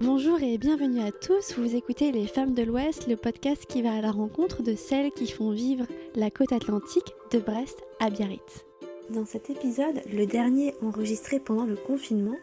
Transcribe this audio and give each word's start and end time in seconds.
Bonjour 0.00 0.40
et 0.44 0.58
bienvenue 0.58 1.00
à 1.00 1.10
tous, 1.10 1.58
vous 1.58 1.74
écoutez 1.74 2.12
Les 2.12 2.28
Femmes 2.28 2.54
de 2.54 2.62
l'Ouest, 2.62 3.08
le 3.08 3.16
podcast 3.16 3.66
qui 3.66 3.82
va 3.82 3.94
à 3.94 4.00
la 4.00 4.12
rencontre 4.12 4.62
de 4.62 4.76
celles 4.76 5.10
qui 5.10 5.26
font 5.26 5.50
vivre 5.50 5.86
la 6.14 6.30
côte 6.30 6.52
atlantique 6.52 7.12
de 7.32 7.40
Brest 7.40 7.82
à 7.98 8.08
Biarritz. 8.08 8.64
Dans 9.10 9.26
cet 9.26 9.50
épisode, 9.50 10.00
le 10.12 10.24
dernier 10.24 10.72
enregistré 10.82 11.40
pendant 11.40 11.64
le 11.64 11.74
confinement, 11.74 12.36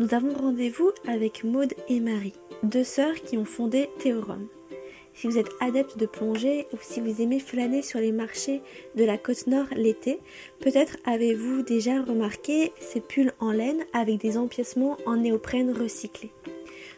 nous 0.00 0.12
avons 0.12 0.34
rendez-vous 0.34 0.90
avec 1.06 1.44
Maude 1.44 1.72
et 1.88 2.00
Marie, 2.00 2.34
deux 2.62 2.84
sœurs 2.84 3.14
qui 3.14 3.38
ont 3.38 3.46
fondé 3.46 3.88
Théorum. 4.00 4.46
Si 5.14 5.28
vous 5.28 5.38
êtes 5.38 5.50
adepte 5.60 5.96
de 5.96 6.04
plongée 6.04 6.66
ou 6.74 6.76
si 6.82 7.00
vous 7.00 7.22
aimez 7.22 7.40
flâner 7.40 7.80
sur 7.80 8.00
les 8.00 8.12
marchés 8.12 8.60
de 8.96 9.04
la 9.04 9.16
côte 9.16 9.46
nord 9.46 9.66
l'été, 9.74 10.20
peut-être 10.60 10.98
avez-vous 11.06 11.62
déjà 11.62 12.02
remarqué 12.02 12.72
ces 12.80 13.00
pulls 13.00 13.32
en 13.40 13.50
laine 13.50 13.86
avec 13.94 14.18
des 14.18 14.36
empiècements 14.36 14.98
en 15.06 15.16
néoprène 15.16 15.72
recyclés. 15.72 16.30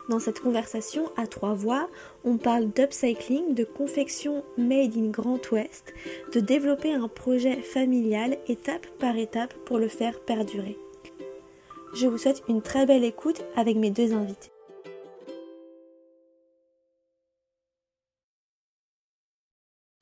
Dans 0.08 0.18
cette 0.18 0.40
conversation 0.40 1.10
à 1.16 1.26
trois 1.26 1.54
voix, 1.54 1.88
on 2.24 2.36
parle 2.36 2.68
d'upcycling, 2.70 3.54
de 3.54 3.64
confection 3.64 4.44
made 4.56 4.96
in 4.96 5.10
Grand 5.10 5.38
Ouest, 5.52 5.92
de 6.32 6.40
développer 6.40 6.92
un 6.92 7.08
projet 7.08 7.62
familial 7.62 8.38
étape 8.48 8.86
par 8.98 9.16
étape 9.16 9.54
pour 9.66 9.78
le 9.78 9.88
faire 9.88 10.20
perdurer. 10.20 10.76
Je 11.94 12.06
vous 12.06 12.18
souhaite 12.18 12.42
une 12.48 12.62
très 12.62 12.86
belle 12.86 13.04
écoute 13.04 13.42
avec 13.56 13.76
mes 13.76 13.90
deux 13.90 14.12
invités. 14.12 14.50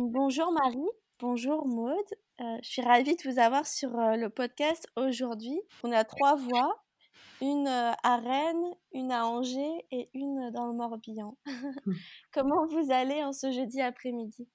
Bonjour 0.01 0.53
Marie, 0.53 0.91
bonjour 1.19 1.67
Maude. 1.67 1.97
Euh, 2.41 2.59
je 2.63 2.69
suis 2.69 2.83
ravie 2.83 3.17
de 3.17 3.31
vous 3.31 3.39
avoir 3.39 3.67
sur 3.67 3.99
euh, 3.99 4.17
le 4.17 4.29
podcast 4.29 4.87
aujourd'hui. 4.97 5.61
On 5.83 5.91
a 5.91 6.05
trois 6.05 6.37
voix 6.37 6.85
une 7.41 7.67
à 7.67 8.17
Rennes, 8.17 8.75
une 8.93 9.13
à 9.13 9.27
Angers 9.27 9.85
et 9.91 10.09
une 10.15 10.51
dans 10.53 10.67
le 10.67 10.75
Morbihan. 10.75 11.37
Mmh. 11.87 11.93
Comment 12.33 12.67
vous 12.67 12.91
allez 12.91 13.23
en 13.23 13.33
ce 13.33 13.51
jeudi 13.53 13.81
après-midi? 13.81 14.47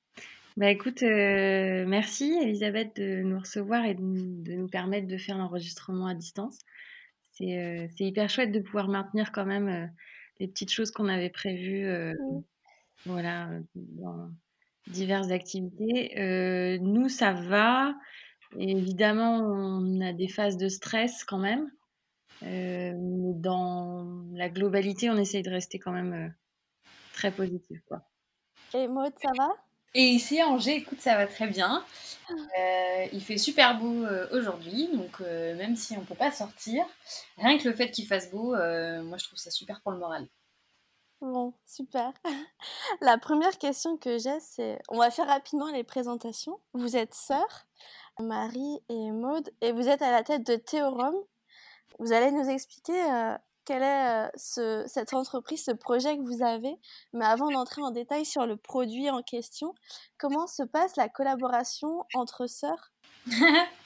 Bah 0.55 0.69
écoute, 0.69 1.01
merci 1.01 2.37
Elisabeth 2.41 2.95
de 2.97 3.23
nous 3.23 3.39
recevoir 3.39 3.85
et 3.85 3.95
de, 3.95 4.01
nous 4.01 4.67
permettre 4.67 5.07
de 5.07 5.17
faire 5.17 5.37
l'enregistrement 5.37 6.05
à 6.05 6.13
distance. 6.13 6.59
C'est 7.31 7.89
hyper 7.99 8.29
chouette 8.29 8.51
de 8.51 8.59
pouvoir 8.59 8.87
maintenir 8.87 9.31
quand 9.31 9.45
même 9.45 9.91
les 10.39 10.47
petites 10.47 10.71
choses 10.71 10.91
qu'on 10.91 11.07
avait 11.07 11.31
prévues 11.31 11.87
voilà, 13.05 13.49
dans 13.73 14.29
diverses 14.87 15.31
activités. 15.31 16.13
nous, 16.81 17.09
ça 17.09 17.33
va. 17.33 17.95
évidemment, 18.57 19.39
on 19.39 20.01
a 20.01 20.13
des 20.13 20.27
phases 20.27 20.57
de 20.57 20.69
stress 20.69 21.23
quand 21.23 21.39
même. 21.39 21.67
Euh, 22.41 22.93
dans 22.95 24.05
la 24.33 24.49
globalité, 24.49 25.09
on 25.09 25.17
essaye 25.17 25.43
de 25.43 25.49
rester 25.49 25.79
quand 25.79 25.91
même 25.91 26.13
euh, 26.13 26.29
très 27.13 27.31
positif. 27.31 27.79
Quoi. 27.87 28.01
Et 28.73 28.87
Maud, 28.87 29.13
ça 29.21 29.31
va? 29.37 29.49
Et 29.95 30.05
ici, 30.05 30.41
à 30.41 30.47
Angers, 30.47 30.77
écoute, 30.77 30.99
ça 30.99 31.15
va 31.15 31.27
très 31.27 31.47
bien. 31.47 31.85
Euh, 32.31 33.05
il 33.13 33.21
fait 33.21 33.37
super 33.37 33.77
beau 33.77 34.05
aujourd'hui, 34.31 34.89
donc 34.91 35.19
même 35.19 35.75
si 35.75 35.95
on 35.95 36.01
ne 36.01 36.05
peut 36.05 36.15
pas 36.15 36.31
sortir, 36.31 36.83
rien 37.37 37.59
que 37.59 37.67
le 37.67 37.75
fait 37.75 37.91
qu'il 37.91 38.07
fasse 38.07 38.31
beau, 38.31 38.55
moi 38.55 39.17
je 39.19 39.25
trouve 39.25 39.37
ça 39.37 39.51
super 39.51 39.81
pour 39.81 39.91
le 39.91 39.99
moral. 39.99 40.27
Bon, 41.23 41.53
super. 41.65 42.11
La 43.01 43.17
première 43.17 43.57
question 43.57 43.95
que 43.95 44.17
j'ai, 44.17 44.39
c'est, 44.41 44.79
on 44.89 44.97
va 44.97 45.09
faire 45.09 45.27
rapidement 45.27 45.71
les 45.71 45.85
présentations. 45.85 46.59
Vous 46.73 46.97
êtes 46.97 47.13
sœurs, 47.13 47.65
Marie 48.19 48.79
et 48.89 49.11
Maude, 49.11 49.49
et 49.61 49.71
vous 49.71 49.87
êtes 49.87 50.01
à 50.01 50.11
la 50.11 50.23
tête 50.23 50.45
de 50.45 50.55
Théorum, 50.55 51.15
vous 51.99 52.11
allez 52.13 52.31
nous 52.31 52.49
expliquer 52.49 53.01
euh, 53.11 53.35
quelle 53.65 53.83
est 53.83 54.27
euh, 54.57 54.83
cette 54.87 55.13
entreprise, 55.13 55.63
ce 55.63 55.71
projet 55.71 56.17
que 56.17 56.21
vous 56.21 56.43
avez. 56.43 56.75
Mais 57.13 57.25
avant 57.25 57.49
d'entrer 57.49 57.81
en 57.81 57.91
détail 57.91 58.25
sur 58.25 58.45
le 58.45 58.57
produit 58.57 59.09
en 59.09 59.21
question, 59.21 59.73
comment 60.17 60.47
se 60.47 60.63
passe 60.63 60.95
la 60.95 61.09
collaboration 61.09 62.03
entre 62.13 62.47
sœurs? 62.47 62.91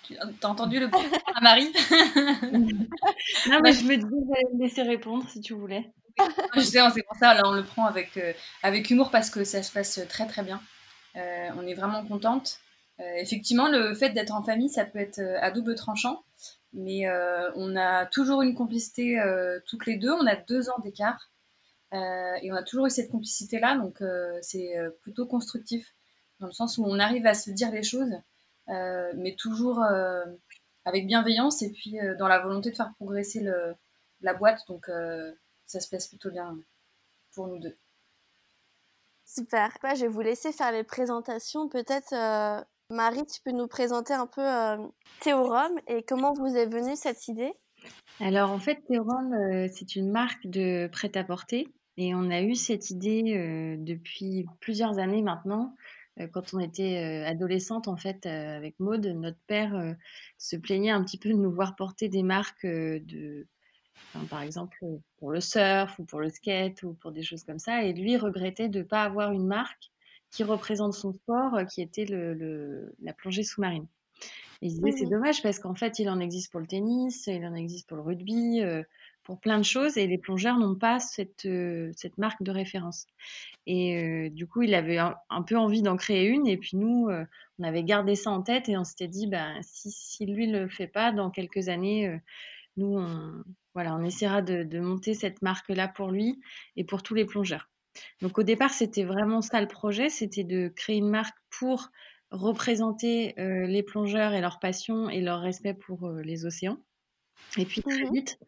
Tu 0.03 0.17
as 0.17 0.49
entendu 0.49 0.79
le 0.79 0.89
à 1.35 1.41
Marie? 1.41 1.69
Non, 3.49 3.59
mais 3.61 3.73
je 3.73 3.83
me 3.83 3.97
disais, 3.97 4.41
laisser 4.57 4.81
répondre 4.83 5.27
si 5.29 5.41
tu 5.41 5.53
voulais. 5.53 5.91
je 6.55 6.61
sais, 6.61 6.79
c'est 6.93 7.03
pour 7.03 7.17
ça, 7.17 7.33
là, 7.33 7.41
on 7.43 7.51
le 7.51 7.63
prend 7.65 7.85
avec, 7.85 8.15
euh, 8.15 8.31
avec 8.63 8.89
humour 8.89 9.11
parce 9.11 9.29
que 9.29 9.43
ça 9.43 9.63
se 9.63 9.71
passe 9.71 9.99
très 10.07 10.25
très 10.25 10.43
bien. 10.43 10.61
on 11.15 11.67
est 11.67 11.73
vraiment 11.73 12.05
contente. 12.05 12.59
effectivement, 12.99 13.67
le 13.67 13.93
fait 13.95 14.11
d'être 14.11 14.33
en 14.33 14.43
famille, 14.43 14.69
ça 14.69 14.85
peut 14.85 14.99
être 14.99 15.19
à 15.41 15.51
double 15.51 15.75
tranchant. 15.75 16.23
Mais 16.77 17.07
euh, 17.07 17.51
on 17.55 17.75
a 17.75 18.05
toujours 18.05 18.43
une 18.43 18.53
complicité 18.53 19.19
euh, 19.19 19.59
toutes 19.65 19.87
les 19.87 19.97
deux. 19.97 20.11
On 20.11 20.27
a 20.27 20.35
deux 20.35 20.69
ans 20.69 20.77
d'écart. 20.83 21.31
Euh, 21.91 22.35
et 22.43 22.51
on 22.51 22.55
a 22.55 22.61
toujours 22.61 22.85
eu 22.85 22.91
cette 22.91 23.09
complicité-là. 23.09 23.77
Donc 23.77 24.01
c'est 24.41 24.75
plutôt 25.01 25.25
constructif. 25.25 25.93
Dans 26.39 26.45
le 26.45 26.53
sens 26.53 26.77
où 26.77 26.85
on 26.85 26.99
arrive 26.99 27.25
à 27.25 27.33
se 27.33 27.49
dire 27.49 27.71
les 27.71 27.83
choses. 27.83 28.13
mais 28.67 29.35
toujours 29.37 29.83
avec 30.85 31.07
bienveillance 31.07 31.63
et 31.63 31.71
puis 31.71 31.97
dans 32.19 32.27
la 32.27 32.39
volonté 32.39 32.69
de 32.69 32.75
faire 32.75 32.93
progresser 32.95 33.39
le, 33.39 33.73
la 34.21 34.35
boîte. 34.35 34.59
Donc 34.67 34.87
ça 35.65 35.79
se 35.79 35.89
passe 35.89 36.07
plutôt 36.07 36.29
bien 36.29 36.59
pour 37.33 37.47
nous 37.47 37.57
deux. 37.57 37.75
Super. 39.25 39.75
je 39.95 40.01
vais 40.01 40.07
vous 40.07 40.21
laisser 40.21 40.51
faire 40.51 40.71
les 40.71 40.83
présentations. 40.83 41.69
Peut-être 41.69 42.13
Marie, 42.89 43.25
tu 43.25 43.41
peux 43.43 43.51
nous 43.51 43.67
présenter 43.67 44.13
un 44.13 44.27
peu 44.27 44.41
euh, 44.41 44.77
et 45.87 46.03
comment 46.03 46.31
vous 46.33 46.55
est 46.55 46.67
venue 46.67 46.95
cette 46.95 47.27
idée? 47.27 47.51
Alors 48.21 48.49
en 48.49 48.59
fait, 48.59 48.81
Théorum, 48.87 49.33
euh, 49.33 49.67
c'est 49.69 49.97
une 49.97 50.09
marque 50.09 50.47
de 50.47 50.87
prêt-à-porter 50.87 51.67
et 51.97 52.15
on 52.15 52.29
a 52.29 52.41
eu 52.41 52.55
cette 52.55 52.89
idée 52.89 53.35
euh, 53.35 53.75
depuis 53.77 54.45
plusieurs 54.61 54.99
années 54.99 55.21
maintenant. 55.21 55.75
Quand 56.31 56.55
on 56.55 56.59
était 56.59 57.23
adolescente, 57.27 57.87
en 57.87 57.95
fait, 57.95 58.25
avec 58.25 58.79
Maude, 58.79 59.05
notre 59.05 59.37
père 59.45 59.95
se 60.39 60.55
plaignait 60.55 60.89
un 60.89 61.03
petit 61.03 61.19
peu 61.19 61.29
de 61.29 61.35
nous 61.35 61.51
voir 61.51 61.75
porter 61.75 62.09
des 62.09 62.23
marques 62.23 62.65
de, 62.65 63.45
par 64.27 64.41
exemple, 64.41 64.83
pour 65.19 65.29
le 65.29 65.41
surf 65.41 65.99
ou 65.99 66.05
pour 66.05 66.19
le 66.19 66.29
skate 66.29 66.81
ou 66.81 66.95
pour 66.95 67.11
des 67.11 67.21
choses 67.21 67.43
comme 67.43 67.59
ça. 67.59 67.83
Et 67.83 67.93
lui 67.93 68.17
regrettait 68.17 68.67
de 68.67 68.79
ne 68.79 68.83
pas 68.83 69.03
avoir 69.03 69.31
une 69.31 69.45
marque 69.45 69.91
qui 70.31 70.43
représente 70.43 70.93
son 70.93 71.13
sport, 71.13 71.55
euh, 71.55 71.63
qui 71.63 71.81
était 71.81 72.05
le, 72.05 72.93
la 73.01 73.13
plongée 73.13 73.43
sous-marine. 73.43 73.87
il 74.61 74.69
disait, 74.69 74.91
c'est 74.91 75.09
dommage 75.09 75.41
parce 75.41 75.59
qu'en 75.59 75.75
fait, 75.75 75.99
il 75.99 76.09
en 76.09 76.19
existe 76.19 76.51
pour 76.51 76.59
le 76.59 76.67
tennis, 76.67 77.27
il 77.27 77.45
en 77.45 77.55
existe 77.55 77.87
pour 77.87 77.97
le 77.97 78.03
rugby, 78.03 78.61
euh, 78.61 78.83
pour 79.23 79.39
plein 79.39 79.57
de 79.57 79.63
choses, 79.63 79.97
et 79.97 80.07
les 80.07 80.17
plongeurs 80.17 80.57
n'ont 80.57 80.75
pas 80.75 80.99
cette, 80.99 81.45
euh, 81.45 81.91
cette 81.95 82.17
marque 82.17 82.43
de 82.43 82.51
référence. 82.51 83.07
Et 83.65 84.29
du 84.29 84.47
coup, 84.47 84.61
il 84.61 84.73
avait 84.73 84.97
un, 84.97 85.41
peu 85.45 85.57
envie 85.57 85.81
d'en 85.81 85.97
créer 85.97 86.27
une, 86.27 86.47
et 86.47 86.55
puis 86.55 86.77
nous, 86.77 87.09
on 87.59 87.63
avait 87.63 87.83
gardé 87.83 88.15
ça 88.15 88.29
en 88.31 88.41
tête, 88.41 88.69
et 88.69 88.77
on 88.77 88.85
s'était 88.85 89.09
dit, 89.09 89.27
bah, 89.27 89.51
si, 89.61 89.91
si 89.91 90.25
lui 90.25 90.47
ne 90.47 90.59
le 90.61 90.69
fait 90.69 90.87
pas, 90.87 91.11
dans 91.11 91.29
quelques 91.29 91.67
années, 91.67 92.17
nous, 92.77 92.97
on, 92.97 93.43
voilà, 93.73 93.93
on 93.93 94.03
essaiera 94.05 94.41
de, 94.41 94.63
de 94.63 94.79
monter 94.79 95.13
cette 95.13 95.41
marque-là 95.41 95.89
pour 95.89 96.11
lui 96.11 96.39
et 96.77 96.85
pour 96.85 97.03
tous 97.03 97.13
les 97.13 97.25
plongeurs. 97.25 97.69
Donc 98.21 98.37
au 98.37 98.43
départ, 98.43 98.71
c'était 98.71 99.03
vraiment 99.03 99.41
ça 99.41 99.61
le 99.61 99.67
projet, 99.67 100.09
c'était 100.09 100.43
de 100.43 100.69
créer 100.69 100.97
une 100.97 101.09
marque 101.09 101.37
pour 101.49 101.89
représenter 102.31 103.39
euh, 103.39 103.65
les 103.67 103.83
plongeurs 103.83 104.33
et 104.33 104.41
leur 104.41 104.59
passion 104.59 105.09
et 105.09 105.21
leur 105.21 105.39
respect 105.39 105.73
pour 105.73 106.07
euh, 106.07 106.21
les 106.21 106.45
océans. 106.45 106.77
Et 107.57 107.65
puis 107.65 107.81
très 107.81 108.03
mmh 108.03 108.13
vite, 108.13 108.39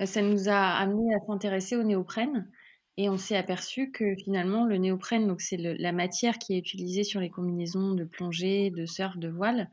euh, 0.00 0.06
ça 0.06 0.22
nous 0.22 0.48
a 0.48 0.76
amené 0.76 1.14
à 1.14 1.18
s'intéresser 1.26 1.76
au 1.76 1.82
néoprène 1.82 2.48
et 2.96 3.08
on 3.08 3.16
s'est 3.16 3.36
aperçu 3.36 3.90
que 3.90 4.14
finalement 4.14 4.66
le 4.66 4.76
néoprène, 4.76 5.26
donc 5.26 5.40
c'est 5.40 5.56
la 5.56 5.92
matière 5.92 6.38
qui 6.38 6.54
est 6.54 6.58
utilisée 6.58 7.02
sur 7.02 7.20
les 7.20 7.30
combinaisons 7.30 7.92
de 7.92 8.04
plongée, 8.04 8.70
de 8.70 8.86
surf, 8.86 9.16
de 9.16 9.28
voile, 9.28 9.68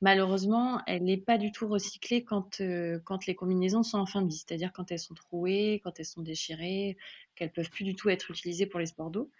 malheureusement, 0.00 0.80
elle 0.86 1.04
n'est 1.04 1.16
pas 1.16 1.38
du 1.38 1.52
tout 1.52 1.68
recyclée 1.68 2.24
quand, 2.24 2.60
quand 3.04 3.26
les 3.26 3.34
combinaisons 3.34 3.82
sont 3.82 3.98
en 3.98 4.06
fin 4.06 4.22
de 4.22 4.28
vie, 4.28 4.36
c'est-à-dire 4.36 4.72
quand 4.72 4.90
elles 4.92 4.98
sont 4.98 5.14
trouées, 5.14 5.80
quand 5.84 5.98
elles 5.98 6.06
sont 6.06 6.22
déchirées, 6.22 6.96
qu'elles 7.34 7.52
peuvent 7.52 7.70
plus 7.70 7.84
du 7.84 7.94
tout 7.94 8.08
être 8.08 8.30
utilisées 8.30 8.66
pour 8.66 8.80
les 8.80 8.86
sports 8.86 9.10
d'eau. 9.10 9.30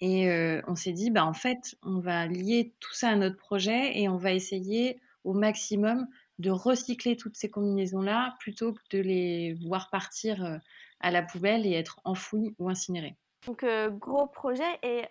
Et 0.00 0.28
on 0.66 0.74
s'est 0.74 0.92
dit, 0.92 1.10
bah, 1.10 1.24
en 1.24 1.32
fait, 1.32 1.76
on 1.82 2.00
va 2.00 2.26
lier 2.26 2.74
tout 2.80 2.92
ça 2.92 3.10
à 3.10 3.16
notre 3.16 3.36
projet 3.36 3.98
et 3.98 4.08
on 4.08 4.16
va 4.16 4.32
essayer 4.32 5.00
au 5.24 5.32
maximum 5.32 6.06
de 6.38 6.50
recycler 6.50 7.16
toutes 7.16 7.36
ces 7.36 7.48
combinaisons-là 7.48 8.36
plutôt 8.40 8.72
que 8.72 8.80
de 8.90 8.98
les 8.98 9.54
voir 9.54 9.88
partir 9.90 10.60
à 11.00 11.10
la 11.10 11.22
poubelle 11.22 11.66
et 11.66 11.72
être 11.72 12.00
enfouies 12.04 12.54
ou 12.58 12.68
incinérées. 12.68 13.16
Donc, 13.46 13.64
gros 13.98 14.26
projet. 14.26 14.78
Et 14.82 15.02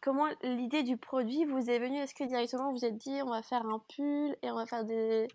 comment 0.00 0.26
l'idée 0.42 0.82
du 0.82 0.96
produit 0.96 1.44
vous 1.44 1.70
est 1.70 1.78
venue? 1.78 1.98
Est-ce 1.98 2.14
que 2.14 2.24
directement 2.24 2.72
vous 2.72 2.84
êtes 2.84 2.96
dit 2.96 3.22
on 3.22 3.30
va 3.30 3.42
faire 3.42 3.64
un 3.66 3.82
pull 3.94 4.36
et 4.42 4.50
on 4.50 4.54
va 4.54 4.66
faire 4.66 4.84
des, 4.84 5.28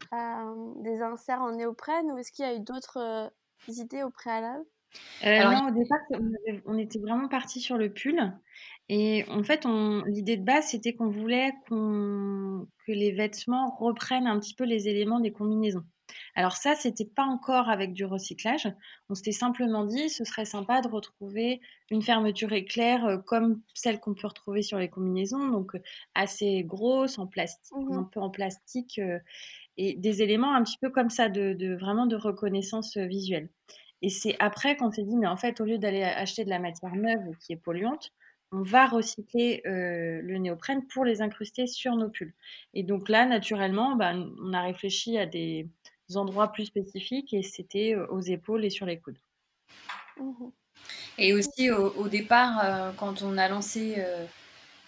des 0.78 1.02
inserts 1.02 1.42
en 1.42 1.52
néoprène 1.52 2.12
ou 2.12 2.18
est-ce 2.18 2.32
qu'il 2.32 2.46
y 2.46 2.48
a 2.48 2.56
eu 2.56 2.60
d'autres 2.60 3.32
idées 3.68 4.04
au 4.04 4.10
préalable? 4.10 4.66
Euh, 5.24 5.44
non, 5.44 5.68
au 5.68 5.72
départ, 5.72 6.00
on, 6.66 6.78
était 6.78 7.00
vraiment 7.00 7.28
parti 7.28 7.60
sur 7.60 7.78
le 7.78 7.92
pull. 7.92 8.34
Et 8.88 9.26
en 9.30 9.44
fait, 9.44 9.66
l'idée 10.08 10.38
de 10.38 10.44
base, 10.44 10.68
c'était 10.68 10.94
qu'on 10.94 11.10
voulait 11.10 11.52
que 11.70 12.66
les 12.88 13.12
vêtements 13.12 13.70
reprennent 13.70 14.28
un 14.28 14.40
petit 14.40 14.56
peu 14.56 14.64
les 14.64 14.88
éléments 14.88 15.20
des 15.20 15.32
combinaisons. 15.32 15.84
Alors 16.40 16.54
ça, 16.56 16.76
c'était 16.76 17.06
pas 17.06 17.26
encore 17.26 17.70
avec 17.70 17.94
du 17.94 18.06
recyclage. 18.06 18.68
On 19.10 19.16
s'était 19.16 19.32
simplement 19.34 19.84
dit, 19.86 20.10
ce 20.10 20.24
serait 20.24 20.46
sympa 20.46 20.82
de 20.82 20.88
retrouver 20.88 21.60
une 21.92 22.02
fermeture 22.02 22.54
éclair 22.54 23.06
euh, 23.06 23.18
comme 23.18 23.62
celle 23.74 24.00
qu'on 24.00 24.14
peut 24.16 24.28
retrouver 24.28 24.62
sur 24.62 24.78
les 24.80 24.90
combinaisons, 24.90 25.50
donc 25.50 25.76
euh, 25.76 25.82
assez 26.16 26.64
grosse, 26.64 27.18
en 27.20 27.28
plastique, 27.28 27.76
Mmh 27.76 27.96
un 27.98 28.06
peu 28.06 28.22
en 28.22 28.30
plastique, 28.30 29.00
euh, 29.00 29.20
et 29.78 29.96
des 29.96 30.22
éléments 30.24 30.54
un 30.56 30.64
petit 30.64 30.78
peu 30.82 30.92
comme 30.92 31.10
ça, 31.10 31.30
de, 31.30 31.54
de- 31.54 31.76
vraiment 31.76 32.06
de 32.08 32.16
reconnaissance 32.18 32.98
visuelle. 32.98 33.50
Et 34.02 34.10
c'est 34.10 34.36
après 34.40 34.78
qu'on 34.78 34.92
s'est 34.92 35.04
dit, 35.04 35.18
mais 35.18 35.28
en 35.28 35.38
fait, 35.38 35.60
au 35.62 35.66
lieu 35.66 35.78
d'aller 35.78 36.04
acheter 36.04 36.46
de 36.46 36.50
la 36.50 36.60
matière 36.60 36.96
neuve 36.96 37.36
qui 37.46 37.54
est 37.54 37.58
polluante, 37.58 38.12
on 38.52 38.64
va 38.64 38.88
recycler 38.88 39.62
euh, 39.68 40.22
le 40.24 40.38
néoprène 40.40 40.88
pour 40.88 41.06
les 41.06 41.22
incruster 41.22 41.68
sur 41.68 41.96
nos 41.96 42.10
pulls. 42.10 42.34
Et 42.74 42.84
donc 42.84 43.10
là, 43.10 43.26
naturellement, 43.26 43.96
bah, 43.96 44.14
on 44.16 44.54
a 44.54 44.62
réfléchi 44.62 45.18
à 45.20 45.26
des 45.28 45.70
endroits 46.18 46.52
plus 46.52 46.66
spécifiques 46.66 47.34
et 47.34 47.44
c'était 47.44 47.96
euh, 47.96 48.08
aux 48.08 48.22
épaules 48.22 48.66
et 48.66 48.70
sur 48.70 48.86
les 48.86 49.00
coudes. 49.00 49.20
Mhm. 50.18 50.52
Et 51.18 51.34
aussi 51.34 51.72
au, 51.72 51.90
au 51.96 52.10
départ, 52.10 52.60
euh, 52.64 52.92
quand 52.94 53.22
on 53.22 53.38
a 53.38 53.48
lancé 53.50 53.96
euh, 54.00 54.26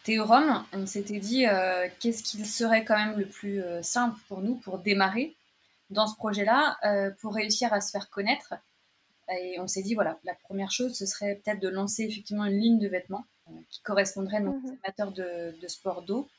Théorum, 0.04 0.66
on 0.74 0.86
s'était 0.88 1.20
dit 1.20 1.48
euh, 1.48 1.88
qu'est-ce 2.00 2.24
qu'il 2.24 2.46
serait 2.46 2.86
quand 2.86 2.98
même 2.98 3.20
le 3.20 3.28
plus 3.28 3.62
simple 3.84 4.20
pour 4.28 4.42
nous 4.42 4.56
pour 4.56 4.80
démarrer 4.80 5.36
dans 5.90 6.08
ce 6.08 6.16
projet-là, 6.16 6.78
pour 7.22 7.36
réussir 7.36 7.74
à 7.74 7.82
se 7.82 7.92
faire 7.92 8.10
connaître. 8.10 8.54
Et 9.30 9.60
on 9.60 9.68
s'est 9.68 9.84
dit, 9.84 9.94
voilà, 9.96 10.20
la 10.24 10.36
première 10.36 10.72
chose, 10.72 10.96
ce 10.96 11.06
serait 11.06 11.36
peut-être 11.36 11.60
de 11.62 11.70
lancer 11.70 12.04
effectivement 12.04 12.46
une 12.46 12.60
ligne 12.60 12.80
de 12.80 12.88
vêtements 12.88 13.26
qui 13.70 13.82
correspondrait 13.82 14.42
donc, 14.42 14.56
aux 14.64 14.70
Mhm. 14.70 14.78
amateurs 14.84 15.12
de, 15.12 15.56
de 15.62 15.68
sport 15.68 16.02
d'eau. 16.04 16.30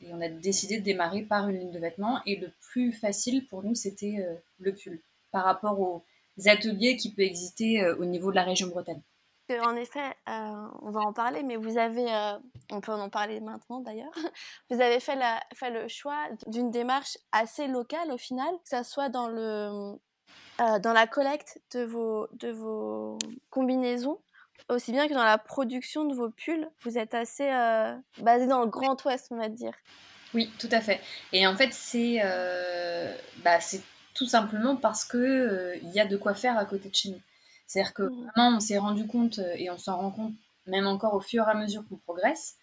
Et 0.00 0.12
on 0.12 0.20
a 0.20 0.28
décidé 0.28 0.78
de 0.78 0.84
démarrer 0.84 1.22
par 1.22 1.48
une 1.48 1.58
ligne 1.58 1.72
de 1.72 1.78
vêtements. 1.78 2.20
Et 2.26 2.36
le 2.36 2.50
plus 2.60 2.92
facile 2.92 3.46
pour 3.46 3.62
nous, 3.62 3.74
c'était 3.74 4.16
euh, 4.20 4.34
le 4.58 4.74
pull, 4.74 5.00
par 5.30 5.44
rapport 5.44 5.78
aux 5.78 6.04
ateliers 6.46 6.96
qui 6.96 7.12
peuvent 7.12 7.26
exister 7.26 7.82
euh, 7.82 7.96
au 7.96 8.04
niveau 8.04 8.30
de 8.30 8.36
la 8.36 8.44
région 8.44 8.68
Bretagne. 8.68 9.02
Que, 9.50 9.60
En 9.66 9.74
effet, 9.74 10.14
euh, 10.28 10.68
on 10.82 10.90
va 10.90 11.00
en 11.00 11.12
parler, 11.12 11.42
mais 11.42 11.56
vous 11.56 11.76
avez, 11.76 12.06
euh, 12.08 12.38
on 12.70 12.80
peut 12.80 12.92
en 12.92 13.10
parler 13.10 13.40
maintenant 13.40 13.80
d'ailleurs, 13.80 14.12
vous 14.70 14.80
avez 14.80 15.00
fait, 15.00 15.16
le 15.70 15.88
choix 15.88 16.28
d'une 16.46 16.70
démarche 16.70 17.18
assez 17.32 17.66
locale 17.66 18.12
au 18.12 18.16
final, 18.16 18.48
que 18.62 18.68
ça 18.68 18.84
soit 18.84 19.08
dans, 19.08 19.28
euh, 19.28 19.96
la 20.58 21.06
collecte 21.08 21.60
de 21.74 21.82
vos 21.82 23.18
combinaisons, 23.50 24.20
aussi 24.70 24.92
bien 24.92 25.08
que 25.08 25.14
dans 25.14 25.24
la 25.24 25.38
production 25.38 26.04
de 26.04 26.14
vos 26.14 26.30
pulls. 26.30 26.68
Vous 26.82 26.98
êtes 26.98 27.14
assez 27.14 27.50
euh, 27.50 27.94
basé 28.18 28.46
dans 28.46 28.60
le 28.60 28.66
Grand 28.68 29.02
Ouest, 29.04 29.28
on 29.30 29.36
va 29.36 29.48
dire. 29.48 29.72
Oui, 30.34 30.50
tout 30.58 30.68
à 30.70 30.80
fait. 30.80 31.00
Et 31.32 31.46
en 31.46 31.56
fait, 31.56 31.72
c'est 31.72 32.20
euh, 32.22 33.12
bah, 33.44 33.58
tout 34.14 34.26
simplement 34.26 34.76
parce 34.76 35.04
que 35.04 35.16
euh, 35.18 35.76
il 35.82 35.90
y 35.90 36.00
a 36.00 36.06
de 36.06 36.16
quoi 36.16 36.34
faire 36.34 36.56
à 36.56 36.64
côté 36.64 36.88
de 36.88 36.94
chez 36.94 37.10
nous. 37.10 37.20
C'est-à-dire 37.66 37.94
que 37.94 38.02
Mhm. 38.04 38.30
vraiment, 38.34 38.56
on 38.56 38.60
s'est 38.60 38.78
rendu 38.78 39.06
compte 39.06 39.38
euh, 39.40 39.54
et 39.56 39.70
on 39.70 39.78
s'en 39.78 39.96
rend 39.96 40.10
compte 40.10 40.32
même 40.66 40.86
encore 40.86 41.14
au 41.14 41.20
fur 41.20 41.46
et 41.46 41.50
à 41.50 41.54
mesure 41.54 41.84
qu'on 41.88 41.96
progresse. 41.96 42.54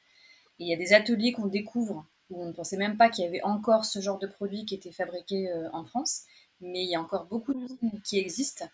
Il 0.60 0.68
y 0.68 0.74
a 0.74 0.78
des 0.78 0.94
ateliers 0.94 1.34
qu'on 1.34 1.48
découvre 1.48 2.06
où 2.30 2.42
on 2.42 2.48
ne 2.48 2.52
pensait 2.54 2.78
même 2.78 2.98
pas 2.98 3.10
qu'il 3.10 3.24
y 3.26 3.28
avait 3.28 3.42
encore 3.44 3.86
ce 3.86 4.00
genre 4.00 4.18
de 4.20 4.28
produit 4.28 4.66
qui 4.66 4.76
était 4.76 4.92
fabriqué 4.92 5.50
euh, 5.52 5.70
en 5.74 5.84
France. 5.86 6.22
Mais 6.62 6.84
il 6.84 6.90
y 6.90 6.96
a 6.96 7.02
encore 7.02 7.26
beaucoup 7.26 7.54
Mhm. 7.54 7.68
d'usines 7.68 8.02
qui 8.04 8.18
existent. 8.18 8.66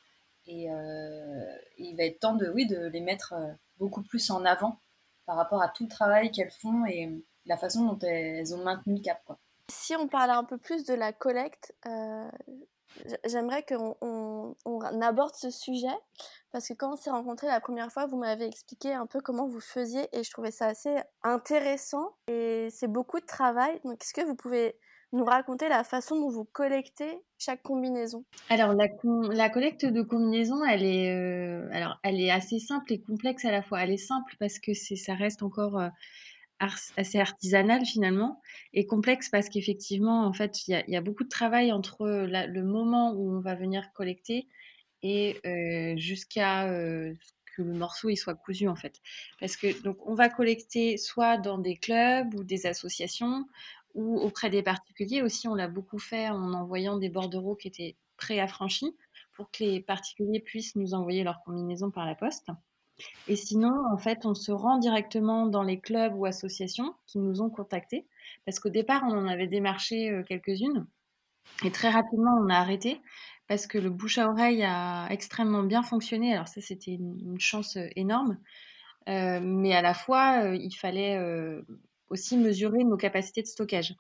Et, 0.46 0.72
euh, 0.72 1.56
et 1.78 1.84
il 1.84 1.98
va 1.98 2.04
être 2.04 2.20
temps 2.20 2.36
de, 2.36 2.50
oui, 2.50 2.66
de 2.68 2.88
les 2.88 3.02
mettre 3.02 3.34
euh, 3.34 3.52
beaucoup 3.78 4.04
plus 4.04 4.30
en 4.30 4.46
avant 4.46 4.80
par 5.26 5.38
rapport 5.38 5.62
à 5.62 5.70
tout 5.70 5.84
le 5.84 5.90
travail 5.90 6.32
qu'elles 6.32 6.52
font 6.52 6.86
et 6.86 7.24
la 7.46 7.58
façon 7.58 7.86
dont 7.86 8.00
elles 8.00 8.54
ont 8.54 8.64
maintenu 8.64 8.96
le 8.96 9.02
cap. 9.02 9.22
Si 9.70 9.96
on 9.96 10.08
parlait 10.08 10.34
un 10.34 10.44
peu 10.44 10.58
plus 10.58 10.86
de 10.86 10.94
la 10.94 11.14
collecte, 11.14 11.74
euh, 11.86 12.30
j'aimerais 13.26 13.64
qu'on 13.64 13.96
on, 14.02 14.82
aborde 15.02 15.36
ce 15.36 15.50
sujet 15.50 15.96
parce 16.52 16.68
que 16.68 16.74
quand 16.74 16.94
on 16.94 16.96
s'est 16.96 17.10
rencontrés 17.10 17.48
la 17.48 17.60
première 17.60 17.92
fois, 17.92 18.06
vous 18.06 18.18
m'avez 18.18 18.46
expliqué 18.46 18.94
un 18.94 19.06
peu 19.06 19.20
comment 19.22 19.48
vous 19.48 19.60
faisiez 19.60 20.08
et 20.14 20.24
je 20.24 20.32
trouvais 20.32 20.52
ça 20.52 20.68
assez 20.68 20.96
intéressant 21.24 22.14
et 22.28 22.70
c'est 22.72 22.88
beaucoup 22.88 23.20
de 23.20 23.26
travail. 23.26 23.80
Donc, 23.84 24.02
est-ce 24.02 24.14
que 24.14 24.26
vous 24.26 24.36
pouvez 24.36 24.78
nous 25.14 25.26
raconter 25.26 25.70
la 25.70 25.84
façon 25.84 26.20
dont 26.20 26.30
vous 26.30 26.44
collectez 26.44 27.20
chaque 27.38 27.62
combinaison? 27.62 28.26
Alors 28.50 28.74
la, 28.74 29.50
collecte 29.50 29.86
de 29.86 30.02
combinaisons, 30.02 30.64
elle 30.66 30.84
est, 30.84 31.12
euh, 31.12 31.70
alors 31.72 32.00
elle 32.04 32.20
est 32.20 32.32
assez 32.32 32.60
simple 32.60 32.92
et 32.94 33.02
complexe 33.02 33.46
à 33.46 33.52
la 33.52 33.62
fois. 33.62 33.84
Elle 33.84 33.92
est 33.92 33.98
simple 33.98 34.36
parce 34.40 34.60
que 34.60 34.74
ça 34.74 35.14
reste 35.14 35.44
encore 35.44 35.80
euh, 35.80 35.90
assez 36.98 37.20
artisanal 37.20 37.86
finalement, 37.86 38.42
et 38.74 38.86
complexe 38.86 39.30
parce 39.30 39.50
qu'effectivement, 39.50 40.26
en 40.26 40.34
fait, 40.34 40.68
il 40.68 40.84
y 40.88 40.96
a, 40.96 41.02
beaucoup 41.02 41.24
de 41.24 41.30
travail 41.30 41.72
entre 41.72 42.08
la- 42.08 42.48
le 42.48 42.64
moment 42.64 43.14
où 43.14 43.36
on 43.36 43.40
va 43.42 43.56
venir 43.56 43.92
collecter 43.94 44.48
et 45.04 45.40
euh, 45.46 45.98
jusqu'à 45.98 46.68
euh, 46.70 47.14
que 47.56 47.62
le 47.62 47.74
morceau 47.74 48.10
il 48.10 48.18
soit 48.18 48.36
cousu 48.36 48.68
en 48.68 48.76
fait. 48.76 49.02
Parce 49.40 49.56
que 49.58 49.82
donc 49.84 49.98
on 50.08 50.16
va 50.16 50.30
collecter 50.30 50.98
soit 50.98 51.38
dans 51.38 51.58
des 51.58 51.78
clubs 51.78 52.34
ou 52.36 52.44
des 52.44 52.66
associations 52.66 53.46
ou 53.94 54.18
auprès 54.18 54.50
des 54.50 54.64
particuliers 54.64 55.22
aussi. 55.22 55.48
On 55.48 55.56
l'a 55.56 55.68
beaucoup 55.68 56.00
fait 56.00 56.30
en 56.30 56.54
envoyant 56.54 56.98
des 56.98 57.10
bordereaux 57.10 57.56
qui 57.56 57.68
étaient 57.68 57.96
préaffranchis 58.18 58.96
pour 59.34 59.52
que 59.52 59.64
les 59.64 59.82
particuliers 59.82 60.40
puissent 60.40 60.76
nous 60.76 60.94
envoyer 60.94 61.24
leur 61.24 61.44
combinaison 61.44 61.92
par 61.92 62.06
la 62.06 62.16
poste. 62.16 62.48
Et 63.28 63.36
sinon, 63.36 63.72
en 63.92 63.98
fait, 63.98 64.26
on 64.26 64.34
se 64.34 64.52
rend 64.52 64.78
directement 64.78 65.48
dans 65.48 65.64
les 65.64 65.80
clubs 65.80 66.14
ou 66.16 66.26
associations 66.26 66.94
qui 67.08 67.20
nous 67.20 67.42
ont 67.42 67.50
contactés. 67.50 68.06
Parce 68.46 68.60
qu'au 68.60 68.70
départ, 68.70 69.04
on 69.06 69.18
en 69.18 69.28
avait 69.28 69.48
démarché 69.48 70.10
euh, 70.10 70.24
quelques-unes. 70.24 70.86
Et 71.64 71.72
très 71.72 71.90
rapidement, 71.90 72.34
on 72.42 72.50
a 72.50 72.56
arrêté 72.56 73.02
parce 73.48 73.68
que 73.68 73.78
le 73.78 73.90
bouche 73.90 74.18
à 74.18 74.30
oreille 74.30 74.64
a 74.64 75.08
extrêmement 75.10 75.64
bien 75.64 75.84
fonctionné. 75.84 76.34
Alors 76.34 76.48
ça, 76.48 76.62
c'était 76.62 76.92
une, 76.92 77.40
chance 77.40 77.78
euh, 77.78 77.88
énorme. 77.96 78.38
Euh, 79.10 79.40
mais 79.42 79.74
à 79.74 79.82
la 79.82 79.94
fois, 79.94 80.56
il 80.56 80.72
fallait 80.72 81.20
aussi 82.10 82.38
mesurer 82.38 82.86
nos 82.86 82.96
capacités 82.96 83.42
de 83.42 83.48
stockage. 83.48 83.96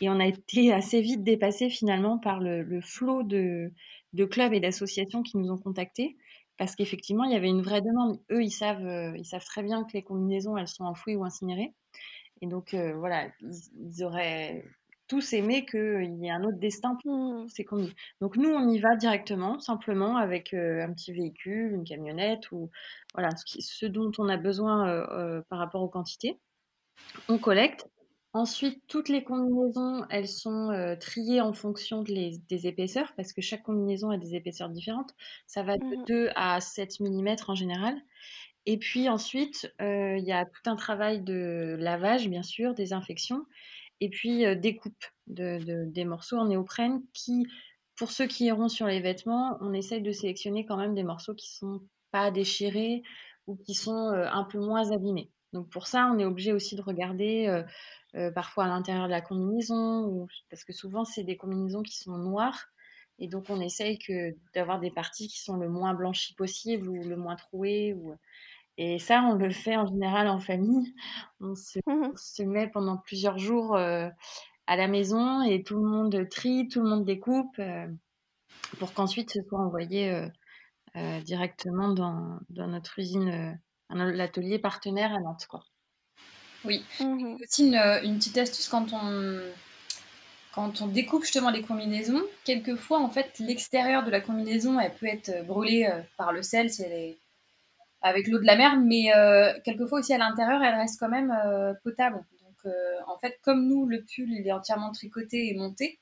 Et 0.00 0.08
on 0.08 0.18
a 0.20 0.26
été 0.26 0.72
assez 0.72 1.02
vite 1.02 1.22
dépassé 1.22 1.68
finalement 1.68 2.18
par 2.18 2.40
le, 2.40 2.80
flot 2.80 3.22
de 3.22 3.70
clubs 4.24 4.54
et 4.54 4.60
d'associations 4.60 5.22
qui 5.22 5.36
nous 5.36 5.50
ont 5.50 5.58
contactés. 5.58 6.16
Parce 6.58 6.74
qu'effectivement, 6.74 7.24
il 7.24 7.32
y 7.32 7.36
avait 7.36 7.48
une 7.48 7.62
vraie 7.62 7.80
demande. 7.80 8.18
Eux, 8.30 8.42
ils 8.42 8.50
savent, 8.50 8.84
euh, 8.84 9.16
ils 9.16 9.24
savent 9.24 9.44
très 9.44 9.62
bien 9.62 9.84
que 9.84 9.92
les 9.92 10.02
combinaisons, 10.02 10.56
elles 10.56 10.68
sont 10.68 10.84
enfouies 10.84 11.16
ou 11.16 11.24
incinérées. 11.24 11.72
Et 12.42 12.46
donc, 12.46 12.74
euh, 12.74 12.94
voilà, 12.96 13.28
ils, 13.40 13.60
ils 13.80 14.04
auraient 14.04 14.64
tous 15.06 15.32
aimé 15.32 15.64
qu'il 15.64 16.16
y 16.20 16.26
ait 16.26 16.30
un 16.30 16.44
autre 16.44 16.58
destin 16.58 16.98
pour 17.02 17.46
ces 17.48 17.64
combis. 17.64 17.94
Donc, 18.20 18.36
nous, 18.36 18.50
on 18.50 18.68
y 18.68 18.78
va 18.78 18.96
directement, 18.96 19.58
simplement 19.60 20.16
avec 20.16 20.52
euh, 20.52 20.84
un 20.84 20.92
petit 20.92 21.12
véhicule, 21.12 21.72
une 21.72 21.84
camionnette 21.84 22.50
ou 22.52 22.70
voilà, 23.14 23.34
ce, 23.36 23.44
qui- 23.44 23.62
ce 23.62 23.86
dont 23.86 24.10
on 24.18 24.28
a 24.28 24.36
besoin 24.36 25.06
par 25.48 25.58
rapport 25.60 25.82
aux 25.82 25.88
quantités. 25.88 26.38
On 27.28 27.38
collecte. 27.38 27.86
Ensuite, 28.34 28.82
toutes 28.88 29.08
les 29.08 29.24
combinaisons, 29.24 30.04
elles 30.10 30.28
sont 30.28 30.70
euh, 30.70 30.96
triées 30.96 31.40
en 31.40 31.52
fonction 31.54 32.02
de 32.02 32.12
les- 32.12 32.38
des 32.48 32.66
épaisseurs, 32.66 33.14
parce 33.16 33.32
que 33.32 33.40
chaque 33.40 33.62
combinaison 33.62 34.10
a 34.10 34.18
des 34.18 34.34
épaisseurs 34.34 34.68
différentes. 34.68 35.12
Ça 35.46 35.62
va 35.62 35.76
de 35.78 35.82
Mhm. 35.82 36.04
2 36.06 36.28
à 36.36 36.60
7 36.60 37.00
mm 37.00 37.48
en 37.48 37.54
général. 37.54 37.96
Et 38.66 38.78
puis 38.78 39.08
ensuite, 39.08 39.74
euh, 39.82 40.16
il 40.18 40.24
y 40.26 40.32
a 40.32 40.46
tout 40.46 40.62
un 40.70 40.76
travail 40.76 41.22
de 41.22 41.76
lavage, 41.78 42.28
bien 42.28 42.42
sûr, 42.44 42.74
désinfection, 42.74 43.46
et 44.00 44.10
puis 44.10 44.46
euh, 44.46 44.54
découpe 44.54 45.04
de, 45.26 45.58
de- 45.64 45.84
des 45.90 46.04
morceaux 46.04 46.36
en 46.38 46.46
néoprène 46.48 47.02
qui, 47.14 47.46
pour 47.96 48.10
ceux 48.12 48.26
qui 48.26 48.46
iront 48.46 48.68
sur 48.68 48.86
les 48.86 49.00
vêtements, 49.00 49.58
on 49.60 49.72
essaye 49.72 50.02
de 50.02 50.12
sélectionner 50.12 50.64
quand 50.66 50.76
même 50.76 50.94
des 50.94 51.04
morceaux 51.04 51.34
qui 51.34 51.50
sont 51.54 51.82
pas 52.12 52.30
déchirés 52.30 53.02
ou 53.46 53.56
qui 53.56 53.74
sont 53.74 53.96
euh, 54.12 54.26
un 54.30 54.44
peu 54.44 54.58
moins 54.60 54.90
abîmés. 54.92 55.32
Donc 55.52 55.70
pour 55.70 55.86
ça, 55.86 56.10
on 56.14 56.18
est 56.18 56.24
obligé 56.24 56.52
aussi 56.52 56.76
de 56.76 56.82
regarder 56.82 57.46
euh, 58.14 58.30
parfois 58.30 58.64
à 58.64 58.68
l'intérieur 58.68 59.06
de 59.06 59.10
la 59.10 59.20
combinaison, 59.20 60.06
ou, 60.06 60.28
parce 60.50 60.64
que 60.64 60.72
souvent 60.72 61.04
c'est 61.04 61.24
des 61.24 61.36
combinaisons 61.36 61.82
qui 61.82 61.96
sont 61.96 62.16
noires. 62.16 62.68
Et 63.18 63.28
donc 63.28 63.50
on 63.50 63.60
essaye 63.60 63.98
que 63.98 64.34
d'avoir 64.54 64.80
des 64.80 64.90
parties 64.90 65.28
qui 65.28 65.40
sont 65.40 65.56
le 65.56 65.68
moins 65.68 65.92
blanchies 65.92 66.34
possible 66.34 66.88
ou 66.88 67.02
le 67.02 67.16
moins 67.16 67.36
trouées. 67.36 67.94
Ou... 67.94 68.14
Et 68.78 68.98
ça, 68.98 69.22
on 69.22 69.34
le 69.34 69.50
fait 69.50 69.76
en 69.76 69.86
général 69.86 70.28
en 70.28 70.38
famille. 70.38 70.94
On 71.40 71.54
se, 71.54 71.80
on 71.86 72.16
se 72.16 72.42
met 72.42 72.68
pendant 72.68 72.96
plusieurs 72.96 73.38
jours 73.38 73.76
euh, 73.76 74.08
à 74.66 74.76
la 74.76 74.88
maison 74.88 75.42
et 75.42 75.62
tout 75.62 75.76
le 75.76 75.88
monde 75.88 76.28
trie, 76.30 76.68
tout 76.68 76.80
le 76.80 76.88
monde 76.88 77.04
découpe 77.04 77.58
euh, 77.58 77.88
pour 78.78 78.92
qu'ensuite 78.94 79.30
ce 79.30 79.40
soit 79.48 79.60
envoyé 79.60 80.28
directement 81.24 81.92
dans, 81.92 82.40
dans 82.50 82.66
notre 82.66 82.98
usine, 82.98 83.56
l'atelier 83.90 84.58
partenaire 84.58 85.14
à 85.14 85.20
Nantes. 85.20 85.46
Quoi. 85.48 85.62
Oui. 86.64 86.84
Mhm. 87.00 87.38
Aussi 87.42 87.66
une, 87.66 87.76
une 88.04 88.18
petite 88.18 88.38
astuce 88.38 88.68
quand 88.68 88.92
on, 88.92 89.40
quand 90.54 90.80
on 90.80 90.86
découpe 90.88 91.22
justement 91.22 91.50
les 91.50 91.62
combinaisons, 91.62 92.22
quelquefois 92.44 92.98
en 92.98 93.10
fait 93.10 93.38
l'extérieur 93.38 94.04
de 94.04 94.10
la 94.10 94.20
combinaison 94.20 94.78
elle 94.80 94.94
peut 94.94 95.06
être 95.06 95.46
brûlée 95.46 95.86
euh, 95.86 96.00
par 96.16 96.32
le 96.32 96.42
sel 96.42 96.70
si 96.70 96.82
elle 96.82 96.92
est 96.92 97.18
avec 98.00 98.28
l'eau 98.28 98.38
de 98.38 98.46
la 98.46 98.56
mer, 98.56 98.76
mais 98.76 99.14
euh, 99.14 99.52
quelquefois 99.64 100.00
aussi 100.00 100.12
à 100.12 100.18
l'intérieur 100.18 100.62
elle 100.62 100.74
reste 100.74 100.98
quand 100.98 101.08
même 101.08 101.30
euh, 101.44 101.74
potable. 101.82 102.24
Donc 102.42 102.56
euh, 102.66 102.96
en 103.06 103.18
fait 103.18 103.38
comme 103.42 103.66
nous 103.66 103.86
le 103.86 103.98
pull 104.02 104.30
il 104.32 104.46
est 104.46 104.52
entièrement 104.52 104.92
tricoté 104.92 105.48
et 105.48 105.54
monté, 105.54 106.00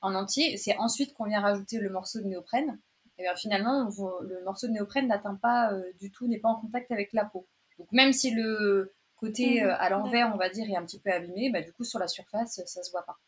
en 0.00 0.14
entier. 0.14 0.56
C'est 0.56 0.76
ensuite 0.76 1.14
qu'on 1.14 1.24
vient 1.24 1.40
rajouter 1.40 1.78
le 1.78 1.90
morceau 1.90 2.20
de 2.20 2.26
néoprène. 2.26 2.78
Et 3.18 3.22
bien 3.22 3.34
finalement, 3.34 3.88
le 4.22 4.44
morceau 4.44 4.68
de 4.68 4.72
néoprène 4.72 5.08
n'atteint 5.08 5.34
pas 5.34 5.72
du 5.98 6.12
tout, 6.12 6.28
n'est 6.28 6.38
pas 6.38 6.50
en 6.50 6.60
contact 6.60 6.92
avec 6.92 7.12
la 7.12 7.24
peau. 7.24 7.48
Donc 7.76 7.90
même 7.90 8.12
si 8.12 8.30
le 8.30 8.92
côté 9.18 9.62
mmh, 9.62 9.68
à 9.68 9.90
l'envers, 9.90 10.30
on 10.34 10.38
va 10.38 10.48
dire, 10.48 10.68
est 10.68 10.76
un 10.76 10.84
petit 10.84 11.00
peu 11.00 11.10
abîmé, 11.10 11.50
bah, 11.50 11.62
du 11.62 11.72
coup 11.72 11.84
sur 11.84 11.98
la 11.98 12.08
surface, 12.08 12.60
ça 12.64 12.82
se 12.82 12.90
voit 12.90 13.04
pas. 13.04 13.18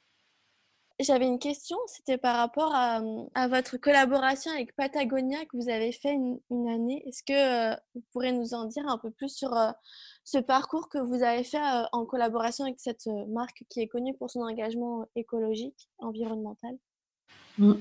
J'avais 1.01 1.27
une 1.27 1.39
question, 1.39 1.79
c'était 1.87 2.19
par 2.19 2.37
rapport 2.37 2.75
à, 2.75 3.01
votre 3.49 3.79
collaboration 3.79 4.53
avec 4.53 4.77
Patagonia 4.77 5.39
que 5.47 5.57
vous 5.57 5.71
avez 5.71 5.93
fait 5.93 6.13
une, 6.13 6.69
année. 6.69 7.03
Est-ce 7.07 7.23
que 7.23 7.75
vous 7.95 8.03
pourrez 8.13 8.33
nous 8.33 8.53
en 8.53 8.67
dire 8.67 8.87
un 8.87 8.99
peu 8.99 9.11
plus 9.11 9.35
sur 9.35 9.57
ce 10.25 10.37
parcours 10.37 10.91
que 10.91 10.99
vous 10.99 11.23
avez 11.23 11.43
fait 11.43 11.59
en 11.93 12.05
collaboration 12.05 12.67
avec 12.67 12.81
cette 12.81 13.07
marque 13.29 13.65
qui 13.71 13.81
est 13.81 13.89
connue 13.89 14.15
pour 14.15 14.31
son 14.31 14.41
engagement 14.41 15.07
écologique, 15.17 15.89
environnemental? 16.01 16.77
Mmh. 17.57 17.77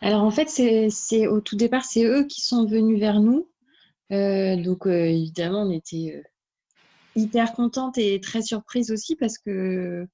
Alors 0.00 0.24
en 0.24 0.32
fait, 0.32 0.48
c'est 0.48 1.28
au 1.28 1.40
tout 1.40 1.54
départ, 1.54 1.84
c'est 1.84 2.04
eux 2.04 2.24
qui 2.24 2.40
sont 2.40 2.66
venus 2.66 2.98
vers 2.98 3.20
nous. 3.20 3.48
donc 4.10 4.86
évidemment, 4.86 5.62
on 5.62 5.70
était 5.70 6.24
hyper 7.16 7.52
contente 7.52 7.98
et 7.98 8.20
très 8.20 8.42
surprise 8.42 8.90
aussi 8.90 9.16
parce 9.16 9.38
que 9.38 10.06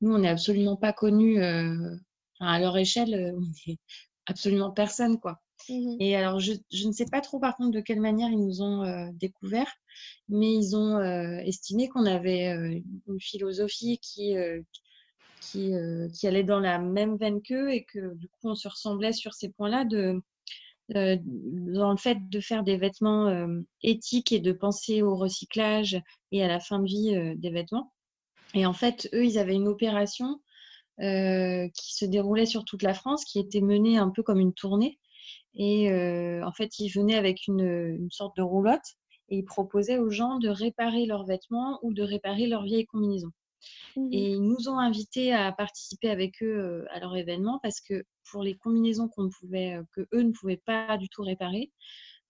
nous, 0.00 0.14
on 0.14 0.18
n'est 0.18 0.28
absolument 0.28 0.76
pas 0.76 0.92
connus 0.92 1.42
euh, 1.42 1.96
à 2.40 2.58
leur 2.58 2.76
échelle, 2.76 3.14
euh, 3.14 3.32
on 3.36 3.40
n'est 3.66 3.78
absolument 4.26 4.70
personne, 4.70 5.18
quoi. 5.18 5.40
Mmh 5.68 5.96
et 5.98 6.14
alors, 6.14 6.40
je, 6.40 6.52
ne 6.84 6.92
sais 6.92 7.06
pas 7.06 7.22
trop 7.22 7.38
par 7.38 7.56
contre 7.56 7.70
de 7.70 7.80
quelle 7.80 8.00
manière 8.00 8.28
ils 8.28 8.44
nous 8.44 8.60
ont 8.60 8.82
euh, 8.82 9.08
découvert, 9.14 9.72
mais 10.28 10.52
ils 10.52 10.76
ont 10.76 11.00
estimé 11.38 11.88
qu'on 11.88 12.04
avait 12.04 12.82
une 13.06 13.20
philosophie 13.20 13.98
qui, 14.02 14.34
qui, 15.40 15.72
qui, 16.12 16.26
allait 16.26 16.42
dans 16.42 16.60
la 16.60 16.78
même 16.78 17.16
veine 17.16 17.40
qu'eux 17.40 17.70
et 17.70 17.84
que 17.84 18.14
du 18.14 18.28
coup, 18.28 18.48
on 18.50 18.54
se 18.54 18.68
ressemblait 18.68 19.12
sur 19.12 19.32
ces 19.32 19.48
points-là 19.50 19.84
de, 19.84 20.20
dans 20.90 21.90
le 21.90 21.96
fait 21.96 22.18
de 22.28 22.40
faire 22.40 22.62
des 22.62 22.76
vêtements 22.76 23.48
éthiques 23.82 24.32
et 24.32 24.40
de 24.40 24.52
penser 24.52 25.02
au 25.02 25.16
recyclage 25.16 26.00
et 26.30 26.42
à 26.42 26.48
la 26.48 26.60
fin 26.60 26.78
de 26.78 26.86
vie 26.86 27.36
des 27.36 27.50
vêtements. 27.50 27.92
Et 28.54 28.66
en 28.66 28.72
fait, 28.72 29.08
eux, 29.12 29.24
ils 29.24 29.38
avaient 29.38 29.54
une 29.54 29.68
opération 29.68 30.40
euh, 31.00 31.68
qui 31.74 31.92
se 31.92 32.04
déroulait 32.04 32.46
sur 32.46 32.64
toute 32.64 32.84
la 32.84 32.94
France, 32.94 33.24
qui 33.24 33.40
était 33.40 33.60
menée 33.60 33.98
un 33.98 34.10
peu 34.10 34.22
comme 34.22 34.38
une 34.38 34.54
tournée. 34.54 35.00
Et 35.54 35.90
euh, 35.90 36.44
en 36.46 36.52
fait, 36.52 36.78
ils 36.78 36.88
venaient 36.88 37.16
avec 37.16 37.48
une, 37.48 38.08
sorte 38.10 38.36
de 38.36 38.42
roulotte 38.42 38.94
et 39.28 39.38
ils 39.38 39.44
proposaient 39.44 39.98
aux 39.98 40.10
gens 40.10 40.38
de 40.38 40.48
réparer 40.48 41.06
leurs 41.06 41.24
vêtements 41.24 41.80
ou 41.82 41.92
de 41.92 42.02
réparer 42.02 42.46
leurs 42.46 42.62
vieilles 42.62 42.86
combinaisons. 42.86 43.32
Mmh 43.96 44.08
et 44.12 44.32
ils 44.32 44.42
nous 44.42 44.68
ont 44.68 44.78
invités 44.78 45.32
à 45.32 45.52
participer 45.52 46.10
avec 46.10 46.42
eux 46.42 46.84
à 46.90 47.00
leur 47.00 47.16
événement 47.16 47.60
parce 47.62 47.80
que 47.80 48.04
pour 48.30 48.42
les 48.42 48.56
combinaisons 48.56 49.08
qu'on 49.08 49.28
pouvait, 49.28 49.78
que 49.92 50.06
eux 50.12 50.22
ne 50.22 50.32
pouvaient 50.32 50.62
pas 50.64 50.98
du 50.98 51.08
tout 51.08 51.22
réparer, 51.22 51.70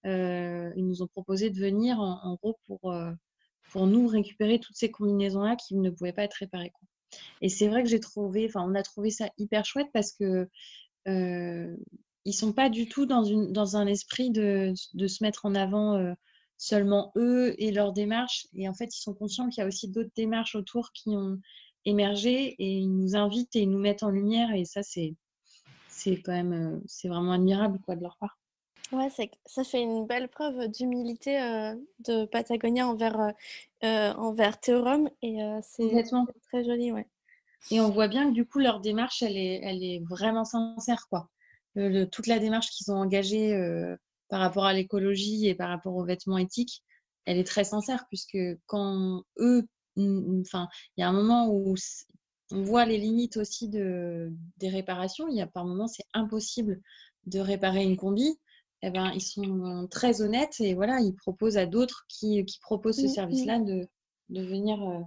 ils 0.05 0.87
nous 0.87 1.03
ont 1.03 1.07
proposé 1.07 1.51
de 1.51 1.59
venir 1.59 2.01
en 2.01 2.35
gros 2.35 2.59
pour 2.67 2.95
pour 3.71 3.87
nous 3.87 4.07
récupérer 4.07 4.59
toutes 4.61 4.77
ces 4.77 4.91
combinaisons-là 4.91 5.57
qui 5.57 5.77
ne 5.77 5.91
pouvaient 5.91 6.13
pas 6.13 6.25
être 6.25 6.35
réparées. 6.35 6.73
Et 7.41 7.49
c'est 7.49 7.69
vrai 7.69 7.83
que 7.83 7.89
j'ai 7.89 8.01
trouvé, 8.01 8.47
enfin, 8.47 8.65
on 8.67 8.75
a 8.75 8.83
trouvé 8.83 9.11
ça 9.11 9.29
hyper 9.39 9.65
chouette 9.65 9.89
parce 9.93 10.13
que 10.13 10.49
euh, 11.09 11.77
ils 12.25 12.33
sont 12.33 12.53
pas 12.53 12.71
du 12.71 12.89
tout 12.89 13.07
dans, 13.07 13.25
une, 13.25 13.53
dans 13.53 13.77
un 13.77 13.87
esprit 13.87 14.31
de, 14.31 14.73
de 14.95 15.07
se 15.07 15.23
mettre 15.23 15.45
en 15.45 15.55
avant 15.55 16.15
seulement 16.57 17.13
eux 17.17 17.55
et 17.59 17.73
leur 17.73 17.93
démarche. 17.93 18.47
Et 18.55 18.69
en 18.69 18.75
fait, 18.75 18.95
ils 18.97 19.01
sont 19.01 19.15
conscients 19.15 19.49
qu'il 19.49 19.61
y 19.61 19.65
a 19.65 19.67
aussi 19.67 19.89
d'autres 19.89 20.13
démarches 20.15 20.55
autour 20.55 20.93
qui 20.93 21.11
ont 21.11 21.41
émergé 21.85 22.55
et 22.59 22.79
ils 22.79 22.95
nous 22.95 23.17
invitent 23.17 23.55
et 23.57 23.61
ils 23.61 23.71
nous 23.71 23.79
mettent 23.79 24.03
en 24.03 24.11
lumière. 24.11 24.53
Et 24.55 24.65
ça, 24.65 24.83
c'est, 24.83 25.15
c'est 25.89 26.21
quand 26.23 26.33
même, 26.33 26.53
euh, 26.53 26.81
c'est 26.87 27.09
vraiment 27.09 27.33
admirable 27.33 27.79
quoi, 27.85 27.97
de 27.97 28.03
leur 28.03 28.17
part. 28.19 28.39
Ouais, 28.93 29.09
ça 29.47 29.65
fait 29.65 29.83
une 29.83 30.07
belle 30.07 30.29
preuve 30.29 30.69
d'humilité 30.69 31.37
de 32.01 32.27
Patagonia 32.27 32.87
envers, 32.87 33.33
envers 33.83 34.61
Théorum 34.61 35.11
et 35.21 35.39
c'est 35.63 36.05
très 36.45 36.63
joli, 36.63 36.93
ouais. 36.93 37.07
Et 37.71 37.81
on 37.81 37.91
voit 37.91 38.09
bien 38.09 38.29
que 38.29 38.35
du 38.35 38.45
coup, 38.45 38.59
leur 38.59 38.81
démarche, 38.81 39.23
elle 39.23 39.37
est, 39.37 39.61
elle 39.63 39.83
est 39.83 40.03
vraiment 40.09 40.45
sincère, 40.45 41.07
quoi. 41.09 41.29
toute 42.13 42.27
la 42.27 42.39
démarche 42.39 42.71
qu'ils 42.71 42.93
ont 42.93 42.99
engagée 42.99 43.57
par 44.29 44.41
rapport 44.41 44.65
à 44.65 44.73
l'écologie 44.73 45.47
et 45.49 45.55
par 45.55 45.69
rapport 45.69 45.95
aux 45.95 46.05
vêtements 46.05 46.39
éthiques, 46.39 46.83
elle 47.27 47.39
est 47.39 47.45
très 47.45 47.65
sincère, 47.65 48.05
puisque 48.09 48.39
quand 48.67 49.23
eux, 49.39 49.67
enfin, 49.97 50.69
il 50.97 51.01
y 51.01 51.03
a 51.05 51.09
un 51.09 51.13
moment 51.13 51.49
où 51.49 51.75
on 52.51 52.63
voit 52.63 52.85
les 52.85 52.99
limites 52.99 53.37
aussi 53.37 53.69
de, 53.69 54.33
des 54.59 54.69
réparations. 54.69 55.29
Il 55.29 55.37
y 55.37 55.43
a 55.43 55.47
par 55.47 55.65
moments, 55.65 55.87
c'est 55.89 56.07
impossible 56.13 56.81
de 57.27 57.41
réparer 57.41 57.83
une 57.83 57.97
combi. 57.97 58.39
Eh 58.83 58.91
ben, 58.91 59.13
ils 59.15 59.23
sont 59.23 59.89
très 59.91 60.21
honnêtes 60.21 60.61
et 60.61 60.75
voilà, 60.75 61.01
ils 61.01 61.15
proposent 61.15 61.57
à 61.57 61.65
d'autres 61.65 62.05
qui, 62.09 62.45
qui, 62.45 62.59
proposent 62.61 63.01
ce 63.01 63.07
mmh, 63.07 63.15
service-là 63.15 63.59
mmh. 63.61 63.65
de, 63.65 63.89
de 64.29 64.43
venir 64.43 65.07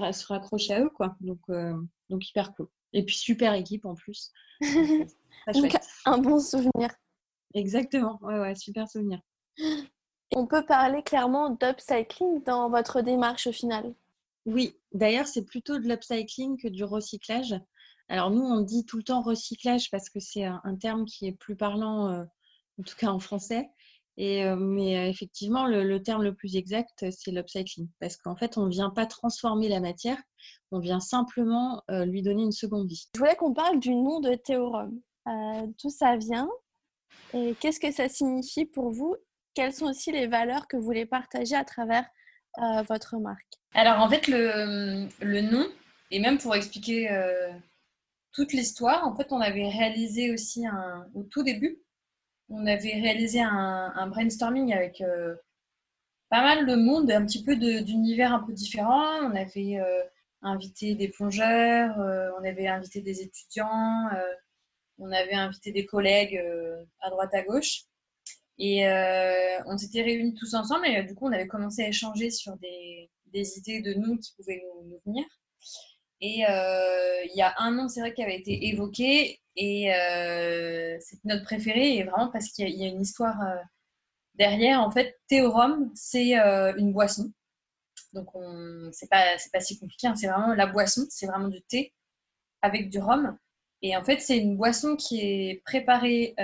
euh, 0.00 0.10
se 0.12 0.26
raccrocher 0.26 0.74
à 0.74 0.80
eux. 0.80 0.90
Quoi. 0.90 1.14
Donc, 1.20 1.38
euh, 1.50 1.74
donc, 2.10 2.28
hyper 2.28 2.52
cool. 2.54 2.66
Et 2.92 3.04
puis, 3.04 3.16
super 3.16 3.54
équipe 3.54 3.84
en 3.84 3.94
plus. 3.94 4.32
donc, 4.60 5.76
un 6.06 6.18
bon 6.18 6.40
souvenir. 6.40 6.90
Exactement, 7.54 8.18
ouais, 8.22 8.38
ouais, 8.38 8.54
super 8.54 8.88
souvenir. 8.88 9.20
On 10.34 10.46
peut 10.46 10.64
parler 10.64 11.02
clairement 11.02 11.50
d'upcycling 11.50 12.42
dans 12.44 12.68
votre 12.68 13.00
démarche 13.00 13.50
finale. 13.50 13.94
Oui, 14.46 14.76
d'ailleurs, 14.92 15.26
c'est 15.26 15.44
plutôt 15.44 15.78
de 15.78 15.88
l'upcycling 15.88 16.60
que 16.60 16.68
du 16.68 16.84
recyclage. 16.84 17.54
Alors, 18.08 18.30
nous, 18.30 18.42
on 18.42 18.60
dit 18.60 18.84
tout 18.84 18.96
le 18.96 19.04
temps 19.04 19.22
recyclage 19.22 19.90
parce 19.90 20.10
que 20.10 20.20
c'est 20.20 20.44
un, 20.44 20.76
terme 20.80 21.06
qui 21.06 21.26
est 21.26 21.32
plus 21.32 21.56
parlant 21.56 22.10
euh, 22.10 22.24
en 22.78 22.82
tout 22.82 22.96
cas 22.96 23.08
en 23.08 23.18
français. 23.18 23.70
Et, 24.16 24.44
euh, 24.44 24.56
mais 24.56 24.96
euh, 24.96 25.08
effectivement, 25.08 25.66
le, 25.66 25.98
terme 26.00 26.22
le 26.22 26.34
plus 26.34 26.56
exact, 26.56 27.04
c'est 27.10 27.30
l'upcycling. 27.30 27.88
Parce 28.00 28.16
qu'en 28.16 28.36
fait, 28.36 28.56
on 28.58 28.66
ne 28.66 28.70
vient 28.70 28.90
pas 28.90 29.06
transformer 29.06 29.68
la 29.68 29.80
matière, 29.80 30.18
on 30.70 30.78
vient 30.78 31.00
simplement 31.00 31.82
euh, 31.90 32.04
lui 32.04 32.22
donner 32.22 32.42
une 32.42 32.52
seconde 32.52 32.86
vie. 32.86 33.08
Je 33.14 33.18
voulais 33.18 33.36
qu'on 33.36 33.54
parle 33.54 33.80
du 33.80 33.94
nom 33.94 34.20
de 34.20 34.34
Théorum. 34.34 35.00
D'où 35.26 35.88
ça 35.88 36.16
vient? 36.16 36.48
Et 37.32 37.54
qu'est-ce 37.60 37.80
que 37.80 37.92
ça 37.92 38.08
signifie 38.08 38.64
pour 38.64 38.90
vous? 38.90 39.16
Quelles 39.54 39.72
sont 39.72 39.86
aussi 39.86 40.12
les 40.12 40.26
valeurs 40.26 40.66
que 40.68 40.76
vous 40.76 40.84
voulez 40.84 41.06
partager 41.06 41.54
à 41.54 41.64
travers 41.64 42.04
votre 42.88 43.16
marque? 43.18 43.54
Alors 43.72 44.00
en 44.00 44.08
fait, 44.08 44.28
le, 44.28 45.08
le, 45.20 45.40
nom, 45.40 45.66
et 46.10 46.20
même 46.20 46.38
pour 46.38 46.54
expliquer 46.54 47.08
toute 48.32 48.52
l'histoire, 48.52 49.06
en 49.06 49.16
fait, 49.16 49.32
on 49.32 49.40
avait 49.40 49.68
réalisé 49.68 50.32
aussi 50.32 50.66
un, 50.66 51.06
au 51.14 51.24
tout 51.24 51.42
début 51.42 51.84
on 52.48 52.66
avait 52.66 52.94
réalisé 52.94 53.40
un, 53.40 54.06
brainstorming 54.08 54.72
avec 54.72 55.00
euh, 55.00 55.34
pas 56.30 56.42
mal 56.42 56.66
de 56.66 56.74
monde, 56.74 57.10
un 57.10 57.24
petit 57.24 57.42
peu 57.42 57.56
d'univers 57.56 58.32
un 58.32 58.40
peu 58.40 58.52
différents. 58.52 59.20
On 59.22 59.34
avait 59.34 59.80
euh, 59.80 60.02
invité 60.42 60.94
des 60.94 61.08
plongeurs, 61.08 61.98
euh, 62.00 62.30
on 62.38 62.44
avait 62.44 62.66
invité 62.66 63.00
des 63.00 63.22
étudiants, 63.22 64.08
on 64.98 65.10
avait 65.12 65.34
invité 65.34 65.72
des 65.72 65.86
collègues 65.86 66.40
à 67.00 67.10
droite 67.10 67.34
à 67.34 67.42
gauche. 67.42 67.82
Et 68.58 68.86
on 69.66 69.76
s'était 69.76 70.02
réunis 70.02 70.34
tous 70.34 70.54
ensemble 70.54 70.86
et 70.86 71.02
du 71.02 71.14
coup, 71.14 71.26
on 71.26 71.32
avait 71.32 71.48
commencé 71.48 71.82
à 71.82 71.88
échanger 71.88 72.30
sur 72.30 72.56
des, 72.56 73.10
idées 73.32 73.80
de 73.80 73.94
nous 73.94 74.16
qui 74.18 74.32
pouvaient 74.36 74.62
nous 74.84 75.00
venir. 75.04 75.24
Et 76.20 76.38
il 76.38 77.36
y 77.36 77.42
a 77.42 77.54
un 77.58 77.72
nom, 77.72 77.88
c'est 77.88 78.00
vrai, 78.00 78.14
qui 78.14 78.22
avait 78.22 78.38
été 78.38 78.68
évoqué 78.68 79.40
et 79.56 79.94
euh, 79.94 80.96
c'est 81.00 81.24
notre 81.24 81.44
préféré, 81.44 81.96
et 81.96 82.04
vraiment 82.04 82.28
parce 82.28 82.48
qu'il 82.48 82.68
y, 82.68 82.84
a 82.84 82.88
une 82.88 83.00
histoire 83.00 83.40
euh, 83.42 83.56
derrière. 84.34 84.80
En 84.80 84.90
fait, 84.90 85.16
théorum, 85.28 85.90
c'est 85.94 86.38
euh, 86.38 86.74
une 86.76 86.92
boisson. 86.92 87.32
Donc, 88.12 88.28
c'est 88.92 89.08
pas, 89.08 89.24
pas 89.52 89.60
si 89.60 89.78
compliqué, 89.78 90.06
hein. 90.06 90.14
c'est 90.14 90.28
vraiment 90.28 90.54
la 90.54 90.66
boisson, 90.66 91.04
c'est 91.10 91.26
vraiment 91.26 91.48
du 91.48 91.62
thé 91.62 91.92
avec 92.62 92.88
du 92.88 92.98
rhum. 93.00 93.36
Et 93.86 93.96
en 93.96 94.02
fait, 94.02 94.18
c'est 94.20 94.38
une 94.38 94.56
boisson 94.56 94.96
qui 94.96 95.20
est 95.20 95.62
préparée 95.64 96.34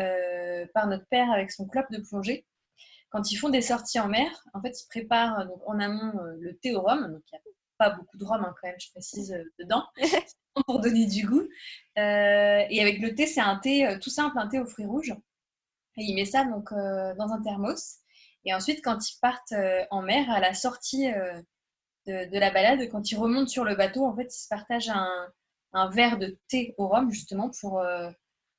par 0.75 0.87
notre 0.87 1.07
père 1.07 1.33
avec 1.33 1.51
son 1.51 1.67
club 1.67 1.87
de 1.91 1.99
plongée. 1.99 2.47
Quand 3.09 3.33
ils 3.33 3.37
font 3.37 3.49
des 3.49 3.63
sorties 3.63 3.99
en 3.99 4.09
mer, 4.09 4.31
en 4.55 4.61
fait, 4.61 4.79
ils 4.81 4.87
préparent 4.89 5.47
donc, 5.47 5.61
en 5.67 5.81
amont 5.81 6.13
le 6.39 6.57
thé 6.59 6.77
au 6.77 6.83
rhum. 6.83 7.11
Donc, 7.11 7.23
il 7.33 7.35
n'y 7.35 7.39
a 7.39 7.43
pas 7.79 7.91
beaucoup 7.91 8.19
de 8.19 8.25
rhum, 8.25 8.45
hein, 8.45 8.55
quand 8.61 8.69
même, 8.69 8.79
je 8.79 8.91
précise, 8.91 9.37
dedans. 9.59 9.85
pour 10.67 10.81
donner 10.81 11.07
du 11.07 11.27
goût. 11.27 11.49
Euh, 11.99 12.65
et 12.69 12.81
avec 12.81 13.01
le 13.01 13.15
thé, 13.15 13.27
c'est 13.27 13.41
un 13.41 13.57
thé 13.57 13.87
euh, 13.87 13.99
tout 13.99 14.11
simple, 14.11 14.39
un 14.39 14.49
thé 14.49 14.59
aux 14.59 14.67
fruits 14.67 14.87
rouges. 14.87 15.15
Et 15.97 16.05
il 16.05 16.15
met 16.15 16.25
ça 16.25 16.45
donc 16.45 16.73
euh, 16.73 17.15
dans 17.17 17.33
un 17.33 17.43
thermos. 17.43 17.99
Et 18.45 18.55
ensuite, 18.55 18.83
quand 18.83 19.09
ils 19.09 19.19
partent 19.21 19.55
en 19.91 20.01
mer, 20.01 20.31
à 20.31 20.41
la 20.41 20.55
sortie 20.55 21.11
de, 22.07 22.39
la 22.39 22.51
balade, 22.51 22.89
quand 22.91 23.11
ils 23.11 23.19
remontent 23.19 23.49
sur 23.49 23.65
le 23.65 23.75
bateau, 23.75 24.07
en 24.07 24.17
fait, 24.17 24.35
ils 24.35 24.43
se 24.43 24.49
partagent 24.49 24.89
un, 24.89 25.27
un 25.73 25.89
verre 25.91 26.19
de 26.19 26.39
thé 26.49 26.75
au 26.79 26.89
rhum 26.89 27.11
justement 27.11 27.51
pour, 27.61 27.83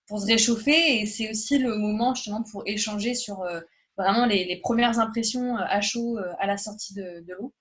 pour 0.07 0.19
se 0.19 0.25
réchauffer. 0.27 1.01
Et 1.01 1.05
c'est 1.05 1.29
aussi 1.29 1.57
le 1.57 1.75
moment 1.75 2.13
justement 2.13 2.43
pour 2.43 2.63
échanger 2.65 3.13
sur 3.13 3.43
vraiment 3.97 4.25
les, 4.25 4.59
premières 4.61 4.99
impressions 4.99 5.55
à 5.57 5.81
chaud 5.81 6.17
à 6.39 6.47
la 6.47 6.57
sortie 6.57 6.93
de, 6.93 7.23
de 7.27 7.33
l'eau. 7.33 7.53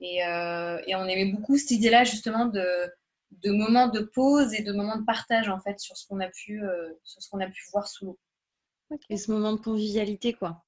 Et, 0.00 0.18
et, 0.18 0.96
on 0.96 1.04
aimait 1.04 1.32
beaucoup 1.32 1.56
cette 1.56 1.72
idée-là 1.72 2.04
justement 2.04 2.46
de 2.46 2.64
de 3.42 3.50
moments 3.50 3.88
de 3.88 4.00
pause 4.00 4.54
et 4.54 4.62
de 4.62 4.72
moments 4.72 4.96
de 4.96 5.04
partage 5.04 5.48
en 5.48 5.58
fait 5.58 5.80
sur 5.80 5.96
ce 5.96 6.06
qu'on 6.06 6.20
a 6.20 6.28
pu, 6.28 6.62
sur 7.02 7.20
ce 7.20 7.28
qu'on 7.28 7.40
a 7.40 7.48
pu 7.48 7.62
voir 7.72 7.88
sous 7.88 8.06
l'eau. 8.06 8.18
Et 9.10 9.16
ce 9.16 9.30
moment 9.30 9.52
de 9.52 9.60
convivialité, 9.60 10.32
quoi. 10.32 10.62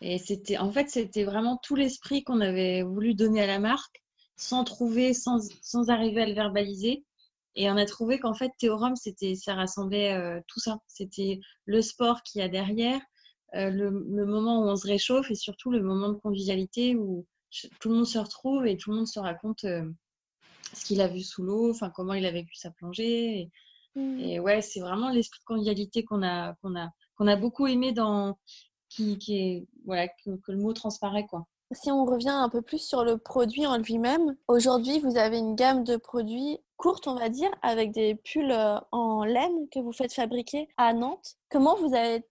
Et 0.00 0.18
c'était, 0.18 0.58
en 0.58 0.70
fait, 0.70 0.90
c'était 0.90 1.24
vraiment 1.24 1.56
tout 1.56 1.76
l'esprit 1.76 2.24
qu'on 2.24 2.40
avait 2.40 2.82
voulu 2.82 3.14
donner 3.14 3.42
à 3.42 3.46
la 3.46 3.58
marque, 3.58 4.02
sans 4.36 4.64
trouver, 4.64 5.14
sans, 5.14 5.40
sans 5.62 5.88
arriver 5.88 6.22
à 6.22 6.26
le 6.26 6.34
verbaliser. 6.34 7.04
Et 7.56 7.70
on 7.70 7.76
a 7.76 7.84
trouvé 7.86 8.18
qu'en 8.18 8.34
fait, 8.34 8.50
Théorum, 8.58 8.96
c'était, 8.96 9.34
ça 9.34 9.54
rassemblait 9.54 10.12
euh, 10.14 10.40
tout 10.48 10.60
ça. 10.60 10.78
C'était 10.88 11.40
le 11.66 11.82
sport 11.82 12.22
qu'il 12.22 12.40
y 12.40 12.42
a 12.42 12.48
derrière, 12.48 13.00
euh, 13.54 13.70
le, 13.70 13.90
le, 13.90 14.26
moment 14.26 14.60
où 14.60 14.68
on 14.68 14.76
se 14.76 14.86
réchauffe 14.86 15.30
et 15.30 15.36
surtout 15.36 15.70
le 15.70 15.80
moment 15.80 16.08
de 16.08 16.14
convivialité 16.14 16.96
où 16.96 17.26
tout 17.78 17.88
le 17.88 17.96
monde 17.96 18.06
se 18.06 18.18
retrouve 18.18 18.66
et 18.66 18.76
tout 18.76 18.90
le 18.90 18.96
monde 18.96 19.06
se 19.06 19.20
raconte 19.20 19.64
euh, 19.64 19.88
ce 20.72 20.84
qu'il 20.84 21.00
a 21.00 21.06
vu 21.06 21.20
sous 21.20 21.44
l'eau, 21.44 21.70
enfin 21.70 21.90
comment 21.90 22.14
il 22.14 22.26
a 22.26 22.32
vécu 22.32 22.56
sa 22.56 22.72
plongée. 22.72 23.38
Et, 23.38 23.50
mmh. 23.94 24.18
et 24.20 24.40
ouais, 24.40 24.60
c'est 24.60 24.80
vraiment 24.80 25.10
l'esprit 25.10 25.38
de 25.40 25.44
convivialité 25.44 26.04
qu'on 26.04 26.24
a, 26.24 26.54
qu'on 26.62 26.74
a, 26.76 26.90
qu'on 27.16 27.28
a 27.28 27.36
beaucoup 27.36 27.68
aimé 27.68 27.92
dans, 27.92 28.36
qui, 28.88 29.18
qui 29.18 29.36
est, 29.36 29.66
voilà, 29.84 30.08
que, 30.08 30.36
que, 30.36 30.52
le 30.52 30.58
mot 30.58 30.72
transparaît, 30.72 31.26
quoi. 31.26 31.46
Si 31.72 31.90
on 31.90 32.04
revient 32.04 32.28
un 32.28 32.48
peu 32.48 32.62
plus 32.62 32.78
sur 32.78 33.04
le 33.04 33.18
produit 33.18 33.66
en 33.66 33.78
lui-même, 33.78 34.36
aujourd'hui, 34.48 35.00
vous 35.00 35.16
avez 35.16 35.38
une 35.38 35.54
gamme 35.54 35.82
de 35.84 35.96
produits 35.96 36.60
courte, 36.76 37.06
on 37.06 37.14
va 37.14 37.28
dire, 37.28 37.50
avec 37.62 37.92
des 37.92 38.14
pulls 38.14 38.52
euh, 38.52 38.78
en 38.92 39.24
laine 39.24 39.68
que 39.70 39.78
vous 39.78 39.92
faites 39.92 40.12
fabriquer 40.12 40.68
à 40.76 40.92
Nantes. 40.92 41.36
Comment 41.50 41.76
vous 41.76 41.94
avez 41.94 42.26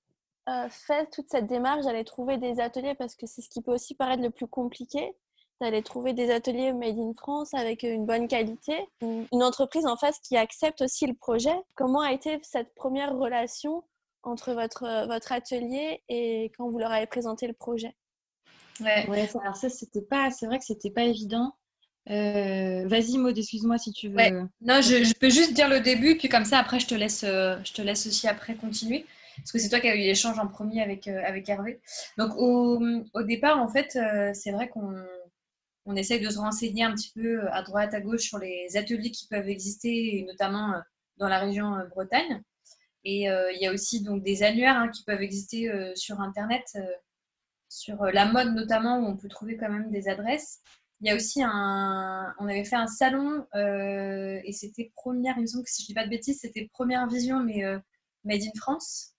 euh, 0.49 0.67
fait 0.69 1.09
toute 1.11 1.29
cette 1.29 1.47
démarche 1.47 1.85
d'aller 1.85 2.03
trouver 2.03 2.37
des 2.37 2.59
ateliers? 2.59 2.95
Parce 2.95 3.15
que 3.15 3.25
c'est 3.25 3.41
ce 3.41 3.49
qui 3.49 3.61
peut 3.61 3.73
aussi 3.73 3.95
paraître 3.95 4.21
le 4.21 4.29
plus 4.29 4.47
compliqué, 4.47 5.15
d'aller 5.59 5.81
trouver 5.81 6.13
des 6.13 6.29
ateliers 6.29 6.73
made 6.73 6.99
in 6.99 7.13
France 7.15 7.53
avec 7.53 7.83
une 7.83 8.05
bonne 8.05 8.27
qualité. 8.27 8.87
Une 9.01 9.43
entreprise 9.43 9.85
en 9.85 9.95
face 9.95 10.19
qui 10.19 10.37
accepte 10.37 10.81
aussi 10.81 11.07
le 11.07 11.15
projet. 11.15 11.55
Comment 11.75 12.01
a 12.01 12.11
été 12.11 12.39
cette 12.43 12.75
première 12.75 13.15
relation 13.17 13.83
entre 14.21 14.53
votre, 14.53 14.83
euh, 14.83 15.05
votre 15.07 15.31
atelier 15.31 16.03
et 16.09 16.51
quand 16.57 16.69
vous 16.69 16.77
leur 16.77 16.91
avez 16.91 17.07
présenté 17.07 17.47
le 17.47 17.53
projet? 17.53 17.95
Ouais, 18.79 19.07
ouais 19.07 19.29
alors 19.41 19.55
ça, 19.55 19.69
c'était 19.69 20.01
pas, 20.01 20.31
c'est 20.31 20.45
vrai 20.45 20.59
que 20.59 20.65
c'était 20.65 20.91
pas 20.91 21.03
évident. 21.03 21.53
Euh, 22.09 22.85
vas-y, 22.87 23.17
Maud, 23.17 23.37
excuse-moi 23.37 23.77
si 23.77 23.93
tu 23.93 24.09
veux. 24.09 24.17
Non, 24.61 24.81
je, 24.81 25.13
peux 25.17 25.29
juste 25.29 25.53
dire 25.53 25.69
le 25.69 25.79
début, 25.79 26.17
puis 26.17 26.27
comme 26.27 26.45
ça, 26.45 26.59
après, 26.59 26.79
je 26.79 26.87
te 26.87 26.95
laisse, 26.95 27.23
euh, 27.23 27.57
je 27.63 27.73
te 27.73 27.81
laisse 27.81 28.07
aussi 28.07 28.27
après 28.27 28.55
continuer. 28.55 29.05
Parce 29.37 29.51
que 29.51 29.59
c'est 29.59 29.69
toi 29.69 29.79
qui 29.79 29.87
as 29.87 29.95
eu 29.95 29.99
l'échange 29.99 30.37
en 30.37 30.47
premier 30.47 30.81
avec, 30.81 31.07
avec 31.07 31.49
Hervé. 31.49 31.79
Donc, 32.17 32.33
au, 32.35 32.79
au 33.13 33.23
départ, 33.23 33.59
en 33.59 33.67
fait, 33.67 33.97
c'est 34.33 34.51
vrai 34.51 34.69
qu'on 34.69 34.93
on 35.85 35.95
essaye 35.95 36.21
de 36.21 36.29
se 36.29 36.37
renseigner 36.37 36.83
un 36.83 36.93
petit 36.93 37.11
peu 37.15 37.47
à 37.49 37.63
droite, 37.63 37.95
à 37.95 38.01
gauche 38.01 38.21
sur 38.21 38.37
les 38.37 38.77
ateliers 38.77 39.09
qui 39.09 39.27
peuvent 39.27 39.49
exister, 39.49 40.23
notamment 40.27 40.75
dans 41.17 41.29
la 41.29 41.39
région 41.39 41.77
Bretagne. 41.89 42.43
Et 43.05 43.29
euh, 43.29 43.51
il 43.51 43.61
y 43.61 43.67
a 43.67 43.73
aussi 43.73 44.01
donc 44.01 44.23
des 44.23 44.43
annuaires 44.43 44.77
hein, 44.77 44.89
qui 44.89 45.03
peuvent 45.03 45.21
exister 45.21 45.69
euh, 45.69 45.93
sur 45.95 46.21
Internet, 46.21 46.63
euh, 46.75 46.81
sur 47.73 48.03
la 48.05 48.25
mode 48.25 48.53
notamment, 48.53 48.99
où 48.99 49.05
on 49.07 49.17
peut 49.17 49.27
trouver 49.27 49.57
quand 49.57 49.69
même 49.69 49.89
des 49.89 50.07
adresses. 50.07 50.59
Il 51.01 51.07
y 51.07 51.11
a 51.11 51.15
aussi 51.15 51.41
un. 51.43 52.33
On 52.39 52.47
avait 52.47 52.63
fait 52.63 52.75
un 52.75 52.87
salon 52.87 53.45
et 53.55 54.51
c'était 54.53 54.91
première, 54.95 55.35
il 55.37 55.41
me 55.41 55.47
semble 55.47 55.63
que 55.65 55.71
si 55.71 55.81
je 55.81 55.85
ne 55.85 55.87
dis 55.87 55.93
pas 55.93 56.05
de 56.05 56.09
bêtises, 56.09 56.39
c'était 56.39 56.69
première 56.71 57.07
vision, 57.07 57.39
mais 57.39 57.63
Made 58.23 58.43
in 58.43 58.59
France. 58.59 59.15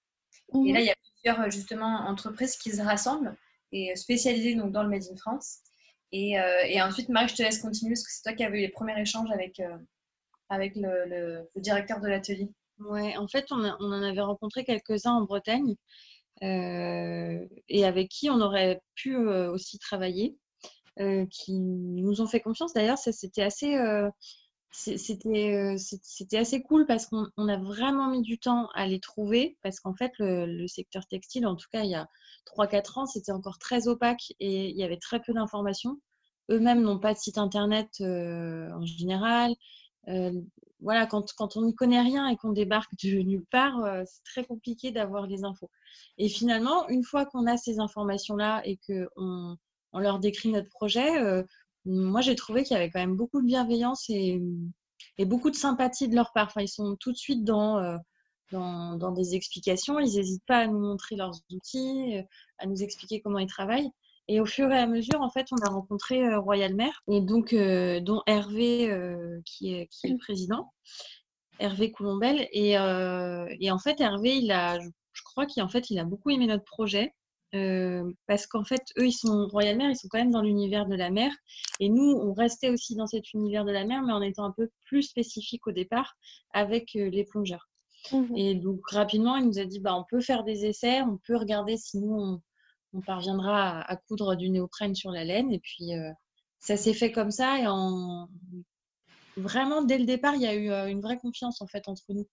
Et 0.55 0.73
là, 0.73 0.79
mhm. 0.79 0.85
il 0.85 0.87
y 0.87 0.91
a 0.91 0.97
plusieurs 1.13 1.51
justement 1.51 2.07
entreprises 2.07 2.57
qui 2.57 2.71
se 2.71 2.81
rassemblent 2.81 3.37
et 3.73 3.95
spécialisées 3.97 4.55
donc, 4.55 4.73
dans 4.73 4.83
le 4.83 4.89
Made 4.89 5.03
in 5.11 5.17
France. 5.17 5.59
Et, 6.13 6.37
et, 6.69 6.81
ensuite, 6.81 7.09
Marie, 7.09 7.29
je 7.29 7.35
te 7.35 7.43
laisse 7.43 7.59
continuer 7.59 7.95
parce 7.95 8.05
que 8.05 8.13
c'est 8.13 8.23
toi 8.23 8.33
qui 8.33 8.45
avais 8.45 8.59
eu 8.59 8.63
les 8.63 8.69
premiers 8.69 8.99
échanges 8.99 9.31
avec, 9.33 9.61
avec 10.49 10.75
le 10.77 11.45
directeur 11.57 12.01
de 12.01 12.09
l'atelier. 12.09 12.49
Ouais, 12.81 13.17
en 13.17 13.29
fait, 13.29 13.47
on, 13.51 13.65
en 13.65 14.03
avait 14.03 14.21
rencontré 14.21 14.65
quelques-uns 14.65 15.13
en 15.13 15.23
Bretagne 15.23 15.71
euh, 15.73 15.77
et 16.45 17.85
avec 17.85 18.09
qui 18.09 18.31
on 18.31 18.41
aurait 18.41 18.83
pu 18.95 19.17
euh, 19.17 19.51
aussi 19.51 19.79
travailler, 19.79 20.37
euh, 21.01 21.27
qui 21.27 21.55
nous 21.55 22.21
ont 22.21 22.27
fait 22.27 22.41
confiance. 22.41 22.73
D'ailleurs, 22.73 22.99
c'était 22.99 23.43
assez, 23.43 23.77
c'était 24.71 26.39
assez 26.39 26.63
cool 26.63 26.87
parce 26.87 27.07
qu'on 27.07 27.49
a 27.49 27.57
vraiment 27.57 28.09
mis 28.09 28.23
du 28.23 28.39
temps 28.39 28.69
à 28.75 28.87
les 28.87 29.01
trouver 29.01 29.57
parce 29.63 29.81
qu'en 29.81 29.95
fait, 29.95 30.13
le, 30.19 30.67
secteur 30.67 31.07
textile, 31.07 31.47
en 31.47 31.57
tout 31.57 31.69
cas 31.73 31.83
il 31.83 31.91
y 31.91 31.95
a 31.95 32.09
3-4 32.47 32.99
ans, 33.01 33.07
c'était 33.07 33.33
encore 33.33 33.59
très 33.59 33.89
opaque 33.89 34.33
et 34.41 34.71
il 34.71 34.77
y 34.77 34.85
avait 34.85 34.99
très 34.99 35.21
peu 35.21 35.33
d'informations. 35.33 36.01
Eux-mêmes 36.51 36.83
n'ont 36.83 36.99
pas 36.99 37.15
de 37.15 37.19
site 37.19 37.39
internet 37.39 37.89
en 38.01 38.85
général 38.85 39.55
voilà, 40.85 41.07
quand, 41.07 41.57
on 41.57 41.63
n'y 41.63 41.75
connaît 41.75 42.03
rien 42.03 42.29
et 42.29 42.37
qu'on 42.37 42.53
débarque 42.53 42.95
de 43.03 43.19
nulle 43.23 43.47
part, 43.47 43.83
euh, 43.85 44.03
c'est 44.07 44.23
très 44.23 44.45
compliqué 44.45 44.93
d'avoir 44.93 45.27
les 45.27 45.43
infos. 45.43 45.71
Et 46.19 46.29
finalement, 46.29 46.87
une 46.91 47.03
fois 47.03 47.25
qu'on 47.25 47.47
a 47.47 47.57
ces 47.57 47.81
informations-là 47.81 48.61
et 48.67 48.79
qu'on 48.87 49.57
on 49.93 49.99
leur 49.99 50.19
décrit 50.19 50.51
notre 50.51 50.69
projet, 50.69 51.19
euh, 51.23 51.43
moi 51.87 52.21
j'ai 52.21 52.35
trouvé 52.35 52.65
qu'il 52.65 52.75
y 52.75 52.77
avait 52.77 52.91
quand 52.91 53.01
même 53.01 53.17
beaucoup 53.17 53.41
de 53.41 53.47
bienveillance 53.47 54.11
et, 54.11 54.43
et, 55.17 55.25
beaucoup 55.25 55.51
de 55.51 55.57
sympathie 55.57 56.09
de 56.09 56.15
leur 56.15 56.33
part. 56.33 56.49
Enfin, 56.49 56.61
ils 56.61 56.69
sont 56.69 56.97
tout 56.97 57.13
de 57.13 57.17
suite 57.17 57.45
dans, 57.45 57.79
euh, 57.79 57.97
dans, 58.53 58.97
dans, 58.97 59.13
des 59.13 59.35
explications, 59.35 59.99
ils 59.99 60.17
n'hésitent 60.17 60.45
pas 60.47 60.59
à 60.59 60.67
nous 60.67 60.79
montrer 60.79 61.17
leurs 61.17 61.41
outils, 61.51 62.17
à 62.59 62.67
nous 62.67 62.83
expliquer 62.83 63.23
comment 63.23 63.39
ils 63.39 63.49
travaillent. 63.49 63.91
Et 64.29 64.41
au 64.41 64.47
fur 64.47 64.71
et 64.73 64.79
à 64.79 64.87
mesure, 64.87 65.21
en 65.21 65.31
fait, 65.31 65.47
on 65.53 65.67
a 65.67 65.71
rencontré 65.71 66.25
euh, 66.25 66.39
Royal 66.39 66.75
Maire, 66.75 67.03
et 67.09 67.21
donc, 67.21 67.53
euh, 67.53 68.01
dont 68.01 68.23
Hervé, 68.27 68.91
euh, 68.91 69.41
qui, 69.45 69.75
est, 69.75 69.87
qui 69.89 70.07
est 70.07 70.11
le 70.11 70.19
président, 70.19 70.73
Hervé 71.59 71.93
Coulombel. 71.93 72.49
Et, 72.53 72.73
et 72.73 73.71
en 73.71 73.79
fait, 73.79 74.01
Hervé, 74.01 74.37
il 74.37 74.51
a, 74.51 74.79
je 74.81 75.23
crois 75.23 75.47
qu'en 75.47 75.69
fait, 75.69 75.91
il 75.91 75.99
a 75.99 76.05
beaucoup 76.05 76.31
aimé 76.31 76.47
notre 76.47 76.65
projet. 76.65 77.15
parce 78.27 78.47
qu'en 78.47 78.65
fait, 78.65 78.83
eux, 78.99 79.07
ils 79.07 79.13
sont 79.13 79.47
Royal 79.49 79.77
Maire, 79.77 79.91
ils 79.91 79.97
sont 79.97 80.09
quand 80.09 80.19
même 80.19 80.33
dans 80.33 80.43
l'univers 80.43 80.87
de 80.87 80.97
la 80.97 81.11
mer. 81.11 81.33
Et 81.79 81.89
nous, 81.89 82.03
on 82.03 82.33
restait 82.33 82.71
aussi 82.71 82.97
dans 82.97 83.07
cet 83.07 83.33
univers 83.35 83.65
de 83.65 83.71
la 83.73 83.85
mer, 83.85 84.03
mais 84.03 84.13
en 84.13 84.23
étant 84.23 84.45
un 84.45 84.53
peu 84.53 84.71
plus 84.87 85.03
spécifique 85.03 85.67
au 85.67 85.73
départ 85.73 86.17
avec 86.53 86.95
les 86.95 87.25
plongeurs. 87.25 87.69
Mmh 88.13 88.37
et 88.37 88.55
donc, 88.55 88.81
rapidement, 88.91 89.37
il 89.37 89.47
nous 89.47 89.59
a 89.59 89.65
dit, 89.65 89.81
bah, 89.81 89.95
on 89.95 90.05
peut 90.11 90.21
faire 90.21 90.45
des 90.45 90.67
essais, 90.67 91.03
on 91.03 91.19
peut 91.27 91.37
regarder 91.37 91.77
si 91.77 91.99
nous, 91.99 92.15
on, 92.15 92.41
on 92.95 93.01
parviendra 93.01 93.81
à, 93.81 93.97
coudre 93.97 94.37
du 94.37 94.49
néoprène 94.51 94.95
sur 94.95 95.11
la 95.11 95.25
laine. 95.25 95.53
Et 95.53 95.59
puis, 95.59 95.95
euh, 95.95 96.11
ça 96.61 96.77
s'est 96.77 96.95
fait 96.95 97.13
comme 97.13 97.31
ça. 97.31 97.59
Et 97.59 97.67
en... 97.67 98.29
vraiment, 99.37 99.83
dès 99.83 99.99
le 99.99 100.07
départ, 100.07 100.35
il 100.37 100.43
y 100.43 100.47
a 100.47 100.55
eu 100.55 100.71
euh, 100.71 100.87
une 100.87 101.01
vraie 101.01 101.19
confiance 101.19 101.61
en 101.61 101.67
fait 101.67 101.89
entre 101.89 102.05
nous. 102.11 102.27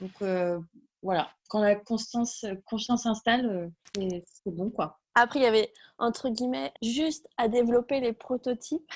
Donc, 0.00 0.12
euh, 0.22 0.58
voilà, 1.02 1.30
quand 1.48 1.60
la 1.60 1.74
constance, 1.74 2.44
confiance 2.66 3.02
s'installe, 3.02 3.70
c'est 3.96 4.54
bon, 4.54 4.70
quoi. 4.70 5.00
Après, 5.14 5.40
il 5.40 5.42
y 5.42 5.46
avait, 5.46 5.72
entre 5.98 6.30
guillemets, 6.30 6.72
juste 6.80 7.26
à 7.36 7.48
développer 7.48 8.00
les 8.00 8.12
prototypes, 8.12 8.90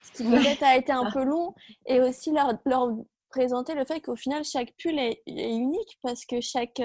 ce 0.00 0.22
qui 0.22 0.24
peut-être 0.24 0.62
a 0.62 0.76
été 0.76 0.92
un 0.92 1.10
peu 1.12 1.24
long, 1.24 1.54
et 1.86 2.00
aussi 2.00 2.30
leur, 2.30 2.54
leur 2.64 2.94
présenter 3.28 3.74
le 3.74 3.84
fait 3.84 4.00
qu'au 4.00 4.16
final, 4.16 4.44
chaque 4.44 4.72
pull 4.78 4.98
est, 4.98 5.20
unique, 5.26 5.98
parce 6.02 6.24
que 6.24 6.40
chaque 6.40 6.80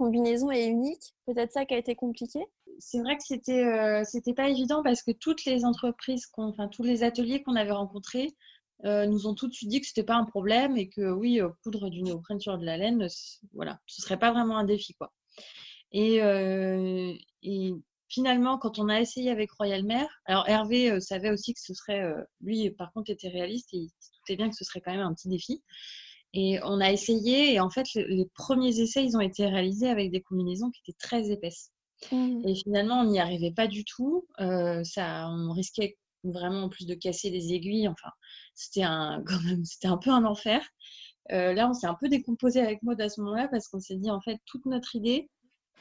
combinaison 0.00 0.50
est 0.50 0.66
unique. 0.66 1.14
Peut-être 1.26 1.52
ça 1.52 1.64
qui 1.66 1.74
a 1.74 1.78
été 1.78 1.94
compliqué 1.94 2.40
c'est 2.80 3.00
vrai 3.00 3.16
que 3.16 3.22
c'était 3.24 3.64
euh, 3.64 4.02
c'était 4.04 4.34
pas 4.34 4.48
évident 4.48 4.82
parce 4.82 5.02
que 5.02 5.12
toutes 5.12 5.44
les 5.44 5.64
entreprises, 5.64 6.26
enfin 6.36 6.68
tous 6.68 6.82
les 6.82 7.02
ateliers 7.02 7.42
qu'on 7.42 7.56
avait 7.56 7.70
rencontrés 7.70 8.34
euh, 8.84 9.06
nous 9.06 9.26
ont 9.26 9.34
tout 9.34 9.48
de 9.48 9.52
suite 9.52 9.68
dit 9.68 9.80
que 9.80 9.86
c'était 9.86 10.04
pas 10.04 10.16
un 10.16 10.24
problème 10.24 10.76
et 10.76 10.88
que 10.88 11.10
oui, 11.10 11.40
euh, 11.40 11.50
coudre 11.62 11.90
du 11.90 12.02
néoprène 12.02 12.40
sur 12.40 12.58
de 12.58 12.64
la 12.64 12.78
laine, 12.78 13.06
voilà, 13.52 13.78
ce 13.86 14.02
serait 14.02 14.18
pas 14.18 14.32
vraiment 14.32 14.56
un 14.58 14.64
défi 14.64 14.94
quoi. 14.94 15.12
Et, 15.92 16.16
et, 17.42 17.74
finalement, 18.08 18.58
quand 18.58 18.78
on 18.78 18.88
a 18.88 19.00
essayé 19.00 19.30
avec 19.30 19.50
Royal 19.52 19.84
Mer, 19.84 20.08
alors 20.24 20.48
Hervé 20.48 21.00
savait 21.00 21.30
aussi 21.30 21.52
que 21.54 21.60
ce 21.60 21.74
serait, 21.74 22.02
lui 22.40 22.70
par 22.70 22.92
contre 22.92 23.10
était 23.10 23.28
réaliste 23.28 23.74
et 23.74 23.78
il 23.78 23.88
se 23.88 24.10
doutait 24.18 24.36
bien 24.36 24.48
que 24.50 24.56
ce 24.56 24.64
serait 24.64 24.80
quand 24.80 24.92
même 24.92 25.00
un 25.00 25.14
petit 25.14 25.28
défi. 25.28 25.62
Et 26.32 26.60
on 26.62 26.80
a 26.80 26.92
essayé, 26.92 27.54
et 27.54 27.60
en 27.60 27.70
fait, 27.70 27.86
les 27.94 28.26
premiers 28.34 28.78
essais, 28.80 29.04
ils 29.04 29.16
ont 29.16 29.20
été 29.20 29.46
réalisés 29.46 29.88
avec 29.88 30.12
des 30.12 30.22
combinaisons 30.22 30.70
qui 30.70 30.80
étaient 30.84 30.98
très 30.98 31.30
épaisses. 31.30 31.72
Mmh. 32.12 32.42
Et 32.46 32.54
finalement, 32.54 33.00
on 33.00 33.04
n'y 33.04 33.20
arrivait 33.20 33.52
pas 33.52 33.66
du 33.66 33.84
tout. 33.84 34.26
Euh, 34.40 34.82
ça, 34.84 35.28
on 35.30 35.52
risquait 35.52 35.98
vraiment 36.24 36.64
en 36.64 36.68
plus 36.68 36.86
de 36.86 36.94
casser 36.94 37.30
les 37.30 37.52
aiguilles. 37.52 37.88
Enfin, 37.88 38.10
c'était 38.54 38.82
un, 38.82 39.22
quand 39.26 39.40
même, 39.42 39.64
c'était 39.64 39.88
un 39.88 39.98
peu 39.98 40.10
un 40.10 40.24
enfer. 40.24 40.62
Euh, 41.32 41.52
là, 41.52 41.68
on 41.68 41.72
s'est 41.72 41.86
un 41.86 41.96
peu 42.00 42.08
décomposé 42.08 42.60
avec 42.60 42.82
Maud 42.82 43.00
à 43.00 43.08
ce 43.08 43.20
moment-là 43.20 43.48
parce 43.48 43.68
qu'on 43.68 43.80
s'est 43.80 43.96
dit 43.96 44.10
en 44.10 44.20
fait 44.20 44.38
toute 44.46 44.66
notre 44.66 44.96
idée, 44.96 45.28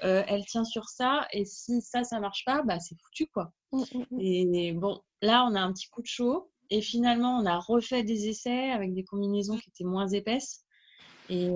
euh, 0.03 0.23
elle 0.27 0.45
tient 0.45 0.63
sur 0.63 0.86
ça 0.86 1.27
et 1.34 1.43
si 1.45 1.82
ça, 1.82 2.03
ça 2.03 2.19
marche 2.19 2.45
pas, 2.45 2.62
bah 2.62 2.79
c'est 2.79 2.95
foutu 3.01 3.27
quoi. 3.27 3.51
Mmh, 3.71 3.84
mmh, 4.12 4.19
et 4.19 4.73
bon, 4.73 5.01
là, 5.21 5.47
on 5.49 5.55
a 5.55 5.62
un 5.62 5.73
petit 5.73 5.88
coup 5.89 6.01
de 6.01 6.08
chaud 6.08 6.51
et 6.69 6.82
finalement, 6.82 7.39
on 7.39 7.45
a 7.45 7.58
refait 7.58 8.03
des 8.03 8.27
essais 8.27 8.69
avec 8.69 8.93
des 8.93 9.03
combinaisons 9.03 9.58
qui 9.58 9.69
étaient 9.69 9.84
moins 9.84 10.08
épaisses. 10.08 10.65
Et 11.32 11.51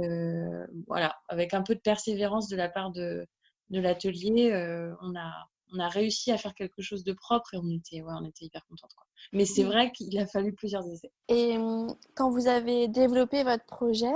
voilà, 0.87 1.15
avec 1.29 1.55
un 1.55 1.63
peu 1.63 1.73
de 1.73 1.79
persévérance 1.79 2.47
de 2.47 2.55
la 2.55 2.69
part 2.69 2.91
de, 2.91 3.25
de 3.69 3.79
l'atelier, 3.79 4.51
euh, 4.51 4.93
on, 5.01 5.15
a, 5.15 5.31
on 5.73 5.79
a 5.79 5.87
réussi 5.87 6.31
à 6.31 6.37
faire 6.37 6.53
quelque 6.53 6.81
chose 6.81 7.03
de 7.03 7.13
propre 7.13 7.53
et 7.53 7.57
on 7.57 7.69
était, 7.69 8.01
ouais, 8.01 8.13
on 8.19 8.25
était 8.25 8.45
hyper 8.45 8.65
contente. 8.67 8.91
Quoi. 8.95 9.07
Mais 9.31 9.45
c'est 9.45 9.63
vrai 9.63 9.91
qu'il 9.91 10.17
a 10.19 10.27
fallu 10.27 10.53
plusieurs 10.53 10.85
essais. 10.87 11.11
Et 11.29 11.57
hum, 11.57 11.95
quand 12.15 12.29
vous 12.29 12.47
avez 12.47 12.87
développé 12.87 13.43
votre 13.43 13.65
projet, 13.65 14.13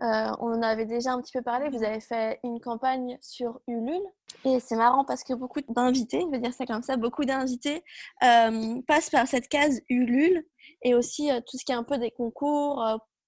euh, 0.00 0.30
on 0.40 0.54
en 0.54 0.62
avait 0.62 0.86
déjà 0.86 1.12
un 1.12 1.20
petit 1.20 1.32
peu 1.32 1.42
parlé, 1.42 1.68
vous 1.68 1.84
avez 1.84 2.00
fait 2.00 2.40
une 2.44 2.60
campagne 2.60 3.18
sur 3.20 3.60
Ulule. 3.68 4.02
Et 4.44 4.58
c'est 4.58 4.76
marrant 4.76 5.04
parce 5.04 5.22
que 5.22 5.34
beaucoup 5.34 5.60
d'invités, 5.68 6.22
je 6.22 6.30
vais 6.30 6.38
dire 6.38 6.54
ça 6.54 6.64
comme 6.64 6.82
ça, 6.82 6.96
beaucoup 6.96 7.24
d'invités 7.26 7.84
euh, 8.22 8.80
passent 8.86 9.10
par 9.10 9.26
cette 9.28 9.48
case 9.48 9.80
Ulule 9.90 10.44
et 10.82 10.94
aussi 10.94 11.30
euh, 11.30 11.40
tout 11.46 11.58
ce 11.58 11.64
qui 11.64 11.72
est 11.72 11.76
un 11.76 11.84
peu 11.84 11.98
des 11.98 12.10
concours 12.10 12.82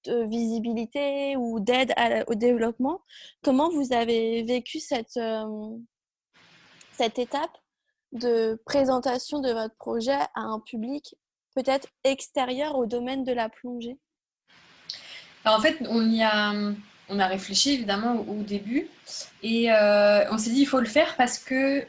visibilité 0.09 1.37
ou 1.37 1.61
d'aide 1.61 1.95
au 2.27 2.35
développement. 2.35 3.01
Comment 3.43 3.71
vous 3.71 3.93
avez 3.93 4.43
vécu 4.43 4.81
cette, 4.81 5.19
cette 6.93 7.19
étape 7.19 7.57
de 8.13 8.61
présentation 8.65 9.41
de 9.41 9.53
votre 9.53 9.75
projet 9.77 10.19
à 10.35 10.41
un 10.41 10.61
public 10.61 11.17
peut-être 11.55 11.89
extérieur 12.05 12.77
au 12.77 12.87
domaine 12.87 13.25
de 13.25 13.33
la 13.33 13.49
plongée? 13.49 13.99
En 15.45 15.61
fait, 15.61 15.77
on 15.89 16.09
y 16.09 16.23
a, 16.23 16.53
on 17.09 17.19
a 17.19 17.27
réfléchi 17.27 17.75
évidemment 17.75 18.21
au, 18.21 18.43
début 18.43 18.89
et 19.43 19.71
on 20.31 20.39
s'est 20.39 20.51
dit 20.51 20.61
il 20.61 20.67
faut 20.67 20.81
le 20.81 20.87
faire 20.87 21.17
parce 21.17 21.39
que 21.39 21.87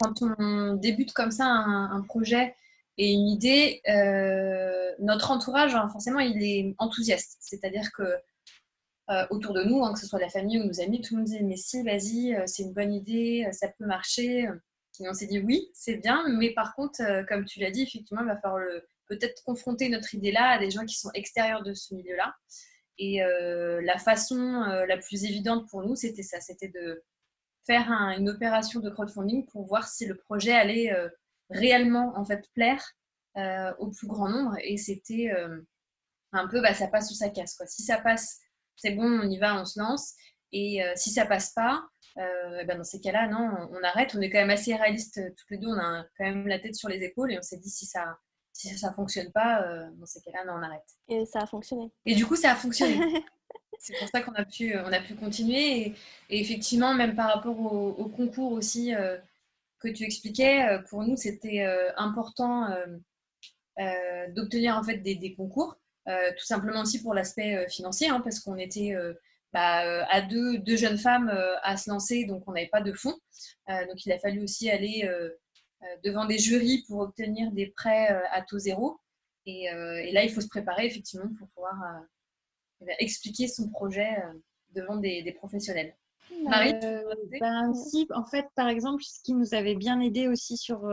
quand 0.00 0.22
on 0.22 0.74
débute 0.74 1.12
comme 1.12 1.30
ça 1.30 1.44
un, 1.46 2.02
projet 2.02 2.54
et 3.02 3.12
une 3.12 3.28
idée, 3.28 3.80
euh, 3.88 4.92
notre 4.98 5.30
entourage, 5.30 5.74
hein, 5.74 5.88
forcément, 5.90 6.20
il 6.20 6.42
est 6.42 6.74
enthousiaste. 6.78 7.38
C'est-à-dire 7.40 7.90
que 7.96 8.16
autour 9.30 9.54
de 9.54 9.64
nous, 9.64 9.84
hein, 9.84 9.92
que 9.92 9.98
ce 9.98 10.06
soit 10.06 10.20
la 10.20 10.28
famille 10.28 10.60
ou 10.60 10.64
nos 10.64 10.80
amis, 10.80 11.00
tout 11.00 11.14
le 11.14 11.22
monde 11.22 11.28
dit 11.28 11.42
mais 11.42 11.56
si, 11.56 11.82
vas-y, 11.82 12.40
c'est 12.46 12.62
une 12.62 12.72
bonne 12.72 12.94
idée, 12.94 13.44
ça 13.50 13.66
peut 13.66 13.84
marcher. 13.84 14.48
Et 15.00 15.08
on 15.08 15.14
s'est 15.14 15.26
dit 15.26 15.40
oui, 15.40 15.68
c'est 15.74 15.96
bien, 15.96 16.28
mais 16.28 16.50
par 16.54 16.76
contre, 16.76 17.02
comme 17.26 17.44
tu 17.44 17.58
l'as 17.58 17.72
dit, 17.72 17.82
effectivement, 17.82 18.22
il 18.22 18.28
va 18.28 18.36
falloir 18.36 18.62
peut-être 19.08 19.42
confronter 19.42 19.88
notre 19.88 20.14
idée 20.14 20.30
là 20.30 20.50
à 20.50 20.58
des 20.58 20.70
gens 20.70 20.86
qui 20.86 20.94
sont 20.94 21.10
extérieurs 21.14 21.64
de 21.64 21.74
ce 21.74 21.92
milieu-là. 21.92 22.36
Et 23.00 23.22
euh, 23.22 23.80
la 23.82 23.98
façon 23.98 24.38
euh, 24.38 24.84
la 24.84 24.98
plus 24.98 25.24
évidente 25.24 25.68
pour 25.70 25.82
nous, 25.82 25.96
c'était 25.96 26.22
ça, 26.22 26.38
c'était 26.40 26.68
de 26.68 27.02
faire 27.66 27.90
une 27.90 28.28
opération 28.28 28.78
de 28.80 28.90
crowdfunding 28.90 29.46
pour 29.46 29.66
voir 29.66 29.88
si 29.88 30.06
le 30.06 30.16
projet 30.16 30.52
allait 30.52 30.92
euh, 30.92 31.08
réellement 31.50 32.12
en 32.16 32.24
fait 32.24 32.48
plaire 32.54 32.84
au 33.78 33.90
plus 33.90 34.06
grand 34.06 34.28
nombre. 34.28 34.56
Et 34.62 34.76
c'était 34.76 35.30
un 36.32 36.48
peu, 36.48 36.60
bah, 36.60 36.74
ça 36.74 36.88
passe 36.88 37.10
ou 37.10 37.14
ça 37.14 37.30
casse. 37.30 37.54
Quoi. 37.54 37.66
Si 37.66 37.82
ça 37.82 37.98
passe, 37.98 38.40
c'est 38.76 38.92
bon, 38.92 39.04
on 39.04 39.28
y 39.28 39.38
va, 39.38 39.60
on 39.60 39.64
se 39.64 39.78
lance. 39.78 40.14
Et 40.52 40.82
si 40.96 41.10
ça 41.10 41.26
passe 41.26 41.52
pas, 41.52 41.82
ben 42.16 42.76
dans 42.76 42.84
ces 42.84 43.00
cas-là, 43.00 43.28
non, 43.28 43.68
on, 43.70 43.78
on, 43.78 43.82
arrête. 43.84 44.14
On 44.16 44.20
est 44.20 44.30
quand 44.30 44.38
même 44.38 44.50
assez 44.50 44.74
réaliste 44.74 45.20
tous 45.36 45.46
les 45.50 45.58
deux. 45.58 45.68
On 45.68 45.78
a 45.78 46.04
quand 46.18 46.24
même 46.24 46.46
la 46.48 46.58
tête 46.58 46.74
sur 46.74 46.88
les 46.88 47.02
épaules 47.02 47.32
et 47.32 47.38
on 47.38 47.42
s'est 47.42 47.58
dit 47.58 47.70
si 47.70 47.86
ça, 47.86 48.18
si 48.52 48.78
ça 48.78 48.90
ne 48.90 48.94
fonctionne 48.94 49.30
pas, 49.32 49.62
euh, 49.62 49.88
dans 49.98 50.06
ces 50.06 50.20
cas-là, 50.20 50.40
on 50.48 50.62
arrête. 50.62 50.84
Et 51.08 51.24
ça 51.24 51.40
a 51.40 51.46
fonctionné. 51.46 51.90
Et 52.04 52.14
du 52.14 52.26
coup, 52.26 52.36
ça 52.36 52.52
a 52.52 52.54
fonctionné. 52.54 52.98
c'est 53.78 53.98
pour 53.98 54.08
ça 54.08 54.20
qu'on 54.20 54.34
a 54.34 54.44
pu, 54.44 54.76
on 54.76 54.92
a 54.92 55.00
pu 55.00 55.14
continuer. 55.14 55.86
Et, 55.86 55.94
effectivement, 56.28 56.94
même 56.94 57.14
par 57.14 57.34
rapport 57.34 57.58
au, 57.58 58.08
concours 58.08 58.52
aussi 58.52 58.94
euh, 58.94 59.18
que 59.80 59.88
tu 59.88 60.04
expliquais, 60.04 60.68
euh, 60.68 60.78
pour 60.88 61.02
nous, 61.02 61.16
c'était 61.16 61.64
important 61.96 62.68
d'obtenir 64.28 64.76
en 64.76 64.82
fait 64.82 64.98
des, 64.98 65.34
concours, 65.34 65.76
tout 66.06 66.44
simplement 66.44 66.82
aussi 66.82 67.02
pour 67.02 67.14
l'aspect 67.14 67.66
financier, 67.68 68.08
hein, 68.08 68.20
parce 68.20 68.40
qu'on 68.40 68.56
était 68.56 68.94
bah, 69.52 70.04
à 70.06 70.20
deux, 70.20 70.76
jeunes 70.76 70.98
femmes 70.98 71.32
à 71.62 71.76
se 71.76 71.90
lancer, 71.90 72.26
donc 72.26 72.44
on 72.46 72.52
n'avait 72.52 72.68
pas 72.68 72.82
de 72.82 72.92
fonds. 72.92 73.18
donc 73.68 74.04
il 74.04 74.12
a 74.12 74.18
fallu 74.18 74.42
aussi 74.42 74.70
aller 74.70 75.08
euh, 75.82 75.86
devant 76.04 76.26
des 76.26 76.38
jurys 76.38 76.84
pour 76.86 77.00
obtenir 77.00 77.52
des 77.52 77.68
prêts 77.68 78.12
euh, 78.12 78.20
à 78.32 78.42
taux 78.42 78.58
zéro. 78.58 79.00
Euh, 79.48 79.96
et, 79.96 80.12
là, 80.12 80.24
il 80.24 80.30
faut 80.30 80.42
se 80.42 80.48
préparer 80.48 80.86
effectivement 80.86 81.30
pour 81.38 81.48
pouvoir 81.48 82.02
expliquer 82.98 83.48
son 83.48 83.68
projet 83.68 84.16
devant 84.70 84.96
des, 84.96 85.32
professionnels. 85.32 85.96
Marie 86.44 86.74
ben, 87.40 87.74
si, 87.74 88.06
en 88.14 88.24
fait, 88.24 88.46
par 88.54 88.68
exemple, 88.68 89.02
ce 89.02 89.20
qui 89.22 89.34
nous 89.34 89.54
avait 89.54 89.74
bien 89.74 90.00
aidé 90.00 90.28
aussi 90.28 90.56
sur, 90.56 90.88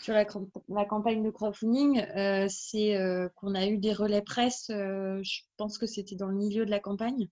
sur 0.00 0.14
la, 0.14 0.26
la, 0.68 0.84
campagne 0.84 1.22
de 1.22 1.30
crowdfunding, 1.30 2.04
c'est 2.48 3.30
qu'on 3.36 3.54
a 3.54 3.66
eu 3.66 3.78
des 3.78 3.92
relais 3.92 4.22
presse, 4.22 4.66
je 4.68 5.40
pense 5.56 5.78
que 5.78 5.86
c'était 5.86 6.16
dans 6.16 6.28
le 6.28 6.36
milieu 6.36 6.64
de 6.64 6.70
la 6.70 6.80
campagne. 6.80 7.28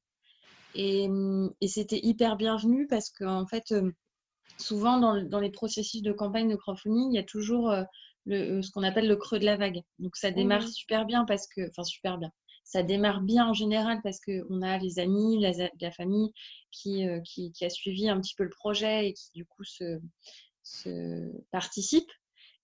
Et, 0.74 1.08
et 1.61 1.68
c'était 1.68 2.00
hyper 2.02 2.37
bienvenu 2.37 2.87
parce 2.87 3.11
qu'en 3.11 3.42
en 3.42 3.46
fait, 3.46 3.72
souvent 4.58 4.98
dans, 4.98 5.40
les 5.40 5.50
processus 5.50 6.02
de 6.02 6.12
campagne 6.12 6.48
de 6.48 6.56
crowdfunding, 6.56 7.12
il 7.12 7.16
y 7.16 7.18
a 7.18 7.24
toujours 7.24 7.70
euh, 7.70 7.82
le, 8.26 8.62
ce 8.62 8.70
qu'on 8.70 8.82
appelle 8.82 9.08
le 9.08 9.16
creux 9.16 9.38
de 9.38 9.44
la 9.44 9.56
vague. 9.56 9.82
Donc 9.98 10.16
ça 10.16 10.30
démarre 10.30 10.62
mmh. 10.62 10.72
super 10.72 11.04
bien 11.04 11.24
parce 11.24 11.46
que, 11.46 11.68
enfin 11.68 11.85
super 11.85 12.18
bien. 12.18 12.30
Ça 12.64 12.83
démarre 12.83 13.20
bien 13.20 13.46
en 13.46 13.55
général 13.55 14.01
parce 14.03 14.18
qu'on 14.20 14.62
a 14.62 14.79
les 14.79 14.98
amis, 14.98 15.40
la, 15.40 15.90
famille 15.90 16.33
euh, 16.87 17.20
qui, 17.20 17.53
qui, 17.53 17.64
a 17.64 17.70
suivi 17.70 18.09
un 18.09 18.20
petit 18.20 18.35
peu 18.35 18.44
le 18.44 18.51
projet 18.51 19.09
et 19.09 19.12
qui 19.12 19.31
du 19.35 19.44
coup 19.44 19.64
se, 19.64 20.01
se 20.62 21.31
participe. 21.51 22.11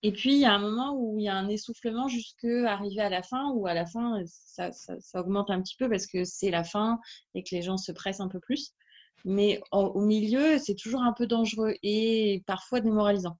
Et 0.03 0.13
puis, 0.13 0.35
il 0.35 0.39
y 0.39 0.45
a 0.45 0.55
un 0.55 0.61
moment 0.61 0.95
où 0.95 1.19
il 1.19 1.25
y 1.25 1.29
a 1.29 1.35
un 1.35 1.49
essoufflement 1.49 2.07
jusqu'à 2.07 2.73
arriver 2.73 3.03
à 3.03 3.11
la 3.11 3.23
fin, 3.23 3.51
où 3.51 3.67
à 3.67 3.75
la 3.75 3.85
fin, 3.85 4.23
ça, 4.27 4.71
ça, 4.73 5.21
augmente 5.21 5.51
un 5.51 5.61
petit 5.61 5.75
peu 5.77 5.91
parce 5.91 6.07
que 6.07 6.23
c'est 6.25 6.51
la 6.51 6.63
fin 6.63 7.01
et 7.35 7.43
que 7.43 7.55
les 7.55 7.63
gens 7.63 7.77
se 7.77 7.91
pressent 7.91 8.21
un 8.21 8.29
peu 8.29 8.39
plus. 8.39 8.73
Mais 9.25 9.61
au 9.73 10.01
milieu, 10.01 10.59
c'est 10.59 10.77
toujours 10.77 11.03
un 11.03 11.13
peu 11.13 11.27
dangereux 11.27 11.75
et 11.83 12.45
parfois 12.47 12.81
démoralisant. 12.81 13.37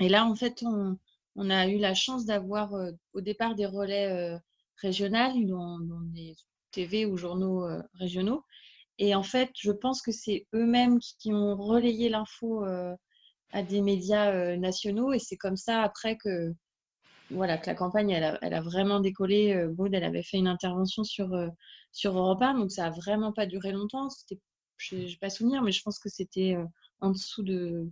Et 0.00 0.08
là, 0.08 0.26
en 0.26 0.34
fait, 0.34 0.64
on, 0.64 0.98
on 1.36 1.50
a 1.50 1.68
eu 1.68 1.78
la 1.78 1.94
chance 1.94 2.24
d'avoir 2.24 2.74
euh, 2.74 2.90
au 3.12 3.20
départ 3.20 3.54
des 3.54 3.66
relais 3.66 4.10
euh, 4.10 4.38
dans, 4.82 5.80
dans, 5.80 6.00
des 6.00 6.34
TV 6.70 7.06
ou 7.06 7.16
journaux 7.16 7.64
euh, 7.64 7.82
régionaux. 7.94 8.44
Et 8.98 9.14
en 9.14 9.22
fait, 9.22 9.50
je 9.58 9.72
pense 9.72 10.02
que 10.02 10.12
c'est 10.12 10.46
eux-mêmes 10.54 10.98
qui, 11.00 11.32
ont 11.32 11.56
relayé 11.56 12.08
l'info 12.08 12.64
à 13.52 13.62
des 13.62 13.82
médias 13.82 14.56
nationaux. 14.56 15.12
Et 15.12 15.18
c'est 15.18 15.36
comme 15.36 15.56
ça, 15.56 15.82
après, 15.82 16.16
que, 16.16 16.54
voilà, 17.30 17.58
que 17.58 17.66
la 17.66 17.74
campagne, 17.74 18.10
elle 18.10 18.24
a, 18.24 18.60
vraiment 18.62 19.00
décollé. 19.00 19.66
Baud, 19.68 19.92
elle 19.92 20.04
avait 20.04 20.22
fait 20.22 20.38
une 20.38 20.48
intervention 20.48 21.04
sur, 21.04 21.28
sur 21.92 22.16
Europe 22.16 22.40
1, 22.40 22.54
donc 22.54 22.70
ça 22.70 22.84
n'a 22.84 22.90
vraiment 22.90 23.34
pas 23.34 23.44
duré 23.44 23.70
longtemps. 23.72 24.08
C'était 24.08 24.40
je 24.76 24.96
n'ai 24.96 25.16
pas 25.16 25.30
souvenir, 25.30 25.62
mais 25.62 25.72
je 25.72 25.82
pense 25.82 25.98
que 25.98 26.08
c'était 26.08 26.54
euh, 26.54 26.64
en 27.00 27.10
dessous 27.10 27.42
de 27.42 27.90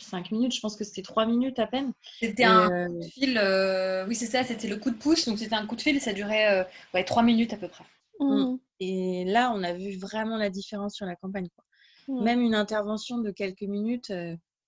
5 0.00 0.30
minutes. 0.30 0.54
Je 0.54 0.60
pense 0.60 0.76
que 0.76 0.84
c'était 0.84 1.02
3 1.02 1.26
minutes 1.26 1.58
à 1.58 1.66
peine. 1.66 1.92
C'était 2.20 2.44
un 2.44 2.70
euh, 2.70 2.86
coup 2.86 2.98
de 2.98 3.04
fil, 3.04 3.38
euh, 3.38 4.06
oui, 4.06 4.14
c'est 4.14 4.26
ça, 4.26 4.44
c'était 4.44 4.68
le 4.68 4.76
coup 4.76 4.90
de 4.90 4.96
pouce. 4.96 5.26
Donc, 5.26 5.38
c'était 5.38 5.54
un 5.54 5.66
coup 5.66 5.76
de 5.76 5.82
fil, 5.82 6.00
ça 6.00 6.12
durait 6.12 6.66
ouais, 6.94 7.04
3 7.04 7.22
minutes 7.22 7.52
à 7.52 7.56
peu 7.56 7.68
près. 7.68 7.84
Mmh. 8.20 8.56
Et 8.80 9.24
là, 9.24 9.52
on 9.54 9.62
a 9.62 9.72
vu 9.72 9.98
vraiment 9.98 10.36
la 10.36 10.50
différence 10.50 10.94
sur 10.94 11.06
la 11.06 11.16
campagne. 11.16 11.48
Quoi. 11.54 12.22
Même 12.22 12.40
une 12.40 12.54
intervention 12.54 13.18
de 13.18 13.30
quelques 13.30 13.62
minutes, 13.62 14.12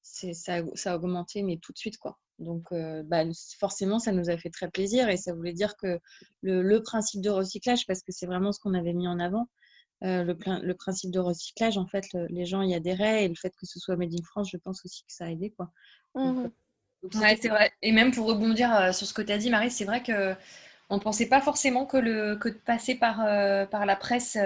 c'est, 0.02 0.32
ça, 0.32 0.60
ça, 0.74 0.92
a 0.92 0.96
augmenté, 0.96 1.42
mais 1.42 1.58
tout 1.58 1.72
de 1.72 1.78
suite. 1.78 1.98
quoi. 1.98 2.18
Donc, 2.38 2.68
bah, 3.04 3.24
forcément, 3.58 3.98
ça 3.98 4.12
nous 4.12 4.30
a 4.30 4.36
fait 4.36 4.50
très 4.50 4.70
plaisir 4.70 5.08
et 5.08 5.16
ça 5.16 5.34
voulait 5.34 5.52
dire 5.52 5.76
que 5.76 5.98
le, 6.42 6.62
le 6.62 6.82
principe 6.82 7.20
de 7.20 7.30
recyclage, 7.30 7.86
parce 7.86 8.00
que 8.02 8.12
c'est 8.12 8.26
vraiment 8.26 8.52
ce 8.52 8.60
qu'on 8.60 8.74
avait 8.74 8.92
mis 8.94 9.08
en 9.08 9.18
avant, 9.18 9.48
euh, 10.04 10.22
le, 10.22 10.36
le, 10.62 10.74
principe 10.74 11.10
de 11.10 11.18
recyclage, 11.18 11.76
en 11.76 11.86
fait, 11.86 12.04
les 12.28 12.46
gens 12.46 12.62
y 12.62 12.74
adhéraient 12.74 13.24
et 13.24 13.28
le 13.28 13.34
fait 13.34 13.50
que 13.50 13.66
ce 13.66 13.80
soit 13.80 13.96
Made 13.96 14.14
in 14.14 14.22
France, 14.22 14.48
je 14.52 14.56
pense 14.56 14.84
aussi 14.84 15.02
que 15.02 15.12
ça 15.12 15.24
a 15.24 15.28
aidé. 15.28 15.50
Quoi. 15.50 15.70
Mmh 16.14 16.44
euh, 16.44 16.48
c'est 17.40 17.48
vrai. 17.48 17.72
Et 17.82 17.92
même 17.92 18.12
pour 18.12 18.26
rebondir 18.26 18.74
euh, 18.74 18.92
sur 18.92 19.06
ce 19.06 19.14
que 19.14 19.22
tu 19.22 19.32
as 19.32 19.38
dit, 19.38 19.50
Marie, 19.50 19.70
c'est 19.70 19.84
vrai 19.84 20.02
que 20.02 20.34
on 20.90 20.96
ne 20.96 21.00
pensait 21.00 21.28
pas 21.28 21.40
forcément 21.40 21.84
que, 21.84 21.96
le, 21.96 22.36
que 22.36 22.48
de 22.48 22.54
passer 22.54 22.94
par, 22.94 23.18
par 23.68 23.84
la 23.84 23.94
presse, 23.94 24.38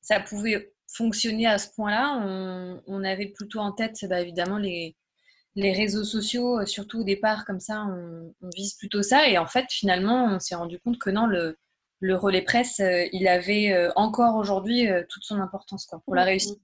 ça 0.00 0.20
pouvait 0.20 0.72
fonctionner 0.88 1.46
à 1.46 1.56
ce 1.58 1.70
point-là. 1.70 2.20
On, 2.24 2.82
on, 2.86 3.04
avait 3.04 3.28
plutôt 3.28 3.60
en 3.60 3.70
tête, 3.70 4.04
bah, 4.08 4.20
évidemment, 4.20 4.58
les, 4.58 4.96
les 5.54 5.72
réseaux 5.72 6.02
sociaux, 6.02 6.66
surtout 6.66 7.00
au 7.00 7.04
départ, 7.04 7.44
comme 7.44 7.60
ça, 7.60 7.84
on, 7.84 8.34
on, 8.42 8.48
vise 8.56 8.74
plutôt 8.74 9.02
ça. 9.02 9.28
Et 9.28 9.38
en 9.38 9.46
fait, 9.46 9.66
finalement, 9.70 10.24
on 10.24 10.40
s'est 10.40 10.56
rendu 10.56 10.80
compte 10.80 10.98
que 10.98 11.10
non, 11.10 11.26
le, 11.26 11.56
le 12.00 12.16
relais 12.16 12.42
presse, 12.42 12.80
euh, 12.80 13.06
il 13.12 13.28
avait 13.28 13.72
euh, 13.72 13.92
encore 13.94 14.36
aujourd'hui 14.36 14.88
euh, 14.88 15.02
toute 15.08 15.24
son 15.24 15.36
importance 15.36 15.86
quoi, 15.86 16.00
pour 16.04 16.14
la 16.14 16.24
réussite 16.24 16.60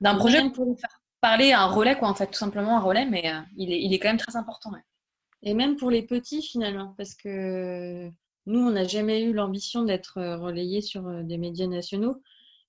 d'un 0.00 0.14
projet, 0.14 0.48
pour 0.50 0.78
faire 0.78 1.00
parler 1.22 1.52
un 1.52 1.66
relais, 1.66 1.98
quoi, 1.98 2.08
en 2.08 2.14
fait, 2.14 2.26
tout 2.26 2.38
simplement 2.38 2.76
un 2.76 2.80
relais, 2.80 3.06
mais 3.06 3.32
il, 3.56 3.72
est, 3.72 3.82
il 3.82 3.92
est 3.92 3.98
quand 3.98 4.08
même 4.08 4.18
très 4.18 4.36
important. 4.36 4.70
Et 5.42 5.54
même 5.54 5.76
pour 5.76 5.90
les 5.90 6.02
petits, 6.02 6.42
finalement, 6.42 6.94
parce 6.98 7.14
que 7.14 8.10
nous, 8.44 8.60
on 8.60 8.70
n'a 8.70 8.84
jamais 8.84 9.22
eu 9.22 9.32
l'ambition 9.32 9.82
d'être 9.82 10.20
relayé 10.36 10.82
sur 10.82 11.02
des 11.24 11.38
médias 11.38 11.66
nationaux 11.66 12.22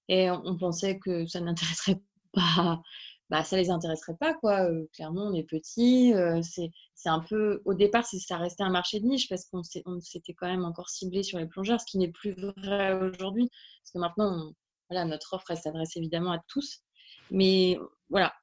et 0.07 0.31
on 0.31 0.57
pensait 0.57 0.97
que 0.97 1.27
ça 1.27 1.41
n'intéresserait 1.41 2.01
pas 2.33 2.81
bah, 3.29 3.43
ça 3.43 3.57
les 3.57 3.69
intéresserait 3.69 4.15
pas, 4.19 4.33
quoi. 4.35 4.67
clairement, 4.93 5.23
on 5.23 5.33
est 5.33 5.43
petit. 5.43 6.13
c'est 6.43 7.09
un 7.09 7.19
peu, 7.19 7.61
au 7.65 7.73
départ, 7.73 8.05
ça 8.05 8.37
restait 8.37 8.63
un 8.63 8.69
marché 8.69 8.99
de 8.99 9.05
niche 9.05 9.27
parce 9.27 9.45
qu'on 9.45 9.63
s'était 9.63 10.33
quand 10.33 10.47
même 10.47 10.65
encore 10.65 10.89
ciblé 10.89 11.23
sur 11.23 11.37
les 11.37 11.47
plongeurs, 11.47 11.81
ce 11.81 11.85
qui 11.85 11.97
n'est 11.97 12.11
plus 12.11 12.33
vrai 12.33 12.93
aujourd'hui. 12.93 13.49
Parce 13.83 13.91
que 13.93 13.99
maintenant, 13.99 14.53
voilà, 14.89 15.05
notre 15.05 15.33
offre, 15.33 15.51
elle 15.51 15.57
s'adresse 15.57 15.97
évidemment 15.97 16.31
à 16.31 16.39
tous. 16.47 16.83
Mais 17.29 17.77
voilà, 18.09 18.33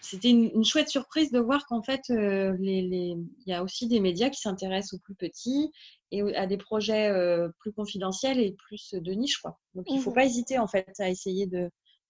c'était 0.00 0.30
une, 0.30 0.64
chouette 0.64 0.88
surprise 0.88 1.32
de 1.32 1.40
voir 1.40 1.66
qu'en 1.66 1.82
fait, 1.82 2.02
il 2.08 3.26
y 3.46 3.52
a 3.52 3.62
aussi 3.62 3.88
des 3.88 4.00
médias 4.00 4.30
qui 4.30 4.40
s'intéressent 4.40 4.94
aux 4.94 5.02
plus 5.02 5.14
petits 5.14 5.70
et 6.10 6.22
à 6.36 6.46
des 6.46 6.58
projets 6.58 7.12
plus 7.58 7.72
confidentiels 7.72 8.38
et 8.38 8.52
plus 8.52 8.94
de 8.94 9.12
niche. 9.12 9.38
Quoi. 9.38 9.58
Donc, 9.74 9.86
il 9.88 9.96
ne 9.96 10.00
faut 10.00 10.10
mmh 10.10 10.14
pas 10.14 10.24
hésiter 10.24 10.58
en 10.58 10.66
fait 10.66 10.88
à 11.00 11.08
essayer 11.08 11.46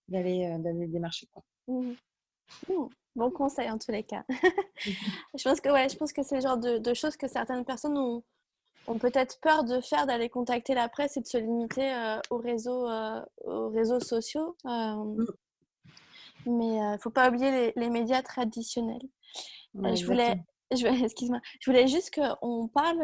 d'aller 0.08 0.56
démarcher. 0.88 1.26
Quoi. 1.32 1.42
Mmh 1.68 1.94
mmh. 2.68 2.88
Bon 3.18 3.32
conseil 3.32 3.68
en 3.68 3.78
tous 3.78 3.90
les 3.90 4.04
cas. 4.04 4.24
je 4.84 5.42
pense 5.42 5.60
que 5.60 5.70
ouais, 5.70 5.88
je 5.88 5.96
pense 5.96 6.12
que 6.12 6.22
c'est 6.22 6.36
le 6.36 6.40
genre 6.40 6.56
de, 6.56 6.94
choses 6.94 7.16
que 7.16 7.26
certaines 7.26 7.64
personnes 7.64 7.98
ont, 7.98 8.22
ont 8.86 8.98
peut-être 8.98 9.40
peur 9.40 9.64
de 9.64 9.80
faire, 9.80 10.06
d'aller 10.06 10.28
contacter 10.28 10.72
la 10.72 10.88
presse 10.88 11.16
et 11.16 11.20
de 11.20 11.26
se 11.26 11.36
limiter 11.36 11.92
aux, 12.30 12.38
réseaux, 12.38 12.88
aux 13.44 13.70
réseaux 13.70 13.98
sociaux. 13.98 14.56
Mais 16.46 16.76
il 16.76 16.92
ne 16.92 16.98
faut 16.98 17.10
pas 17.10 17.28
oublier 17.28 17.72
les, 17.74 17.90
médias 17.90 18.22
traditionnels. 18.22 19.02
je 19.74 20.06
voulais, 20.06 20.36
je, 20.72 20.86
excuse-moi, 20.86 21.40
je 21.60 21.68
voulais 21.68 21.88
juste 21.88 22.14
qu'on 22.14 22.68
parle 22.68 23.00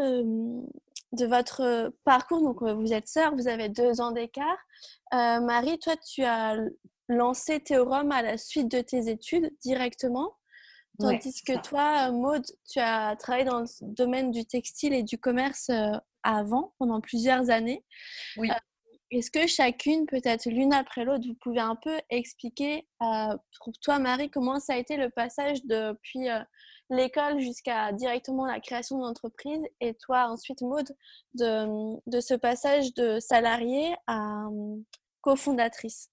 de 1.12 1.26
votre 1.26 1.92
parcours. 2.04 2.40
Donc, 2.40 2.62
vous 2.62 2.92
êtes 2.92 3.08
sœur, 3.08 3.34
vous 3.34 3.48
avez 3.48 3.68
deux 3.68 4.00
ans 4.00 4.12
d'écart. 4.12 4.58
Marie, 5.12 5.80
toi, 5.80 5.96
tu 5.96 6.22
as 6.22 6.56
lancé 7.08 7.60
Théorème 7.60 8.12
à 8.12 8.22
la 8.22 8.38
suite 8.38 8.68
de 8.68 8.80
tes 8.80 9.08
études 9.08 9.52
directement. 9.62 10.36
Tandis 11.00 11.42
que 11.42 11.60
toi, 11.60 12.12
Maude, 12.12 12.46
tu 12.70 12.78
as 12.78 13.16
travaillé 13.16 13.44
dans 13.44 13.60
le 13.60 13.66
domaine 13.80 14.30
du 14.30 14.44
textile 14.44 14.92
et 14.92 15.02
du 15.02 15.18
commerce 15.18 15.70
avant, 16.22 16.74
pendant 16.78 17.00
plusieurs 17.00 17.50
années. 17.50 17.84
Oui. 18.36 18.48
Est-ce 19.10 19.30
que 19.30 19.46
chacune, 19.46 20.06
peut-être 20.06 20.46
l'une 20.46 20.72
après 20.72 21.04
l'autre, 21.04 21.24
vous 21.26 21.36
pouvez 21.40 21.60
un 21.60 21.76
peu 21.76 22.00
expliquer 22.10 22.88
pour 22.98 23.78
toi, 23.82 23.98
Marie, 23.98 24.30
comment 24.30 24.60
ça 24.60 24.74
a 24.74 24.76
été 24.76 24.96
le 24.96 25.10
passage 25.10 25.64
depuis 25.64 26.28
l'école 26.90 27.40
jusqu'à 27.40 27.92
directement 27.92 28.46
la 28.46 28.60
création 28.60 28.98
d'entreprise 28.98 29.62
et 29.80 29.94
toi, 29.94 30.28
ensuite, 30.28 30.62
Maude, 30.62 30.96
de, 31.34 31.96
de 32.08 32.20
ce 32.20 32.34
passage 32.34 32.94
de 32.94 33.18
salarié 33.20 33.94
à 34.06 34.46
cofondatrice? 35.20 36.10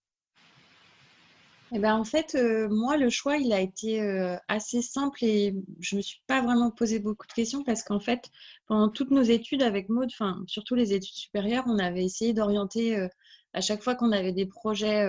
Eh 1.74 1.80
ben, 1.80 1.96
en 1.96 2.04
fait, 2.04 2.38
moi, 2.70 2.98
le 2.98 3.10
choix, 3.10 3.38
il 3.38 3.54
a 3.54 3.62
été 3.62 4.02
assez 4.48 4.82
simple 4.82 5.24
et 5.24 5.56
je 5.80 5.96
ne 5.96 5.98
me 5.98 6.02
suis 6.02 6.22
pas 6.28 6.42
vraiment 6.42 6.72
posé 6.72 7.00
beaucoup 7.00 7.26
de 7.28 7.34
questions 7.34 7.64
parce 7.64 7.84
qu'en 7.84 8.00
fait, 8.00 8.30
pendant 8.68 8.90
toutes 8.90 9.12
nos 9.12 9.22
études 9.22 9.64
avec 9.64 9.88
Maud, 9.90 10.10
enfin, 10.12 10.44
surtout 10.48 10.76
les 10.76 10.94
études 10.94 11.16
supérieures, 11.16 11.64
on 11.68 11.80
avait 11.80 12.04
essayé 12.04 12.34
d'orienter, 12.34 13.08
à 13.54 13.62
chaque 13.62 13.84
fois 13.84 13.96
qu'on 13.96 14.12
avait 14.12 14.34
des 14.34 14.46
projets 14.46 15.06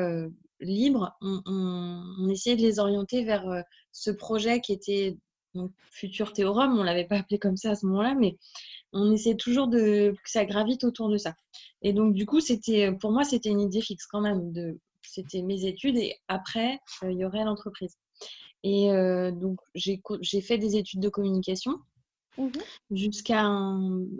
libres, 0.60 1.16
on, 1.20 2.28
essayait 2.30 2.56
de 2.56 2.62
les 2.62 2.78
orienter 2.78 3.24
vers 3.24 3.44
ce 3.90 4.10
projet 4.10 4.60
qui 4.60 4.72
était 4.72 5.16
donc, 5.54 5.72
Futur 5.90 6.32
Théorème. 6.32 6.72
On 6.72 6.80
ne 6.80 6.84
l'avait 6.84 7.06
pas 7.06 7.18
appelé 7.18 7.38
comme 7.38 7.56
ça 7.56 7.70
à 7.70 7.74
ce 7.74 7.86
moment-là, 7.86 8.14
mais 8.14 8.36
on 8.92 9.12
essayait 9.12 9.36
toujours 9.36 9.68
de, 9.68 10.14
que 10.22 10.30
ça 10.30 10.44
gravite 10.44 10.84
autour 10.84 11.08
de 11.08 11.16
ça. 11.16 11.34
Et 11.82 11.92
donc, 11.92 12.14
du 12.14 12.26
coup, 12.26 12.38
pour 13.00 13.12
moi, 13.12 13.24
c'était 13.24 13.50
une 13.50 13.60
idée 13.60 13.80
fixe 13.80 14.06
quand 14.06 14.20
même 14.20 14.52
de 14.52 14.78
c'était 15.12 15.42
mes 15.42 15.66
études 15.66 15.98
et 15.98 16.16
après, 16.28 16.80
euh, 17.02 17.12
il 17.12 17.18
y 17.18 17.24
aurait 17.24 17.44
l'entreprise. 17.44 17.96
Et 18.64 18.90
euh, 18.92 19.30
donc, 19.30 19.58
j'ai 19.74 20.40
fait 20.40 20.58
des 20.58 20.76
études 20.76 21.00
de 21.00 21.08
communication. 21.08 21.78
Mmh 22.38 22.48
jusqu'à 22.90 23.46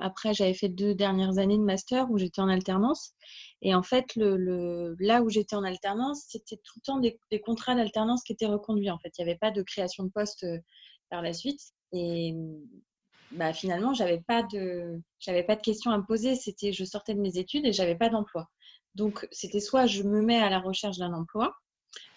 après 0.00 0.34
j'avais 0.34 0.52
fait 0.52 0.68
deux 0.68 0.94
dernières 0.94 1.38
années 1.38 1.56
de 1.56 1.62
master 1.62 2.10
où 2.10 2.18
j'étais 2.18 2.42
en 2.42 2.48
alternance. 2.48 3.12
Et 3.62 3.74
en 3.74 3.82
fait 3.82 4.04
le, 4.16 4.94
là 4.98 5.22
où 5.22 5.30
j'étais 5.30 5.56
en 5.56 5.64
alternance 5.64 6.24
c'était 6.28 6.56
tout 6.56 6.74
le 6.76 6.82
temps 6.82 6.98
des, 6.98 7.40
contrats 7.40 7.74
d'alternance 7.74 8.22
qui 8.22 8.34
étaient 8.34 8.44
reconduits 8.44 8.90
en 8.90 8.98
fait. 8.98 9.12
Il 9.16 9.24
n'y 9.24 9.30
avait 9.30 9.38
pas 9.38 9.50
de 9.50 9.62
création 9.62 10.04
de 10.04 10.10
poste 10.10 10.44
euh, 10.44 10.58
par 11.08 11.22
la 11.22 11.32
suite. 11.32 11.60
Et 11.94 12.34
bah, 13.30 13.54
finalement 13.54 13.94
j'avais 13.94 14.20
pas 14.20 14.42
de 14.42 15.00
j'avais 15.18 15.42
pas 15.42 15.56
de 15.56 15.62
questions 15.62 15.90
à 15.90 15.96
me 15.96 16.04
poser. 16.04 16.34
C'était 16.34 16.72
je 16.72 16.84
sortais 16.84 17.14
de 17.14 17.20
mes 17.20 17.38
études 17.38 17.64
et 17.64 17.72
j'avais 17.72 17.96
pas 17.96 18.10
d'emploi 18.10 18.46
donc, 18.94 19.26
c'était 19.30 19.60
soit 19.60 19.86
je 19.86 20.02
me 20.02 20.22
mets 20.22 20.38
à 20.38 20.50
la 20.50 20.60
recherche 20.60 20.98
d'un 20.98 21.12
emploi 21.14 21.54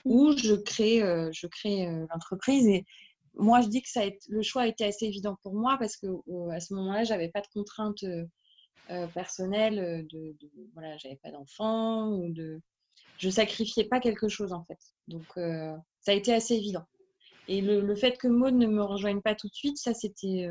ou 0.04 0.34
je 0.38 0.56
crée, 0.56 1.02
euh, 1.02 1.30
je 1.34 1.48
crée 1.48 1.88
euh, 1.88 2.06
l'entreprise. 2.12 2.68
Et 2.68 2.86
moi, 3.34 3.62
je 3.62 3.68
dis 3.68 3.82
que 3.82 3.90
ça 3.90 4.02
le 4.30 4.42
choix 4.42 4.64
a 4.64 4.68
été 4.68 4.86
assez 4.86 5.06
évident 5.06 5.38
pour 5.42 5.56
moi 5.56 5.78
parce 5.80 5.98
que 5.98 6.08
à 6.52 6.60
ce 6.60 6.74
moment-là, 6.74 7.04
j'avais 7.04 7.30
pas 7.30 7.42
de 7.42 7.48
contraintes 7.48 8.04
euh, 8.04 9.08
personnelles. 9.08 10.06
De, 10.12 10.36
de 10.40 10.52
voilà, 10.74 10.98
j'avais 10.98 11.20
pas 11.24 11.32
d'enfant 11.32 12.10
ou 12.10 12.32
de, 12.32 12.62
je 13.18 13.30
sacrifiais 13.30 13.86
pas 13.86 14.00
quelque 14.00 14.28
chose 14.28 14.54
en 14.54 14.64
fait. 14.66 14.80
Donc, 15.08 15.26
ça 15.36 16.12
a 16.12 16.14
été 16.14 16.34
assez 16.34 16.56
évident. 16.56 16.86
Et 17.48 17.62
le, 17.62 17.80
le, 17.80 17.96
fait 17.96 18.18
que 18.18 18.28
Maud 18.28 18.56
ne 18.56 18.66
me 18.66 18.84
rejoigne 18.84 19.22
pas 19.22 19.36
tout 19.36 19.48
de 19.48 19.54
suite, 19.54 19.78
ça 19.78 19.94
c'était 19.94 20.48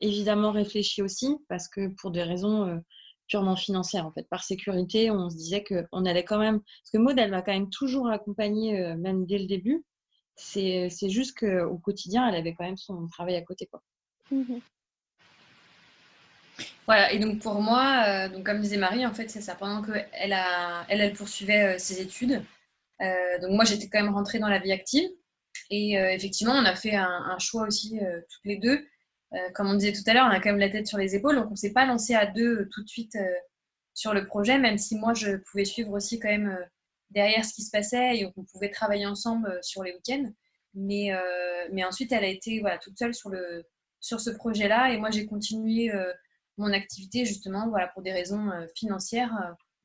évidemment 0.00 0.52
réfléchi 0.52 1.02
aussi 1.02 1.36
parce 1.48 1.68
que 1.68 1.88
pour 2.00 2.10
des 2.10 2.22
raisons 2.22 2.82
purement 3.28 3.56
financière 3.56 4.06
en 4.06 4.12
fait. 4.12 4.26
Par 4.28 4.42
sécurité, 4.42 5.10
on 5.10 5.30
se 5.30 5.36
disait 5.36 5.62
qu'on 5.62 6.04
allait 6.04 6.24
quand 6.24 6.38
même, 6.38 6.60
parce 6.60 6.90
que 6.92 6.98
Maud, 6.98 7.18
elle 7.18 7.30
m'a 7.30 7.42
quand 7.42 7.52
même 7.52 7.70
toujours 7.70 8.08
accompagnée, 8.08 8.80
euh, 8.80 8.96
même 8.96 9.26
dès 9.26 9.38
le 9.38 9.46
début. 9.46 9.84
C'est 10.36 10.88
juste 11.08 11.38
qu'au 11.38 11.78
quotidien, 11.78 12.28
elle 12.28 12.36
avait 12.36 12.54
quand 12.54 12.64
même 12.64 12.76
son 12.76 13.06
travail 13.08 13.36
à 13.36 13.42
côté. 13.42 13.66
Quoi. 13.66 13.82
Mmh 14.30 14.58
voilà, 16.86 17.12
et 17.12 17.18
donc 17.18 17.40
pour 17.40 17.60
moi, 17.60 18.04
euh, 18.08 18.28
donc 18.30 18.46
comme 18.46 18.60
disait 18.60 18.78
Marie, 18.78 19.04
en 19.04 19.12
fait, 19.12 19.28
c'est 19.28 19.42
ça. 19.42 19.54
Pendant 19.54 19.82
qu'elle 19.82 20.08
elle, 20.12 21.00
elle 21.00 21.12
poursuivait 21.12 21.74
euh, 21.74 21.78
ses 21.78 22.00
études, 22.00 22.42
donc 23.00 23.50
moi, 23.50 23.64
j'étais 23.64 23.88
quand 23.88 24.02
même 24.02 24.12
rentrée 24.12 24.38
dans 24.38 24.48
la 24.48 24.58
vie 24.58 24.72
active. 24.72 25.08
Et 25.70 25.92
effectivement, 25.92 26.54
on 26.54 26.64
a 26.64 26.74
fait 26.74 26.94
un, 26.94 27.06
un 27.06 27.38
choix 27.38 27.66
aussi, 27.66 28.00
toutes 28.30 28.44
les 28.44 28.56
deux, 28.56 28.84
euh, 29.34 29.50
comme 29.54 29.68
on 29.68 29.74
disait 29.74 29.92
tout 29.92 30.02
à 30.06 30.14
l'heure, 30.14 30.26
on 30.26 30.30
a 30.30 30.40
quand 30.40 30.50
même 30.50 30.58
la 30.58 30.70
tête 30.70 30.86
sur 30.86 30.98
les 30.98 31.14
épaules, 31.14 31.36
donc 31.36 31.48
on 31.48 31.52
ne 31.52 31.56
s'est 31.56 31.72
pas 31.72 31.84
lancé 31.84 32.14
à 32.14 32.26
deux 32.26 32.60
euh, 32.60 32.68
tout 32.72 32.82
de 32.82 32.88
suite 32.88 33.14
euh, 33.16 33.34
sur 33.94 34.14
le 34.14 34.26
projet, 34.26 34.58
même 34.58 34.78
si 34.78 34.96
moi 34.96 35.12
je 35.12 35.36
pouvais 35.36 35.64
suivre 35.64 35.92
aussi 35.92 36.18
quand 36.18 36.28
même 36.28 36.58
derrière 37.10 37.44
ce 37.44 37.52
qui 37.52 37.62
se 37.62 37.70
passait 37.70 38.18
et 38.18 38.32
on 38.36 38.44
pouvait 38.44 38.70
travailler 38.70 39.06
ensemble 39.06 39.58
sur 39.62 39.82
les 39.82 39.92
week-ends. 39.92 40.30
Mais, 40.74 41.10
mais 41.72 41.84
ensuite, 41.84 42.12
elle 42.12 42.22
a 42.22 42.28
été 42.28 42.60
voilà, 42.60 42.78
toute 42.78 42.96
seule 42.96 43.12
sur, 43.12 43.28
le, 43.30 43.64
sur 43.98 44.20
ce 44.20 44.30
projet-là 44.30 44.92
et 44.92 44.98
moi 44.98 45.10
j'ai 45.10 45.26
continué 45.26 45.90
mon 46.58 46.72
activité 46.72 47.24
justement 47.24 47.68
voilà, 47.68 47.88
pour 47.88 48.02
des 48.02 48.12
raisons 48.12 48.52
financières. 48.76 49.32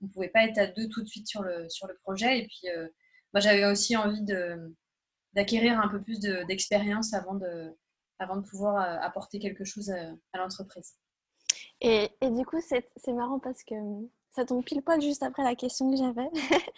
on 0.02 0.06
ne 0.06 0.12
pouvait 0.12 0.28
pas 0.28 0.44
être 0.44 0.60
à 0.60 0.68
deux 0.68 0.88
tout 0.90 1.02
de 1.02 1.08
suite 1.08 1.28
sur 1.28 1.42
le, 1.42 1.68
sur 1.70 1.88
le 1.88 1.96
projet 2.04 2.38
et 2.38 2.44
puis 2.44 2.68
moi 3.34 3.40
j'avais 3.40 3.66
aussi 3.66 3.98
envie 3.98 4.24
d'acquérir 5.34 5.80
un 5.80 5.88
peu 5.88 6.04
plus 6.04 6.20
d'expérience 6.20 7.16
avant 7.16 7.34
de, 7.34 7.76
avant 8.20 8.38
de 8.38 8.42
pouvoir 8.42 8.78
euh, 8.78 8.98
apporter 9.02 9.40
quelque 9.40 9.64
chose 9.64 9.90
à, 9.90 10.38
l'entreprise. 10.38 10.94
Et, 11.82 12.10
et, 12.22 12.30
du 12.30 12.46
coup, 12.46 12.60
c'est 12.62 13.14
marrant 13.14 13.40
parce 13.40 13.64
que 13.64 13.76
hum, 13.76 14.10
ça 14.34 14.46
tombe 14.46 14.64
pile 14.64 14.82
poil 14.82 15.02
juste 15.02 15.24
après 15.24 15.44
la 15.44 15.56
question 15.56 15.92
que 15.92 15.98
j'avais. 15.98 16.30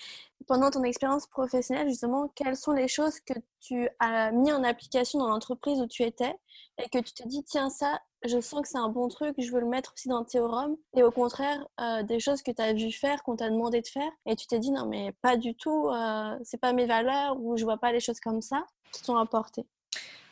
Pendant 0.47 0.69
ton 0.69 0.83
expérience 0.83 1.25
professionnelle, 1.25 1.87
justement, 1.87 2.27
quelles 2.35 2.57
sont 2.57 2.73
les 2.73 2.87
choses 2.87 3.19
que 3.19 3.33
tu 3.61 3.89
as 3.99 4.31
mis 4.31 4.51
en 4.51 4.63
application 4.63 5.17
dans 5.17 5.27
l'entreprise 5.27 5.79
où 5.81 5.87
tu 5.87 6.03
étais 6.03 6.35
et 6.77 6.87
que 6.89 6.99
tu 6.99 7.13
te 7.13 7.27
dis, 7.27 7.43
tiens, 7.43 7.69
ça, 7.69 7.99
je 8.23 8.39
sens 8.39 8.61
que 8.61 8.67
c'est 8.67 8.77
un 8.77 8.89
bon 8.89 9.07
truc, 9.07 9.35
je 9.39 9.51
veux 9.51 9.61
le 9.61 9.67
mettre 9.67 9.93
aussi 9.93 10.07
dans 10.07 10.23
Théorème. 10.23 10.75
Et 10.95 11.01
au 11.01 11.09
contraire, 11.09 11.65
euh, 11.79 12.03
des 12.03 12.19
choses 12.19 12.43
que 12.43 12.51
tu 12.51 12.61
as 12.61 12.73
vu 12.73 12.91
faire, 12.91 13.23
qu'on 13.23 13.35
t'a 13.35 13.49
demandé 13.49 13.81
de 13.81 13.87
faire, 13.87 14.11
et 14.27 14.35
tu 14.35 14.45
t'es 14.45 14.59
dit, 14.59 14.71
non, 14.71 14.85
mais 14.85 15.13
pas 15.21 15.37
du 15.37 15.55
tout, 15.55 15.87
euh, 15.89 16.37
c'est 16.43 16.59
pas 16.59 16.73
mes 16.73 16.85
valeurs 16.85 17.39
ou 17.39 17.57
je 17.57 17.63
vois 17.63 17.77
pas 17.77 17.91
les 17.91 17.99
choses 17.99 18.19
comme 18.19 18.41
ça, 18.41 18.65
qui 18.91 19.01
t'ont 19.01 19.17
apporté. 19.17 19.65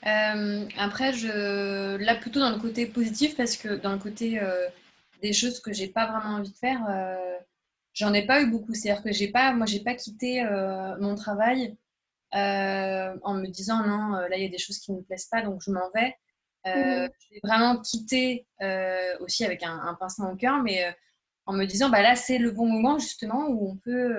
Euh, 0.05 0.67
après, 0.77 1.13
je, 1.13 1.95
là, 1.97 2.15
plutôt 2.15 2.39
dans 2.39 2.49
le 2.49 2.59
côté 2.59 2.85
positif, 2.85 3.37
parce 3.37 3.55
que 3.55 3.75
dans 3.75 3.93
le 3.93 3.99
côté 3.99 4.39
euh, 4.41 4.67
des 5.21 5.33
choses 5.33 5.61
que 5.61 5.71
j'ai 5.71 5.87
pas 5.87 6.07
vraiment 6.07 6.37
envie 6.37 6.51
de 6.51 6.57
faire, 6.57 6.85
euh, 6.89 7.37
j'en 7.93 8.13
ai 8.13 8.25
pas 8.25 8.41
eu 8.41 8.47
beaucoup. 8.47 8.73
C'est-à-dire 8.73 9.03
que 9.03 9.13
j'ai 9.13 9.29
pas, 9.29 9.53
moi, 9.53 9.65
j'ai 9.65 9.81
pas 9.81 9.95
quitté 9.95 10.43
mon 10.99 11.15
travail 11.15 11.77
en 12.31 13.33
me 13.35 13.47
disant 13.47 13.85
non, 13.85 14.17
là, 14.17 14.35
il 14.37 14.43
y 14.43 14.47
a 14.47 14.49
des 14.49 14.57
choses 14.57 14.79
qui 14.79 14.91
ne 14.91 14.97
me 14.97 15.03
plaisent 15.03 15.27
pas, 15.27 15.41
donc 15.41 15.61
je 15.61 15.71
m'en 15.71 15.89
vais. 15.93 16.15
Mmh 16.65 17.09
j'ai 17.29 17.41
vraiment 17.43 17.81
quitté 17.81 18.47
aussi 19.19 19.43
avec 19.45 19.63
un, 19.63 19.79
un, 19.79 19.95
pincement 19.95 20.31
au 20.31 20.35
cœur, 20.35 20.63
mais 20.63 20.95
en 21.45 21.53
me 21.53 21.65
disant, 21.65 21.89
bah 21.89 22.01
là, 22.01 22.15
c'est 22.15 22.37
le 22.37 22.51
bon 22.51 22.67
moment 22.67 22.97
justement 22.99 23.47
où 23.49 23.69
on 23.69 23.75
peut, 23.75 24.15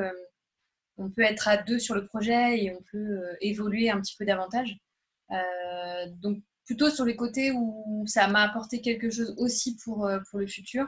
on 0.99 1.11
peut 1.11 1.23
être 1.23 1.49
à 1.49 1.57
deux 1.57 1.79
sur 1.79 1.95
le 1.95 2.07
projet 2.07 2.63
et 2.63 2.75
on 2.75 2.83
peut 2.93 3.23
évoluer 3.41 3.91
un 3.91 4.01
petit 4.01 4.17
peu 4.17 4.25
davantage. 4.25 4.77
Euh, 5.31 6.07
donc 6.21 6.39
plutôt 6.65 6.91
sur 6.91 7.05
les 7.05 7.17
côtés 7.17 7.53
où 7.53 8.05
ça 8.07 8.27
m'a 8.29 8.43
apporté 8.43 8.81
quelque 8.81 9.11
chose 9.11 9.35
aussi 9.39 9.77
pour, 9.85 10.07
euh, 10.07 10.19
pour 10.31 10.39
le 10.39 10.47
futur. 10.47 10.87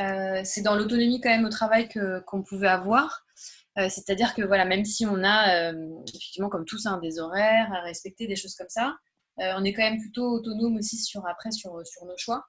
Euh, 0.00 0.40
c'est 0.44 0.62
dans 0.62 0.74
l'autonomie 0.74 1.20
quand 1.20 1.30
même 1.30 1.44
au 1.44 1.50
travail 1.50 1.88
qu'on 2.26 2.42
pouvait 2.42 2.68
avoir. 2.68 3.24
C'est-à-dire 3.88 4.34
que 4.34 4.42
voilà, 4.42 4.64
même 4.64 4.84
si 4.84 5.04
on 5.04 5.24
a 5.24 5.72
effectivement 6.06 6.48
comme 6.48 6.64
tous 6.64 6.86
hein, 6.86 7.00
des 7.02 7.18
horaires 7.18 7.72
à 7.72 7.80
respecter, 7.80 8.28
des 8.28 8.36
choses 8.36 8.54
comme 8.54 8.68
ça, 8.68 8.94
on 9.36 9.64
est 9.64 9.72
quand 9.72 9.82
même 9.82 9.98
plutôt 9.98 10.30
autonome 10.30 10.76
aussi 10.76 10.96
sur 10.96 11.26
après 11.26 11.50
sur, 11.50 11.84
sur 11.84 12.04
nos 12.04 12.16
choix. 12.16 12.44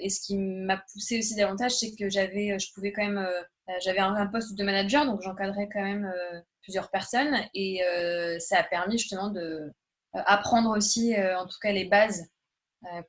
et 0.00 0.08
ce 0.10 0.20
qui 0.20 0.36
m'a 0.36 0.82
poussé 0.92 1.18
aussi 1.18 1.36
davantage, 1.36 1.76
c'est 1.76 1.94
que 1.94 2.10
j'avais, 2.10 2.58
je 2.58 2.72
pouvais 2.74 2.90
quand 2.90 3.06
même, 3.06 3.28
j'avais 3.80 4.00
un, 4.00 4.26
poste 4.26 4.58
de 4.58 4.64
manager, 4.64 5.06
donc 5.06 5.22
j'encadrais 5.22 5.68
quand 5.72 5.84
même 5.84 6.12
plusieurs 6.62 6.90
personnes, 6.90 7.36
et 7.54 7.80
ça 8.40 8.58
a 8.58 8.64
permis 8.64 8.98
justement 8.98 9.30
de, 9.30 9.72
apprendre 10.12 10.76
aussi, 10.76 11.14
en 11.16 11.46
tout 11.46 11.58
cas, 11.60 11.72
les 11.72 11.84
bases 11.84 12.28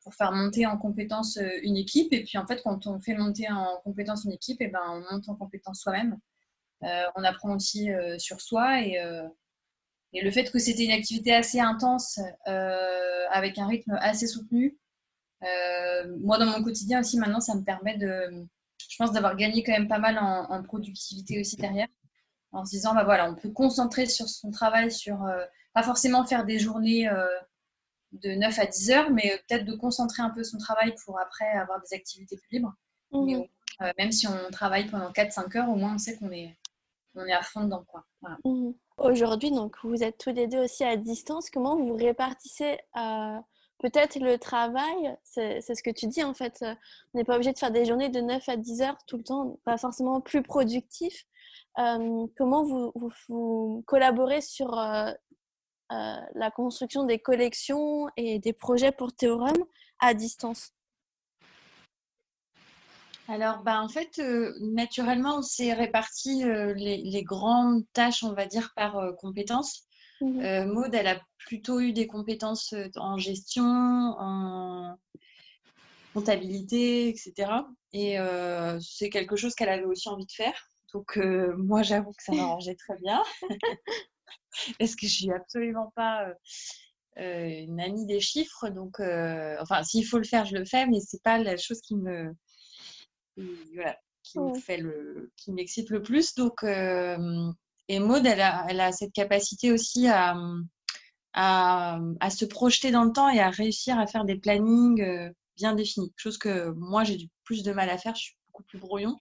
pour 0.03 0.13
faire 0.13 0.31
monter 0.31 0.65
en 0.65 0.77
compétence 0.77 1.39
une 1.63 1.77
équipe. 1.77 2.11
Et 2.13 2.23
puis, 2.23 2.37
en 2.37 2.45
fait, 2.45 2.61
quand 2.63 2.87
on 2.87 2.99
fait 2.99 3.15
monter 3.15 3.49
en 3.49 3.79
compétence 3.83 4.25
une 4.25 4.33
équipe, 4.33 4.61
et 4.61 4.67
ben, 4.67 4.81
on 4.89 5.13
monte 5.13 5.29
en 5.29 5.35
compétence 5.35 5.81
soi-même. 5.81 6.17
on 6.81 7.23
apprend 7.23 7.55
aussi 7.55 7.89
sur 8.17 8.41
soi 8.41 8.81
et, 8.81 8.97
le 10.13 10.31
fait 10.31 10.51
que 10.51 10.59
c'était 10.59 10.85
une 10.85 10.91
activité 10.91 11.33
assez 11.33 11.59
intense, 11.59 12.19
avec 12.45 13.57
un 13.57 13.67
rythme 13.67 13.97
assez 14.01 14.27
soutenu, 14.27 14.77
moi, 16.19 16.37
dans 16.37 16.45
mon 16.45 16.63
quotidien 16.63 16.99
aussi, 16.99 17.17
maintenant, 17.17 17.39
ça 17.39 17.55
me 17.55 17.63
permet 17.63 17.97
de, 17.97 18.45
je 18.89 18.95
pense, 18.97 19.11
d'avoir 19.11 19.35
gagné 19.35 19.63
quand 19.63 19.71
même 19.71 19.87
pas 19.87 19.99
mal 19.99 20.17
en, 20.19 20.63
productivité 20.63 21.39
aussi 21.39 21.55
derrière. 21.55 21.87
En 22.51 22.65
se 22.65 22.71
disant, 22.71 22.93
bah 22.93 23.05
voilà, 23.05 23.31
on 23.31 23.35
peut 23.35 23.51
concentrer 23.51 24.05
sur 24.05 24.27
son 24.27 24.51
travail, 24.51 24.91
sur 24.91 25.23
euh, 25.23 25.45
pas 25.73 25.83
forcément 25.83 26.25
faire 26.25 26.45
des 26.45 26.59
journées 26.59 27.07
euh, 27.07 27.27
de 28.11 28.31
9 28.31 28.59
à 28.59 28.65
10 28.65 28.91
heures, 28.91 29.09
mais 29.09 29.41
peut-être 29.47 29.65
de 29.65 29.75
concentrer 29.75 30.21
un 30.21 30.29
peu 30.29 30.43
son 30.43 30.57
travail 30.57 30.93
pour 31.05 31.19
après 31.19 31.49
avoir 31.49 31.81
des 31.81 31.95
activités 31.95 32.37
plus 32.37 32.57
libres. 32.57 32.73
Mhm. 33.11 33.45
Euh, 33.81 33.91
même 33.97 34.11
si 34.11 34.27
on 34.27 34.51
travaille 34.51 34.89
pendant 34.89 35.11
4-5 35.11 35.57
heures, 35.57 35.69
au 35.69 35.75
moins 35.75 35.95
on 35.95 35.97
sait 35.97 36.17
qu'on 36.17 36.31
est, 36.31 36.57
on 37.15 37.25
est 37.25 37.33
à 37.33 37.41
fond 37.41 37.63
dedans. 37.63 37.83
Quoi. 37.87 38.05
Mhm. 38.45 38.73
Aujourd'hui, 38.97 39.51
donc 39.51 39.75
vous 39.83 40.03
êtes 40.03 40.17
tous 40.17 40.31
les 40.31 40.47
deux 40.47 40.59
aussi 40.59 40.83
à 40.83 40.97
distance. 40.97 41.49
Comment 41.49 41.75
vous 41.75 41.95
répartissez 41.95 42.77
peut-être 43.81 44.19
le 44.19 44.37
travail, 44.37 45.17
c'est 45.23 45.61
ce 45.61 45.83
que 45.83 45.89
tu 45.89 46.07
dis 46.07 46.23
en 46.23 46.33
fait, 46.33 46.59
euh, 46.61 46.73
on 47.13 47.17
n'est 47.17 47.23
pas 47.23 47.35
obligé 47.35 47.51
de 47.51 47.57
faire 47.57 47.71
des 47.71 47.85
journées 47.85 48.09
de 48.09 48.21
9 48.21 48.47
à 48.47 48.55
10 48.55 48.81
heures 48.81 48.97
tout 49.07 49.17
le 49.17 49.23
temps, 49.23 49.59
pas 49.65 49.77
forcément 49.77 50.21
plus 50.21 50.43
productif. 50.43 51.25
Euh, 51.79 52.27
comment 52.37 52.63
vous, 52.63 53.83
collaborez 53.87 54.41
sur 54.41 54.77
euh, 54.77 55.11
la 56.33 56.51
construction 56.51 57.03
des 57.05 57.19
collections 57.19 58.07
et 58.17 58.39
des 58.39 58.53
projets 58.53 58.91
pour 58.91 59.13
Théorème 59.13 59.63
à 59.99 60.13
distance 60.13 60.71
alors, 63.27 63.59
bah, 63.59 63.81
en 63.81 63.87
fait, 63.87 64.21
naturellement, 64.59 65.37
on 65.37 65.41
s'est 65.41 65.71
réparti 65.71 66.43
les, 66.75 67.23
grandes 67.23 67.85
tâches, 67.93 68.23
on 68.23 68.33
va 68.33 68.45
dire, 68.45 68.73
par 68.75 68.99
compétences. 69.19 69.83
Mmh 70.19 70.65
Maud, 70.65 70.93
elle 70.93 71.07
a 71.07 71.21
plutôt 71.37 71.79
eu 71.79 71.93
des 71.93 72.07
compétences 72.07 72.73
en 72.97 73.17
gestion, 73.17 73.63
en 73.63 74.97
comptabilité, 76.13 77.07
etc. 77.07 77.51
Et 77.93 78.17
c'est 78.81 79.09
quelque 79.09 79.37
chose 79.37 79.55
qu'elle 79.55 79.69
avait 79.69 79.85
aussi 79.85 80.09
envie 80.09 80.25
de 80.25 80.31
faire. 80.31 80.67
Donc, 80.93 81.17
moi, 81.57 81.83
j'avoue 81.83 82.11
que 82.11 82.23
ça 82.23 82.33
m'arrangeait 82.35 82.75
très 82.75 82.97
bien. 82.97 83.23
Parce 84.79 84.95
que 84.95 85.07
je 85.07 85.13
suis 85.13 85.31
absolument 85.31 85.91
pas 85.95 86.27
une 87.17 87.79
amie 87.79 88.05
des 88.05 88.19
chiffres. 88.19 88.69
Donc, 88.69 88.99
enfin, 89.59 89.83
s'il 89.83 90.05
faut 90.05 90.17
le 90.17 90.23
faire, 90.23 90.45
je 90.45 90.55
le 90.55 90.65
fais, 90.65 90.87
mais 90.87 90.99
c'est 90.99 91.21
pas 91.23 91.37
la 91.37 91.57
chose 91.57 91.81
qui 91.81 91.95
me. 91.95 92.33
voilà, 93.73 93.97
qui 94.23 94.39
me 94.39 94.59
fait 94.59 94.77
le. 94.77 95.31
qui 95.37 95.51
m'excite 95.51 95.89
le 95.89 96.01
plus. 96.01 96.35
Donc, 96.35 96.63
et 97.91 97.99
Maud, 97.99 98.25
elle 98.25 98.41
a, 98.41 98.91
cette 98.93 99.11
capacité 99.11 99.71
aussi 99.71 100.07
à, 100.07 100.35
à, 101.33 102.29
se 102.29 102.45
projeter 102.45 102.91
dans 102.91 103.03
le 103.03 103.11
temps 103.11 103.29
et 103.29 103.39
à 103.39 103.49
réussir 103.49 103.99
à 103.99 104.07
faire 104.07 104.25
des 104.25 104.37
plannings 104.37 105.01
euh, 105.01 105.29
bien 105.55 105.73
définis. 105.73 106.13
Chose 106.15 106.37
que 106.37 106.71
moi, 106.77 107.03
j'ai 107.03 107.17
du 107.17 107.27
plus 107.43 107.63
de 107.63 107.73
mal 107.73 107.89
à 107.89 107.97
faire. 107.97 108.15
Je 108.15 108.21
suis 108.21 108.35
beaucoup 108.47 108.63
plus 108.63 108.79
brouillon. 108.79 109.17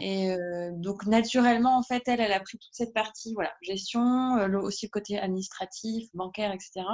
Et 0.00 0.30
euh, 0.30 0.70
donc, 0.74 1.06
naturellement, 1.06 1.76
en 1.78 1.82
fait, 1.82 2.02
elle, 2.06 2.20
elle 2.20 2.32
a 2.32 2.40
pris 2.40 2.58
toute 2.58 2.72
cette 2.72 2.94
partie, 2.94 3.34
voilà, 3.34 3.52
gestion, 3.62 4.36
euh, 4.36 4.58
aussi 4.60 4.86
le 4.86 4.90
côté 4.90 5.18
administratif, 5.18 6.08
bancaire, 6.14 6.52
etc. 6.52 6.86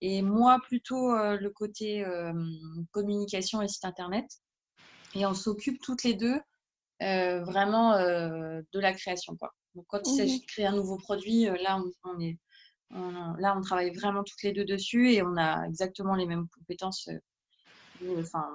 Et 0.00 0.22
moi, 0.22 0.58
plutôt 0.62 1.12
le 1.14 1.48
côté 1.50 2.04
communication 2.90 3.62
et 3.62 3.68
site 3.68 3.84
internet. 3.84 4.26
Et 5.14 5.24
on 5.26 5.34
s'occupe 5.34 5.80
toutes 5.80 6.02
les 6.02 6.14
deux 6.14 6.40
vraiment 7.00 7.96
de 7.96 8.80
la 8.80 8.92
création, 8.92 9.36
quoi. 9.36 9.52
Donc, 9.74 9.86
quand 9.88 10.00
il 10.06 10.16
s'agit 10.16 10.36
mmh 10.36 10.40
de 10.40 10.46
créer 10.46 10.66
un 10.66 10.76
nouveau 10.76 10.98
produit, 10.98 11.48
euh, 11.48 11.56
là, 11.62 11.82
on, 12.04 12.20
est, 12.20 12.38
là, 12.90 13.56
on 13.56 13.62
travaille 13.62 13.94
vraiment 13.94 14.22
toutes 14.22 14.42
les 14.42 14.52
deux 14.52 14.64
dessus 14.64 15.12
et 15.12 15.22
on 15.22 15.36
a 15.36 15.66
exactement 15.66 16.14
les 16.14 16.26
mêmes 16.26 16.46
compétences. 16.48 17.08
Euh, 18.02 18.20
enfin, 18.20 18.46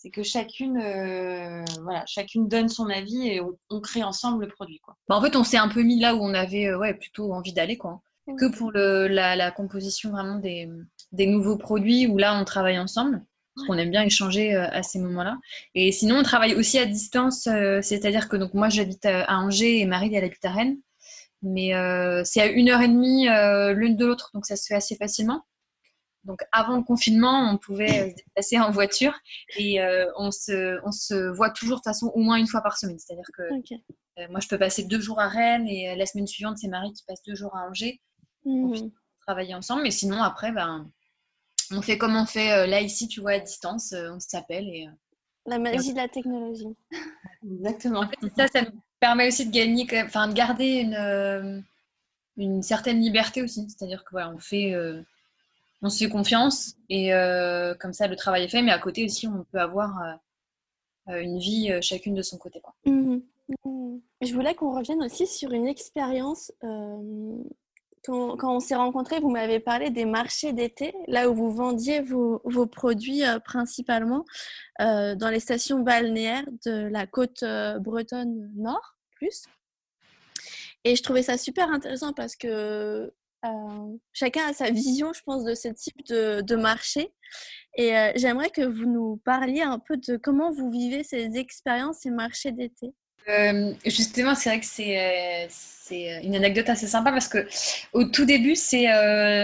c'est 0.00 0.10
que 0.10 0.22
chacune, 0.22 0.78
euh, 0.78 1.62
voilà, 1.82 2.04
chacune 2.06 2.48
donne 2.48 2.70
son 2.70 2.88
avis 2.88 3.28
et 3.28 3.40
on, 3.68 3.80
crée 3.80 4.02
ensemble 4.02 4.44
le 4.44 4.50
produit. 4.50 4.78
Quoi. 4.78 4.96
Bah, 5.08 5.16
en 5.16 5.20
fait, 5.20 5.36
on 5.36 5.44
s'est 5.44 5.58
un 5.58 5.68
peu 5.68 5.82
mis 5.82 6.00
là 6.00 6.14
où 6.14 6.20
on 6.22 6.32
avait 6.32 6.74
ouais, 6.74 6.94
plutôt 6.94 7.34
envie 7.34 7.52
d'aller. 7.52 7.76
Quoi. 7.76 8.00
Que 8.38 8.50
pour 8.56 8.70
le, 8.70 9.08
la, 9.08 9.50
composition 9.50 10.10
vraiment 10.10 10.36
des, 10.36 10.68
des, 11.12 11.26
nouveaux 11.26 11.58
produits 11.58 12.06
où 12.06 12.16
là, 12.16 12.40
on 12.40 12.44
travaille 12.44 12.78
ensemble 12.78 13.22
parce 13.54 13.66
qu'on 13.66 13.78
aime 13.78 13.90
bien 13.90 14.04
échanger 14.04 14.54
euh, 14.54 14.68
à 14.70 14.82
ces 14.82 14.98
moments-là. 15.00 15.36
Et 15.74 15.92
sinon, 15.92 16.20
on 16.20 16.22
travaille 16.22 16.54
aussi 16.54 16.78
à 16.78 16.86
distance, 16.86 17.46
euh, 17.46 17.80
c'est-à-dire 17.82 18.28
que 18.28 18.36
donc 18.36 18.54
moi 18.54 18.68
j'habite 18.68 19.04
à 19.04 19.38
Angers 19.38 19.80
et 19.80 19.86
Marie 19.86 20.14
elle 20.14 20.24
habite 20.24 20.44
à 20.44 20.52
Rennes, 20.52 20.78
mais 21.42 21.74
euh, 21.74 22.22
c'est 22.24 22.40
à 22.40 22.46
une 22.46 22.70
heure 22.70 22.80
et 22.80 22.88
demie 22.88 23.26
l'une 23.74 23.96
de 23.96 24.06
l'autre, 24.06 24.30
donc 24.32 24.46
ça 24.46 24.56
se 24.56 24.66
fait 24.66 24.76
assez 24.76 24.94
facilement. 24.94 25.42
Donc 26.24 26.40
avant 26.52 26.76
le 26.76 26.82
confinement, 26.82 27.50
on 27.50 27.56
pouvait 27.56 28.10
se 28.10 28.14
déplacer 28.14 28.58
en 28.58 28.70
voiture 28.70 29.18
et 29.56 29.80
on, 30.16 30.30
se, 30.30 30.78
on 30.84 30.92
se 30.92 31.30
voit 31.30 31.50
toujours 31.50 31.76
de 31.76 31.80
toute 31.80 31.84
façon 31.84 32.08
au 32.14 32.20
moins 32.20 32.36
une 32.36 32.46
fois 32.46 32.60
par 32.60 32.76
semaine. 32.76 32.98
C'est-à-dire 32.98 33.28
que 33.32 34.28
moi 34.30 34.40
je 34.40 34.48
peux 34.48 34.58
passer 34.58 34.84
deux 34.84 35.00
jours 35.00 35.18
à 35.18 35.28
Rennes 35.28 35.66
et 35.66 35.96
la 35.96 36.04
semaine 36.04 36.26
suivante 36.26 36.58
c'est 36.58 36.68
Marie 36.68 36.92
qui 36.92 37.04
passe 37.06 37.22
deux 37.22 37.34
jours 37.34 37.56
à 37.56 37.66
Angers. 37.66 38.00
Mmh. 38.44 38.64
On 38.64 38.90
travailler 39.30 39.54
ensemble, 39.54 39.82
mais 39.82 39.90
sinon 39.90 40.22
après, 40.22 40.52
ben, 40.52 40.90
on 41.70 41.82
fait 41.82 41.98
comme 41.98 42.16
on 42.16 42.26
fait 42.26 42.52
euh, 42.52 42.66
là 42.66 42.80
ici, 42.80 43.06
tu 43.06 43.20
vois, 43.20 43.32
à 43.32 43.38
distance, 43.38 43.92
euh, 43.92 44.10
on 44.12 44.20
s'appelle 44.20 44.68
et. 44.68 44.86
Euh, 44.86 44.90
la 45.46 45.58
magie 45.58 45.92
de 45.92 45.98
la 45.98 46.08
technologie. 46.08 46.76
Exactement. 47.44 48.04
ça, 48.36 48.46
ça 48.48 48.62
nous 48.62 48.80
permet 49.00 49.28
aussi 49.28 49.46
de 49.46 49.52
gagner, 49.52 49.86
enfin, 50.04 50.28
de 50.28 50.34
garder 50.34 50.80
une, 50.80 51.64
une 52.36 52.62
certaine 52.62 53.00
liberté 53.00 53.42
aussi. 53.42 53.66
C'est-à-dire 53.68 54.04
que 54.04 54.10
voilà, 54.12 54.30
on 54.30 54.38
fait, 54.38 54.74
on 55.82 55.88
se 55.88 56.04
fait 56.04 56.10
confiance 56.10 56.76
et 56.88 57.10
comme 57.80 57.92
ça, 57.92 58.06
le 58.06 58.16
travail 58.16 58.44
est 58.44 58.48
fait. 58.48 58.62
Mais 58.62 58.72
à 58.72 58.78
côté 58.78 59.04
aussi, 59.04 59.26
on 59.26 59.44
peut 59.52 59.60
avoir 59.60 59.92
une 61.08 61.38
vie 61.38 61.72
chacune 61.82 62.14
de 62.14 62.22
son 62.22 62.38
côté. 62.38 62.60
Mmh 62.84 63.18
mmh 63.64 63.98
Je 64.20 64.34
voulais 64.34 64.54
qu'on 64.54 64.76
revienne 64.76 65.02
aussi 65.02 65.26
sur 65.26 65.52
une 65.52 65.66
expérience 65.66 66.52
quand, 68.04 68.56
on 68.56 68.60
s'est 68.60 68.76
rencontrés, 68.76 69.20
vous 69.20 69.30
m'avez 69.30 69.60
parlé 69.60 69.90
des 69.90 70.04
marchés 70.04 70.52
d'été, 70.52 70.94
là 71.06 71.28
où 71.28 71.34
vous 71.34 71.52
vendiez 71.52 72.00
vos, 72.00 72.40
produits 72.66 73.24
euh, 73.24 73.38
principalement 73.38 74.24
euh, 74.80 75.14
dans 75.14 75.28
les 75.28 75.40
stations 75.40 75.80
balnéaires 75.80 76.46
de 76.64 76.88
la 76.88 77.06
côte 77.06 77.42
euh, 77.42 77.78
bretonne 77.78 78.50
nord, 78.56 78.96
plus. 79.16 79.44
Et 80.84 80.96
je 80.96 81.02
trouvais 81.02 81.22
ça 81.22 81.36
super 81.36 81.70
intéressant 81.70 82.14
parce 82.14 82.36
que 82.36 83.12
chacun 84.12 84.46
a 84.48 84.52
sa 84.52 84.70
vision, 84.70 85.12
je 85.12 85.22
pense, 85.24 85.44
de 85.44 85.54
ce 85.54 85.68
type 85.68 86.06
de, 86.06 86.56
marché. 86.56 87.12
Et 87.76 87.92
j'aimerais 88.16 88.50
que 88.50 88.62
vous 88.62 88.86
nous 88.86 89.20
parliez 89.24 89.62
un 89.62 89.78
peu 89.78 89.96
de 89.96 90.16
comment 90.16 90.50
vous 90.50 90.70
vivez 90.70 91.04
ces 91.04 91.36
expériences, 91.36 92.00
ces 92.02 92.10
marchés 92.10 92.52
d'été. 92.52 92.92
justement, 93.86 94.34
c'est 94.34 94.50
vrai 94.50 94.60
que 94.60 94.66
c'est 94.66 96.24
une 96.24 96.34
anecdote 96.34 96.68
assez 96.68 96.86
sympa 96.86 97.12
parce 97.12 97.28
que 97.28 97.46
au 97.92 98.04
tout 98.04 98.24
début, 98.24 98.56
c'est 98.56 98.86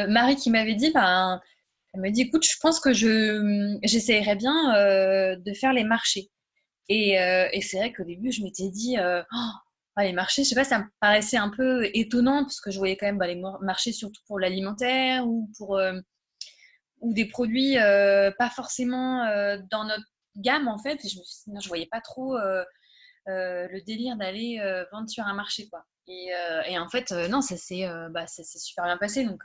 Marie 0.08 0.36
qui 0.36 0.50
m'avait 0.50 0.74
dit, 0.74 0.90
ben, 0.92 1.40
elle 1.94 2.00
m'a 2.00 2.10
dit, 2.10 2.22
écoute, 2.22 2.44
je 2.44 2.56
pense 2.60 2.80
que 2.80 2.92
je 2.92 3.78
j'essayerais 3.82 4.36
bien 4.36 5.36
de 5.36 5.52
faire 5.54 5.72
les 5.72 5.84
marchés. 5.84 6.30
Et, 6.88 7.16
c'est 7.62 7.78
vrai 7.78 7.92
qu'au 7.92 8.04
début, 8.04 8.30
je 8.32 8.42
m'étais 8.42 8.68
dit, 8.70 8.96
oh, 9.00 9.50
les 10.04 10.12
marchés, 10.12 10.44
je 10.44 10.50
sais 10.50 10.54
pas, 10.54 10.64
ça 10.64 10.80
me 10.80 10.84
paraissait 11.00 11.36
un 11.36 11.50
peu 11.50 11.88
étonnant 11.94 12.42
parce 12.42 12.60
que 12.60 12.70
je 12.70 12.78
voyais 12.78 12.96
quand 12.96 13.06
même 13.06 13.18
bah, 13.18 13.26
les 13.26 13.40
marchés 13.60 13.92
surtout 13.92 14.20
pour 14.26 14.38
l'alimentaire 14.38 15.26
ou 15.26 15.50
pour 15.56 15.80
ou 17.00 17.14
des 17.14 17.26
produits 17.26 17.76
pas 17.76 18.50
forcément 18.50 19.24
dans 19.70 19.84
notre 19.84 20.04
gamme 20.36 20.68
en 20.68 20.78
fait. 20.78 20.98
Je 21.02 21.18
me 21.18 21.24
suis 21.24 21.62
je 21.62 21.68
voyais 21.68 21.88
pas 21.90 22.00
trop 22.00 22.36
le 23.26 23.84
délire 23.84 24.16
d'aller 24.16 24.60
vendre 24.92 25.08
sur 25.08 25.24
un 25.24 25.34
marché 25.34 25.68
quoi. 25.68 25.84
Euh, 26.08 26.62
et, 26.68 26.78
en 26.78 26.88
fait, 26.88 27.12
euh, 27.12 27.28
non, 27.28 27.40
ça 27.40 27.56
s'est 27.56 27.84
euh, 27.84 28.08
bah, 28.10 28.26
super 28.26 28.84
bien 28.84 28.96
passé. 28.96 29.24
Donc, 29.24 29.42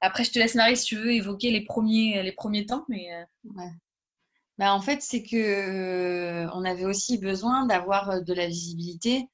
après, 0.00 0.24
je 0.24 0.32
te 0.32 0.38
laisse, 0.38 0.54
Marie, 0.54 0.76
si 0.76 0.86
tu 0.86 0.96
veux 0.96 1.12
évoquer 1.12 1.50
les 1.50 1.64
premiers, 1.64 2.22
les 2.22 2.32
premiers 2.32 2.66
temps. 2.66 2.84
Mais, 2.88 3.08
bah, 4.58 4.74
en 4.74 4.80
fait, 4.80 5.02
c'est 5.02 5.22
que 5.22 6.46
on 6.54 6.64
avait 6.64 6.84
aussi 6.84 7.18
besoin 7.18 7.66
d'avoir 7.66 8.22
de 8.22 8.34
la 8.34 8.46
visibilité 8.46 9.28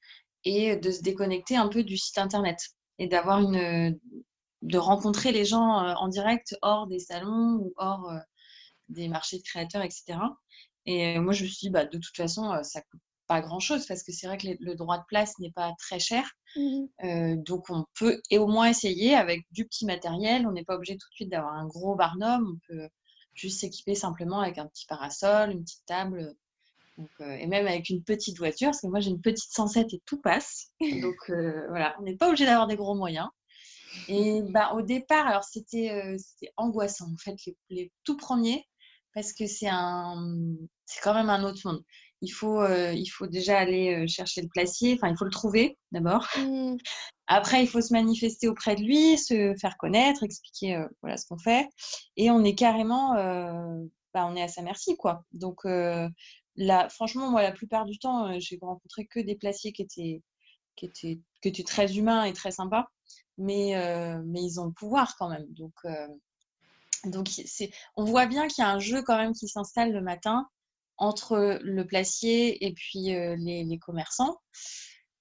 et 0.47 0.77
de 0.77 0.91
se 0.91 1.01
déconnecter 1.01 1.55
un 1.55 1.67
peu 1.67 1.83
du 1.83 1.97
site 1.97 2.17
internet 2.17 2.57
et 2.99 3.07
d'avoir 3.07 3.39
une 3.39 3.99
de 4.63 4.77
rencontrer 4.77 5.31
les 5.31 5.45
gens 5.45 5.61
en 5.61 6.07
direct 6.07 6.55
hors 6.61 6.87
des 6.87 6.99
salons 6.99 7.59
ou 7.61 7.73
hors 7.77 8.11
des 8.89 9.07
marchés 9.07 9.37
de 9.37 9.43
créateurs, 9.43 9.83
etc. 9.83 10.17
Et 10.85 11.19
moi, 11.19 11.33
je 11.33 11.43
me 11.43 11.49
suis 11.49 11.67
dit, 11.67 11.69
bah, 11.69 11.85
de 11.85 11.97
toute 11.97 12.15
façon, 12.15 12.51
ça 12.63 12.81
coûte 12.81 13.01
pas 13.27 13.41
grand-chose 13.41 13.85
parce 13.85 14.03
que 14.03 14.11
c'est 14.11 14.25
vrai 14.25 14.37
que 14.37 14.47
le 14.59 14.75
droit 14.75 14.97
de 14.97 15.03
place 15.07 15.37
n'est 15.39 15.51
pas 15.51 15.73
très 15.77 15.99
cher. 15.99 16.29
Mmh 16.55 16.85
donc 17.45 17.69
on 17.69 17.85
peut 17.99 18.19
et 18.31 18.39
au 18.39 18.47
moins 18.47 18.69
essayer 18.69 19.13
avec 19.13 19.45
du 19.51 19.65
petit 19.65 19.85
matériel. 19.85 20.47
On 20.47 20.53
n'est 20.53 20.63
pas 20.63 20.75
obligé 20.75 20.93
tout 20.93 21.07
de 21.09 21.13
suite 21.13 21.29
d'avoir 21.29 21.53
un 21.53 21.67
gros 21.67 21.95
barnum. 21.95 22.55
On 22.55 22.73
peut 22.73 22.89
juste 23.33 23.59
s'équiper 23.59 23.95
simplement 23.95 24.39
avec 24.39 24.57
un 24.57 24.65
petit 24.65 24.85
parasol, 24.87 25.51
une 25.51 25.63
petite 25.63 25.85
table. 25.85 26.33
Et 27.19 27.47
même 27.47 27.67
avec 27.67 27.89
une 27.89 28.03
petite 28.03 28.37
voiture, 28.37 28.69
parce 28.69 28.81
que 28.81 28.87
moi 28.87 28.99
j'ai 28.99 29.11
une 29.11 29.21
petite 29.21 29.51
107 29.51 29.93
et 29.93 30.01
tout 30.05 30.19
passe. 30.19 30.71
Donc 31.01 31.17
voilà, 31.27 31.95
on 31.99 32.03
n'est 32.03 32.15
pas 32.15 32.27
obligé 32.27 32.45
d'avoir 32.45 32.67
des 32.67 32.75
gros 32.75 32.95
moyens. 32.95 33.27
Et 34.07 34.41
bah, 34.49 34.73
au 34.73 34.81
départ, 34.81 35.27
alors 35.27 35.43
c'était 35.43 36.17
angoissant 36.55 37.07
en 37.13 37.17
fait, 37.17 37.35
les, 37.45 37.57
les, 37.69 37.91
tout 38.03 38.17
premiers, 38.17 38.65
parce 39.13 39.33
que 39.33 39.45
c'est 39.47 39.69
quand 39.69 41.13
même 41.13 41.29
un 41.29 41.43
autre 41.43 41.61
monde 41.65 41.83
il 42.21 42.29
faut, 42.29 42.61
euh, 42.61 42.93
il 42.93 43.07
faut 43.07 43.27
déjà 43.27 43.59
aller 43.59 43.95
euh, 43.95 44.07
chercher 44.07 44.41
le 44.41 44.47
placier, 44.47 44.95
enfin, 44.95 45.09
il 45.09 45.17
faut 45.17 45.25
le 45.25 45.31
trouver 45.31 45.77
d'abord. 45.91 46.27
Mmh. 46.37 46.77
Après, 47.27 47.61
il 47.61 47.67
faut 47.67 47.81
se 47.81 47.93
manifester 47.93 48.47
auprès 48.47 48.75
de 48.75 48.83
lui, 48.83 49.17
se 49.17 49.53
faire 49.59 49.75
connaître, 49.77 50.23
expliquer 50.23 50.75
euh, 50.75 50.87
voilà, 51.01 51.17
ce 51.17 51.25
qu'on 51.27 51.37
fait. 51.37 51.67
Et 52.15 52.31
on 52.31 52.43
est 52.43 52.55
carrément, 52.55 53.13
bah, 54.13 54.25
on 54.25 54.35
est 54.37 54.41
à 54.41 54.47
sa 54.47 54.61
merci, 54.61 54.95
quoi. 54.95 55.23
Donc, 55.33 55.65
franchement, 56.89 57.31
moi, 57.31 57.41
la 57.41 57.51
plupart 57.51 57.85
du 57.85 57.97
temps, 57.99 58.39
j'ai 58.39 58.57
rencontré 58.61 59.05
que 59.05 59.19
des 59.19 59.35
placiers 59.35 59.71
qui 59.73 59.81
étaient, 59.83 60.21
qui 60.75 60.85
étaient, 60.85 61.19
qui 61.41 61.47
étaient 61.49 61.63
très 61.63 61.97
humains 61.97 62.23
et 62.23 62.33
très 62.33 62.51
sympas. 62.51 62.87
Mais, 63.37 63.73
mais 64.25 64.41
ils 64.41 64.59
ont 64.59 64.65
le 64.65 64.71
pouvoir 64.71 65.15
quand 65.17 65.29
même. 65.29 65.45
Donc, 65.53 65.73
donc 67.05 67.27
on 67.95 68.03
voit 68.03 68.25
bien 68.25 68.47
qu'il 68.47 68.63
y 68.63 68.65
a 68.65 68.71
un 68.71 68.79
jeu 68.79 69.01
quand 69.03 69.17
même 69.17 69.33
qui 69.33 69.47
s'installe 69.47 69.91
le 69.91 70.01
matin 70.01 70.47
entre 70.97 71.59
le 71.61 71.85
placier 71.85 72.65
et 72.65 72.73
puis 72.73 73.15
euh, 73.15 73.35
les, 73.37 73.79
commerçants, 73.79 74.37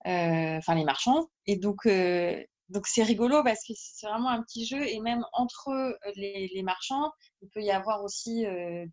euh, 0.06 0.56
enfin 0.56 0.74
les 0.74 0.84
marchands. 0.84 1.28
Et 1.46 1.60
euh, 1.62 2.42
donc 2.68 2.86
c'est 2.86 3.02
rigolo 3.02 3.42
parce 3.44 3.60
que 3.66 3.74
c'est 3.76 4.06
vraiment 4.06 4.30
un 4.30 4.42
petit 4.42 4.66
jeu. 4.66 4.82
Et 4.88 5.00
même 5.00 5.24
entre 5.32 5.98
les, 6.16 6.62
marchands, 6.62 7.10
il 7.42 7.48
peut 7.50 7.62
y 7.62 7.70
avoir 7.70 8.02
aussi 8.02 8.46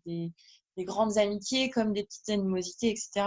des, 0.04 0.30
grandes 0.78 1.18
amitiés 1.18 1.70
comme 1.70 1.92
des 1.92 2.02
petites 2.02 2.28
animosités, 2.30 2.90
etc. 2.90 3.26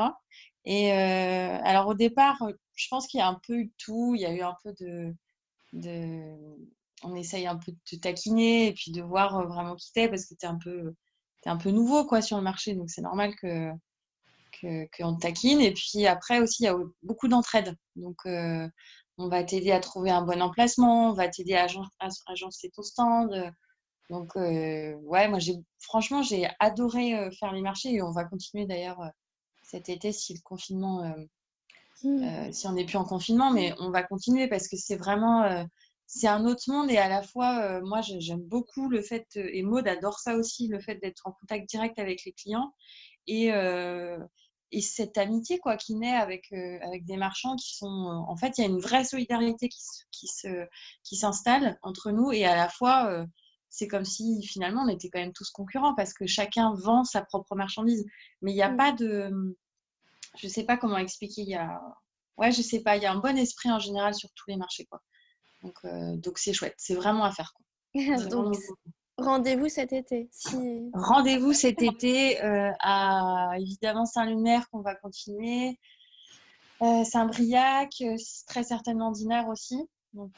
Et 0.66 0.92
alors 0.92 1.88
au 1.88 1.94
départ, 1.94 2.38
je 2.76 2.88
pense 2.90 3.08
qu'il 3.08 3.20
y 3.20 3.22
a 3.22 3.28
un 3.30 3.40
peu 3.48 3.56
eu 3.56 3.72
tout. 3.78 4.16
Il 4.16 4.22
y 4.22 4.26
a 4.26 4.34
eu 4.34 4.42
un 4.42 4.56
peu 4.64 4.74
de, 4.80 5.14
on 7.04 7.16
essaye 7.16 7.48
un 7.48 7.56
peu 7.58 7.72
de 7.72 7.78
te 7.86 7.96
taquiner 7.96 8.68
et 8.68 8.74
puis 8.74 8.92
de 8.92 9.02
voir 9.02 9.48
vraiment 9.48 9.76
qui 9.76 9.94
t'es 9.94 10.10
parce 10.10 10.26
que 10.26 10.36
tu 10.36 10.46
es 10.46 10.50
un 10.50 10.58
peu 10.58 10.94
un 11.46 11.58
peu 11.58 11.72
nouveau 11.72 12.06
quoi 12.06 12.22
sur 12.22 12.36
le 12.36 12.44
marché, 12.44 12.74
donc 12.74 12.90
c'est 12.90 13.02
normal 13.02 13.34
que 13.38 13.72
qu'on 14.62 15.16
te 15.16 15.22
taquine. 15.22 15.62
Et 15.62 15.74
puis 15.74 16.08
après 16.08 16.40
aussi, 16.40 16.64
il 16.64 16.66
y 16.66 16.70
a 16.70 16.76
beaucoup 17.04 17.28
d'entraide. 17.28 17.76
Donc, 17.96 18.18
euh, 18.26 18.68
on 19.18 19.30
va 19.30 19.44
t'aider 19.44 19.72
à 19.72 19.80
trouver 19.80 20.12
un 20.12 20.24
bon 20.24 20.42
emplacement, 20.42 21.10
on 21.10 21.14
va 21.14 21.28
t'aider 21.28 21.56
à, 21.56 21.68
agencer 22.28 22.70
ton 22.74 22.84
stand. 22.84 23.52
Donc, 24.10 24.36
ouais, 24.36 25.28
moi, 25.28 25.40
j'ai 25.40 25.56
franchement, 25.80 26.22
j'ai 26.22 26.48
adoré 26.60 27.30
faire 27.40 27.52
les 27.52 27.62
marchés 27.62 27.94
et 27.94 28.02
on 28.02 28.12
va 28.12 28.24
continuer 28.24 28.66
d'ailleurs 28.66 29.00
cet 29.64 29.90
été 29.90 30.14
si 30.14 30.34
le 30.34 30.40
confinement, 30.44 31.14
mmh. 32.04 32.54
si 32.54 32.68
on 32.68 32.72
n'est 32.72 32.86
plus 32.86 32.98
en 32.98 33.04
confinement, 33.04 33.52
mais 33.52 33.74
on 33.80 33.92
va 33.92 34.04
continuer 34.04 34.48
parce 34.48 34.68
que 34.70 34.78
c'est 34.78 34.96
vraiment 34.96 35.66
c'est 36.08 36.28
un 36.28 36.46
autre 36.46 36.64
monde 36.68 36.90
et 36.90 36.98
à 36.98 37.10
la 37.10 37.22
fois, 37.22 37.60
euh, 37.62 37.82
moi, 37.84 38.02
j'aime 38.02 38.42
beaucoup 38.42 38.90
le 38.90 39.02
fait, 39.02 39.28
et 39.36 39.62
Maud 39.62 39.88
adore 39.88 40.20
ça 40.20 40.36
aussi, 40.36 40.68
le 40.68 40.80
fait 40.80 40.96
d'être 40.96 41.28
en 41.28 41.34
contact 41.34 41.70
direct 41.70 42.00
avec 42.00 42.24
les 42.26 42.32
clients 42.32 42.74
et, 43.28 43.52
euh, 43.52 44.18
et 44.72 44.82
cette 44.82 45.18
amitié 45.18 45.60
quoi, 45.60 45.76
qui 45.76 45.96
naît 45.96 46.16
avec, 46.16 46.52
avec 46.54 47.06
des 47.06 47.18
marchands 47.18 47.58
qui 47.58 47.76
sont. 47.76 48.26
en 48.28 48.36
fait, 48.38 48.58
il 48.58 48.62
y 48.62 48.64
a 48.64 48.70
une 48.70 48.80
vraie 48.80 49.04
solidarité 49.04 49.68
qui, 49.68 49.80
qui, 50.12 50.28
se, 50.28 50.66
qui 51.04 51.18
s'installe 51.18 51.78
entre 51.82 52.12
nous 52.12 52.32
et 52.32 52.46
à 52.46 52.56
la 52.56 52.70
fois, 52.70 53.26
c'est 53.70 53.88
comme 53.88 54.06
si 54.06 54.42
finalement 54.44 54.84
on 54.84 54.90
était 54.90 55.10
quand 55.10 55.20
même 55.20 55.34
tous 55.34 55.50
concurrents 55.52 55.96
parce 55.96 56.14
que 56.14 56.26
chacun 56.26 56.74
vend 56.74 57.04
sa 57.04 57.22
propre 57.22 57.56
marchandise. 57.56 58.06
Mais 58.42 58.52
il 58.52 58.56
n'y 58.56 58.62
a 58.62 58.72
mmh. 58.72 58.78
pas 58.78 58.92
de. 58.92 59.56
Je 60.38 60.48
ne 60.48 60.52
sais 60.52 60.64
pas 60.64 60.78
comment 60.78 60.98
expliquer. 60.98 61.42
Il 61.42 61.50
y 61.50 61.56
a. 61.56 61.82
Ouais, 62.38 62.52
je 62.52 62.62
sais 62.62 62.82
pas. 62.82 62.98
Il 62.98 63.04
y 63.04 63.06
a 63.06 63.12
un 63.12 63.20
bon 63.20 63.38
esprit 63.38 63.72
en 63.72 63.80
général 63.80 64.14
sur 64.14 64.30
tous 64.36 64.50
les 64.50 64.58
marchés. 64.58 64.86
Quoi. 64.86 65.02
Euh, 65.86 66.16
donc, 66.18 66.38
c'est 66.38 66.54
chouette, 66.54 66.76
c'est 66.78 66.96
vraiment 66.96 67.24
à 67.24 67.32
faire. 67.32 67.54
donc, 68.30 68.56
rendez-vous 69.18 69.70
cet 69.70 69.94
été. 69.94 70.30
Rendez-vous 70.94 71.54
cet 71.54 71.82
été 71.82 72.44
euh, 72.44 72.72
à 72.80 73.52
évidemment 73.60 74.06
Saint-Lunaire 74.06 74.70
qu'on 74.70 74.82
va 74.82 74.96
continuer. 74.96 75.80
Euh, 76.82 77.04
Saint-Briac, 77.04 78.04
très 78.48 78.64
certainement 78.64 79.12
Dinard 79.12 79.48
aussi. 79.50 79.78
Donc, 80.14 80.34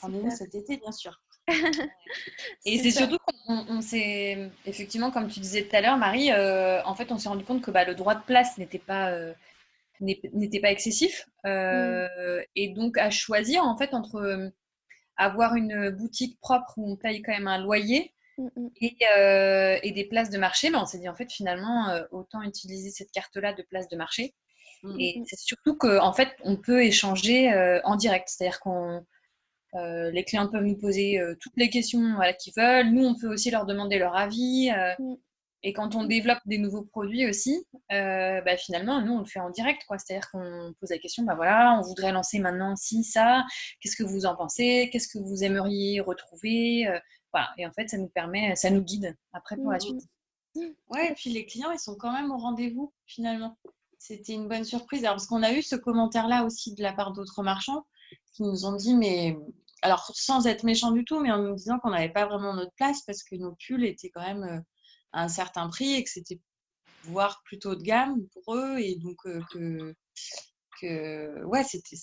rendez-vous 0.00 0.30
cet 0.30 0.54
été, 0.54 0.76
bien 0.76 0.92
sûr. 0.92 1.20
Et 2.64 2.78
c'est 2.78 2.90
surtout 2.90 3.18
qu'on 3.46 3.80
s'est, 3.80 4.50
effectivement, 4.66 5.10
comme 5.10 5.28
tu 5.28 5.40
disais 5.40 5.64
tout 5.64 5.74
à 5.74 5.80
l'heure, 5.80 5.98
Marie, 5.98 6.32
en 6.32 6.94
fait, 6.94 7.10
on 7.12 7.18
s'est 7.18 7.28
rendu 7.28 7.44
compte 7.44 7.62
que 7.62 7.70
bah, 7.70 7.84
le 7.84 7.94
droit 7.94 8.14
de 8.14 8.22
place 8.22 8.58
n'était 8.58 8.78
pas 8.78 9.12
n'était 10.00 10.60
pas 10.60 10.70
excessif. 10.70 11.28
Euh, 11.46 12.06
mm. 12.06 12.44
Et 12.56 12.68
donc, 12.68 12.98
à 12.98 13.10
choisir, 13.10 13.64
en 13.64 13.76
fait, 13.76 13.94
entre 13.94 14.16
euh, 14.16 14.48
avoir 15.16 15.54
une 15.54 15.90
boutique 15.90 16.38
propre 16.40 16.74
où 16.76 16.90
on 16.90 16.96
paye 16.96 17.22
quand 17.22 17.32
même 17.32 17.48
un 17.48 17.58
loyer 17.58 18.12
mm, 18.38 18.46
mm. 18.56 18.70
et, 18.80 18.96
euh, 19.16 19.78
et, 19.82 19.92
des 19.92 20.04
places 20.04 20.30
de 20.30 20.38
marché, 20.38 20.70
mais 20.70 20.78
on 20.78 20.86
s'est 20.86 20.98
dit, 20.98 21.08
en 21.08 21.14
fait, 21.14 21.30
finalement, 21.30 21.94
autant 22.10 22.42
utiliser 22.42 22.90
cette 22.90 23.12
carte-là 23.12 23.52
de 23.52 23.62
place 23.62 23.88
de 23.88 23.96
marché. 23.96 24.34
Et 24.98 25.20
c'est 25.26 25.38
surtout 25.38 25.76
qu'en 25.76 26.02
en 26.02 26.14
fait, 26.14 26.30
on 26.42 26.56
peut 26.56 26.82
échanger 26.82 27.52
en 27.84 27.96
direct. 27.96 28.30
C'est-à-dire 28.30 28.60
qu'on 28.60 29.04
les 29.74 30.24
clients 30.24 30.48
peuvent 30.48 30.64
nous 30.64 30.78
poser 30.78 31.20
toutes 31.40 31.56
les 31.56 31.70
questions 31.70 32.14
voilà, 32.14 32.32
qu'ils 32.32 32.52
veulent. 32.56 32.90
Nous, 32.90 33.04
on 33.04 33.14
peut 33.14 33.32
aussi 33.32 33.50
leur 33.50 33.66
demander 33.66 33.98
leur 33.98 34.16
avis. 34.16 34.70
Et 35.62 35.72
quand 35.72 35.94
on 35.94 36.04
développe 36.04 36.40
des 36.46 36.58
nouveaux 36.58 36.84
produits 36.84 37.28
aussi, 37.28 37.66
euh, 37.92 38.40
bah, 38.40 38.56
finalement, 38.56 39.02
nous, 39.02 39.12
on 39.12 39.18
le 39.18 39.26
fait 39.26 39.40
en 39.40 39.50
direct. 39.50 39.82
C'est-à-dire 39.88 40.30
qu'on 40.30 40.72
pose 40.80 40.90
la 40.90 40.98
question, 40.98 41.24
bah 41.24 41.34
voilà, 41.34 41.78
on 41.78 41.82
voudrait 41.82 42.12
lancer 42.12 42.38
maintenant 42.38 42.76
ci, 42.76 43.04
ça, 43.04 43.44
qu'est-ce 43.80 43.96
que 43.96 44.02
vous 44.02 44.24
en 44.24 44.36
pensez? 44.36 44.88
Qu'est-ce 44.90 45.08
que 45.08 45.18
vous 45.18 45.44
aimeriez 45.44 46.00
retrouver? 46.00 46.86
Euh, 46.88 46.98
Voilà, 47.32 47.50
et 47.58 47.66
en 47.66 47.72
fait, 47.72 47.88
ça 47.88 47.98
nous 47.98 48.08
permet, 48.08 48.56
ça 48.56 48.70
nous 48.70 48.82
guide 48.82 49.14
après 49.34 49.56
pour 49.56 49.70
la 49.70 49.76
mmh, 49.76 49.80
suite. 49.80 50.02
Mmh. 50.56 50.60
Ouais, 50.88 51.10
et 51.10 51.14
puis 51.14 51.30
les 51.30 51.44
clients, 51.44 51.72
ils 51.72 51.78
sont 51.78 51.94
quand 51.94 52.12
même 52.12 52.30
au 52.30 52.38
rendez-vous, 52.38 52.94
finalement. 53.06 53.58
C'était 53.98 54.32
une 54.32 54.48
bonne 54.48 54.64
surprise. 54.64 55.04
Alors, 55.04 55.16
parce 55.16 55.26
qu'on 55.26 55.42
a 55.42 55.52
eu 55.52 55.60
ce 55.60 55.76
commentaire-là 55.76 56.44
aussi 56.44 56.74
de 56.74 56.82
la 56.82 56.94
part 56.94 57.12
d'autres 57.12 57.42
marchands 57.42 57.84
qui 58.32 58.42
nous 58.42 58.64
ont 58.64 58.76
dit, 58.76 58.94
mais 58.94 59.36
alors 59.82 60.10
sans 60.14 60.46
être 60.46 60.64
méchant 60.64 60.92
du 60.92 61.04
tout, 61.04 61.20
mais 61.20 61.30
en 61.30 61.42
nous 61.42 61.54
disant 61.54 61.78
qu'on 61.78 61.90
n'avait 61.90 62.12
pas 62.12 62.26
vraiment 62.26 62.54
notre 62.54 62.74
place 62.74 63.02
parce 63.02 63.22
que 63.22 63.36
nos 63.36 63.54
pulls 63.54 63.84
étaient 63.84 64.10
quand 64.10 64.22
même 64.22 64.42
euh, 64.42 64.60
à 65.12 65.24
un 65.24 65.28
certain 65.28 65.68
prix 65.68 65.94
et 65.94 66.04
que 66.04 66.10
c'était 66.10 66.40
voire 67.04 67.40
plutôt 67.44 67.74
de 67.74 67.82
gamme 67.82 68.26
pour 68.28 68.54
eux 68.56 68.78
et 68.78 68.96
donc 68.96 69.16
euh, 69.26 69.94
que, 70.80 71.44
ouais 71.44 71.64
c'était 71.64 71.96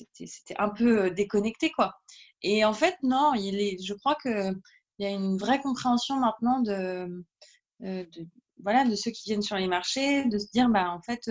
c'était 0.00 0.54
un 0.58 0.68
peu 0.70 1.04
euh, 1.04 1.10
déconnecté 1.10 1.70
quoi. 1.72 1.94
Et 2.42 2.64
en 2.64 2.72
fait 2.72 2.96
non 3.02 3.34
il 3.34 3.60
est 3.60 3.82
je 3.84 3.94
crois 3.94 4.16
que 4.22 4.52
il 4.98 5.04
y 5.04 5.06
a 5.06 5.10
une 5.10 5.36
vraie 5.36 5.60
compréhension 5.60 6.16
maintenant 6.16 6.60
de, 6.60 7.24
voilà 8.62 8.84
de 8.84 8.94
ceux 8.94 9.10
qui 9.10 9.28
viennent 9.28 9.42
sur 9.42 9.56
les 9.56 9.68
marchés 9.68 10.24
de 10.26 10.38
se 10.38 10.50
dire 10.52 10.68
bah 10.68 10.90
en 10.90 11.02
fait 11.02 11.28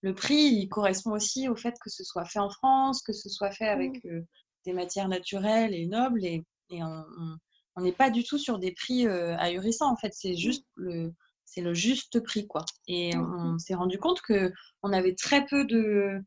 le 0.00 0.14
prix 0.14 0.34
il 0.34 0.68
correspond 0.68 1.12
aussi 1.12 1.48
au 1.48 1.56
fait 1.56 1.74
que 1.82 1.90
ce 1.90 2.04
soit 2.04 2.24
fait 2.24 2.38
en 2.38 2.50
France 2.50 3.02
que 3.02 3.12
ce 3.12 3.28
soit 3.28 3.50
fait 3.50 3.68
avec 3.68 4.04
mmh. 4.04 4.20
des 4.66 4.72
matières 4.72 5.08
naturelles 5.08 5.74
et 5.74 5.86
nobles 5.86 6.24
et, 6.24 6.44
et 6.70 6.82
on, 6.82 7.82
n'est 7.82 7.92
pas 7.92 8.10
du 8.10 8.24
tout 8.24 8.38
sur 8.38 8.58
des 8.58 8.72
prix 8.72 9.06
euh, 9.06 9.36
ahurissants 9.36 9.92
en 9.92 9.96
fait 9.96 10.12
c'est 10.12 10.36
juste 10.36 10.64
le 10.74 11.12
c'est 11.44 11.60
le 11.60 11.74
juste 11.74 12.20
prix 12.20 12.46
quoi 12.46 12.64
et 12.86 13.16
mmh. 13.16 13.54
on 13.54 13.58
s'est 13.58 13.74
rendu 13.74 13.98
compte 13.98 14.20
que 14.20 14.52
on 14.82 14.92
avait 14.92 15.14
très 15.14 15.46
peu 15.46 15.64
de 15.64 16.20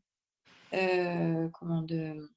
euh, 0.74 1.48
comment 1.52 1.82
de, 1.82 2.30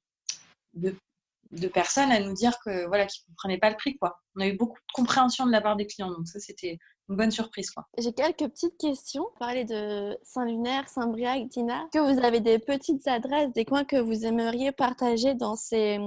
de, 0.74 1.68
personnes 1.68 2.12
à 2.12 2.20
nous 2.20 2.34
dire 2.34 2.58
que 2.64 2.86
voilà 2.86 3.06
qu'ils 3.06 3.24
comprenaient 3.24 3.58
pas 3.58 3.70
le 3.70 3.76
prix 3.76 3.96
quoi 3.96 4.20
on 4.34 4.40
a 4.40 4.46
eu 4.46 4.56
beaucoup 4.56 4.78
de 4.78 4.92
compréhension 4.92 5.46
de 5.46 5.52
la 5.52 5.62
part 5.62 5.76
des 5.76 5.86
clients 5.86 6.10
donc 6.10 6.28
ça 6.28 6.38
c'était 6.38 6.78
une 7.08 7.16
bonne 7.16 7.30
surprise 7.30 7.70
quoi 7.70 7.86
j'ai 7.98 8.12
quelques 8.12 8.48
petites 8.48 8.76
questions 8.78 9.26
parler 9.38 9.64
de 9.64 10.18
Saint-Lunaire 10.22 10.88
Saint-Briac 10.88 11.48
Dina 11.48 11.88
que 11.92 11.98
vous 11.98 12.24
avez 12.24 12.40
des 12.40 12.58
petites 12.58 13.06
adresses 13.06 13.52
des 13.52 13.64
coins 13.64 13.84
que 13.84 13.96
vous 13.96 14.24
aimeriez 14.24 14.72
partager 14.72 15.34
dans 15.34 15.56
ces 15.56 15.98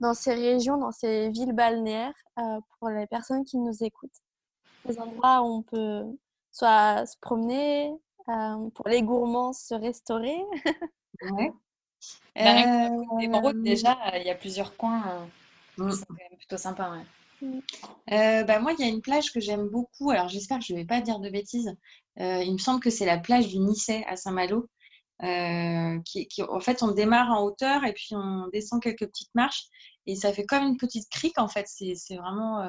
dans 0.00 0.14
ces 0.14 0.34
régions, 0.34 0.78
dans 0.78 0.92
ces 0.92 1.28
villes 1.28 1.52
balnéaires, 1.52 2.14
euh, 2.38 2.60
pour 2.78 2.88
les 2.88 3.06
personnes 3.06 3.44
qui 3.44 3.58
nous 3.58 3.84
écoutent? 3.84 4.10
Des 4.86 4.98
endroits 4.98 5.42
où 5.42 5.58
on 5.58 5.62
peut 5.62 6.04
soit 6.50 7.06
se 7.06 7.16
promener, 7.20 7.92
euh, 8.28 8.70
pour 8.74 8.88
les 8.88 9.02
gourmands 9.02 9.52
se 9.52 9.74
restaurer? 9.74 10.42
ouais. 11.30 11.52
Euh... 12.38 13.52
déjà, 13.62 13.98
il 14.16 14.26
y 14.26 14.30
a 14.30 14.34
plusieurs 14.34 14.74
coins. 14.76 15.28
Euh, 15.78 15.90
c'est 15.90 16.06
quand 16.06 16.14
même 16.14 16.38
plutôt 16.38 16.56
sympa. 16.56 16.90
Ouais. 16.90 17.04
Mm. 17.42 17.60
bah, 18.46 18.58
moi, 18.60 18.72
il 18.78 18.84
y 18.84 18.88
a 18.88 18.90
une 18.90 19.02
plage 19.02 19.32
que 19.32 19.40
j'aime 19.40 19.68
beaucoup. 19.68 20.10
Alors, 20.10 20.28
j'espère 20.28 20.58
que 20.58 20.64
je 20.64 20.72
ne 20.72 20.78
vais 20.78 20.84
pas 20.86 21.00
dire 21.00 21.20
de 21.20 21.30
bêtises. 21.30 21.74
il 22.16 22.52
me 22.52 22.58
semble 22.58 22.80
que 22.80 22.90
c'est 22.90 23.06
la 23.06 23.18
plage 23.18 23.48
du 23.48 23.58
Nicet 23.58 24.04
à 24.06 24.16
Saint-Malo. 24.16 24.68
qui, 26.04 26.42
en 26.48 26.60
fait, 26.60 26.82
on 26.82 26.92
démarre 26.92 27.30
en 27.30 27.44
hauteur 27.44 27.84
et 27.84 27.92
puis 27.92 28.10
on 28.12 28.48
descend 28.52 28.82
quelques 28.82 29.06
petites 29.06 29.34
marches 29.34 29.66
et 30.06 30.16
ça 30.16 30.32
fait 30.32 30.44
comme 30.44 30.64
une 30.64 30.76
petite 30.76 31.08
crique 31.10 31.38
en 31.38 31.48
fait. 31.48 31.66
C'est 31.68 32.16
vraiment, 32.16 32.62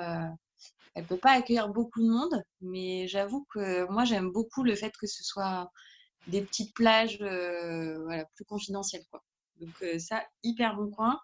elle 0.96 1.06
peut 1.06 1.18
pas 1.18 1.32
accueillir 1.32 1.70
beaucoup 1.70 2.02
de 2.02 2.10
monde, 2.10 2.44
mais 2.62 3.08
j'avoue 3.08 3.46
que 3.54 3.90
moi 3.90 4.06
j'aime 4.06 4.32
beaucoup 4.32 4.64
le 4.64 4.76
fait 4.76 4.92
que 4.98 5.08
ce 5.08 5.24
soit 5.24 5.72
des 6.28 6.42
petites 6.42 6.74
plages 6.76 7.18
voilà, 7.20 8.26
plus 8.36 8.46
confidentielles 8.46 9.06
quoi. 9.10 9.24
Donc 9.60 10.00
ça, 10.00 10.24
hyper 10.44 10.76
bon 10.76 10.90
coin. 10.92 11.20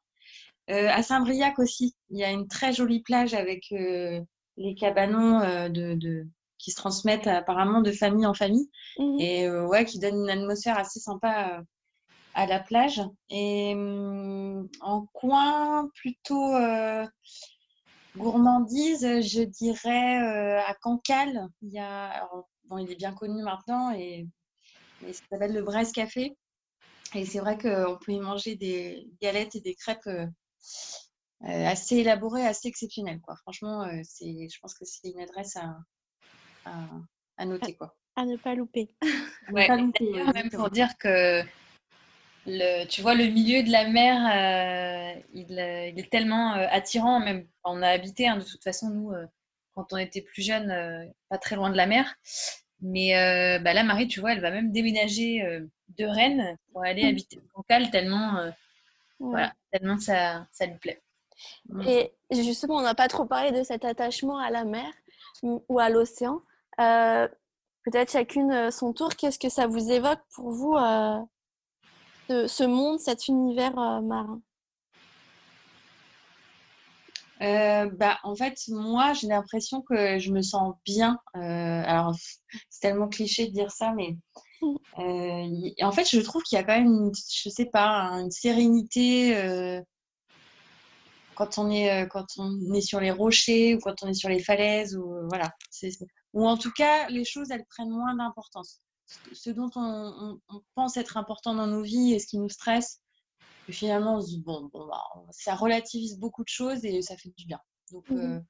À 0.67 1.01
Saint-Briac 1.03 1.59
aussi, 1.59 1.95
il 2.09 2.19
y 2.19 2.23
a 2.23 2.31
une 2.31 2.47
très 2.47 2.73
jolie 2.73 3.01
plage 3.01 3.33
avec 3.33 3.69
les 3.69 4.75
cabanons 4.75 5.69
de, 5.69 6.27
qui 6.57 6.71
se 6.71 6.75
transmettent 6.75 7.27
apparemment 7.27 7.81
de 7.81 7.91
famille 7.91 8.25
en 8.25 8.33
famille 8.33 8.69
mmh 8.99 9.19
et 9.19 9.49
ouais, 9.49 9.85
qui 9.85 9.99
donnent 9.99 10.23
une 10.23 10.29
atmosphère 10.29 10.77
assez 10.77 10.99
sympa 10.99 11.61
à 12.33 12.45
la 12.45 12.59
plage. 12.59 13.01
Et 13.29 13.73
mmh, 13.75 14.67
en 14.81 15.05
coin 15.13 15.89
plutôt 15.95 16.53
gourmandise, 18.17 19.21
je 19.21 19.43
dirais 19.43 20.17
à 20.59 20.73
Cancale. 20.81 21.47
Il 21.61 21.71
y 21.71 21.79
a, 21.79 22.27
bon, 22.65 22.77
il 22.77 22.91
est 22.91 22.95
bien 22.95 23.13
connu 23.13 23.41
maintenant 23.41 23.91
et, 23.91 24.27
et 25.05 25.13
ça 25.13 25.23
s'appelle 25.29 25.53
le 25.53 25.61
Brest 25.61 25.95
Café. 25.95 26.35
Et 27.15 27.25
c'est 27.25 27.39
vrai 27.39 27.57
qu'on 27.57 27.97
peut 28.03 28.11
y 28.11 28.19
manger 28.19 28.55
des 28.55 29.07
galettes 29.21 29.55
et 29.55 29.61
des 29.61 29.75
crêpes 29.75 30.07
euh, 30.07 30.25
euh, 30.25 30.27
assez 31.43 31.97
élaborées, 31.97 32.45
assez 32.45 32.67
exceptionnelles. 32.67 33.21
Quoi. 33.21 33.35
Franchement, 33.37 33.83
euh, 33.83 34.01
c'est, 34.03 34.47
je 34.49 34.59
pense 34.59 34.73
que 34.73 34.85
c'est 34.85 35.09
une 35.09 35.21
adresse 35.21 35.55
à, 35.57 35.77
à, 37.37 37.45
noter. 37.45 37.75
Quoi. 37.75 37.95
À 38.15 38.25
ne 38.25 38.37
pas 38.37 38.55
louper. 38.55 38.95
Ouais, 39.51 39.67
pas 39.67 39.77
louper 39.77 40.11
même 40.33 40.49
pour 40.49 40.69
dire 40.69 40.97
que 40.97 41.41
le, 42.45 42.85
tu 42.87 43.01
vois, 43.01 43.15
le 43.15 43.27
milieu 43.27 43.63
de 43.63 43.71
la 43.71 43.87
mer, 43.87 45.23
il, 45.33 45.51
il, 45.51 45.99
est 45.99 46.11
tellement 46.11 46.51
attirant. 46.51 47.21
Même 47.21 47.47
on 47.63 47.81
a 47.81 47.87
habité, 47.87 48.27
hein, 48.27 48.35
de 48.35 48.43
toute 48.43 48.61
façon, 48.61 48.89
nous, 48.89 49.13
quand 49.73 49.93
on 49.93 49.97
était 49.97 50.21
plus 50.21 50.41
jeunes, 50.41 51.09
pas 51.29 51.37
très 51.37 51.55
loin 51.55 51.69
de 51.69 51.77
la 51.77 51.85
mer. 51.85 52.13
Mais 52.81 53.13
bah 53.63 53.73
là, 53.73 53.85
Marie, 53.85 54.09
tu 54.09 54.19
vois, 54.19 54.33
elle 54.33 54.41
va 54.41 54.51
même 54.51 54.73
déménager 54.73 55.41
de 55.97 56.05
Rennes 56.05 56.57
pour 56.73 56.83
aller 56.83 57.05
mmh. 57.05 57.09
habiter 57.09 57.37
au 57.37 57.61
Cancale 57.61 57.89
tellement, 57.89 58.51
euh, 59.21 59.25
voilà, 59.25 59.53
tellement 59.71 59.97
ça, 59.97 60.47
ça 60.51 60.65
lui 60.65 60.77
plaît. 60.77 61.01
Mmh. 61.69 61.81
Et 61.87 62.13
justement, 62.31 62.77
on 62.77 62.81
n'a 62.81 62.95
pas 62.95 63.07
trop 63.07 63.25
parlé 63.25 63.51
de 63.51 63.63
cet 63.63 63.85
attachement 63.85 64.37
à 64.37 64.49
la 64.49 64.65
mer 64.65 64.91
ou 65.43 65.79
à 65.79 65.89
l'océan. 65.89 66.41
Euh, 66.79 67.27
peut-être 67.83 68.11
chacune 68.11 68.51
euh, 68.51 68.71
son 68.71 68.93
tour, 68.93 69.09
qu'est-ce 69.15 69.39
que 69.39 69.49
ça 69.49 69.67
vous 69.67 69.91
évoque 69.91 70.21
pour 70.33 70.51
vous, 70.51 70.75
de 72.29 72.47
ce 72.47 72.63
monde, 72.63 72.99
cet 72.99 73.27
univers 73.27 73.75
marin? 74.01 74.41
Bah, 77.39 78.17
en 78.23 78.35
fait, 78.35 78.57
moi, 78.69 79.13
j'ai 79.13 79.27
l'impression 79.27 79.81
que 79.83 80.17
je 80.17 80.31
me 80.31 80.41
sens 80.41 80.73
bien. 80.85 81.19
alors, 81.33 82.15
c'est 82.69 82.81
tellement 82.81 83.07
cliché 83.07 83.47
de 83.47 83.53
dire 83.53 83.71
ça, 83.71 83.93
mais 83.95 84.17
euh, 84.63 85.69
en 85.81 85.91
fait, 85.91 86.09
je 86.09 86.19
trouve 86.19 86.43
qu'il 86.43 86.57
y 86.57 86.59
a 86.59 86.63
quand 86.63 86.77
même, 86.77 86.87
une, 86.87 87.11
je 87.13 87.49
sais 87.49 87.65
pas, 87.65 88.09
une 88.13 88.31
sérénité 88.31 89.35
euh, 89.35 89.81
quand 91.35 91.57
on 91.57 91.69
est 91.69 91.91
euh, 91.91 92.07
quand 92.07 92.25
on 92.37 92.73
est 92.73 92.81
sur 92.81 92.99
les 92.99 93.11
rochers 93.11 93.75
ou 93.75 93.79
quand 93.79 94.03
on 94.03 94.07
est 94.07 94.13
sur 94.13 94.29
les 94.29 94.39
falaises 94.39 94.95
ou 94.95 95.27
voilà. 95.29 95.51
Ou 96.33 96.47
en 96.47 96.57
tout 96.57 96.71
cas, 96.71 97.07
les 97.09 97.25
choses 97.25 97.51
elles 97.51 97.65
prennent 97.65 97.91
moins 97.91 98.15
d'importance. 98.15 98.81
Ce 99.31 99.49
dont 99.49 99.69
on, 99.75 100.39
pense 100.75 100.97
être 100.97 101.15
important 101.15 101.55
dans 101.55 101.67
nos 101.67 101.81
vies 101.81 102.13
et 102.13 102.19
ce 102.19 102.27
qui 102.27 102.39
nous 102.39 102.49
stresse, 102.49 102.99
finalement 103.69 104.17
on 104.17 104.21
se 104.21 104.27
dit 104.27 104.41
bon, 104.41 104.69
bon 104.73 104.87
bah, 104.87 105.03
ça 105.31 105.55
relativise 105.55 106.17
beaucoup 106.19 106.43
de 106.43 106.49
choses 106.49 106.83
et 106.83 107.01
ça 107.01 107.15
fait 107.15 107.31
du 107.37 107.45
bien. 107.45 107.59
Donc 107.91 108.09
mmh 108.09 108.41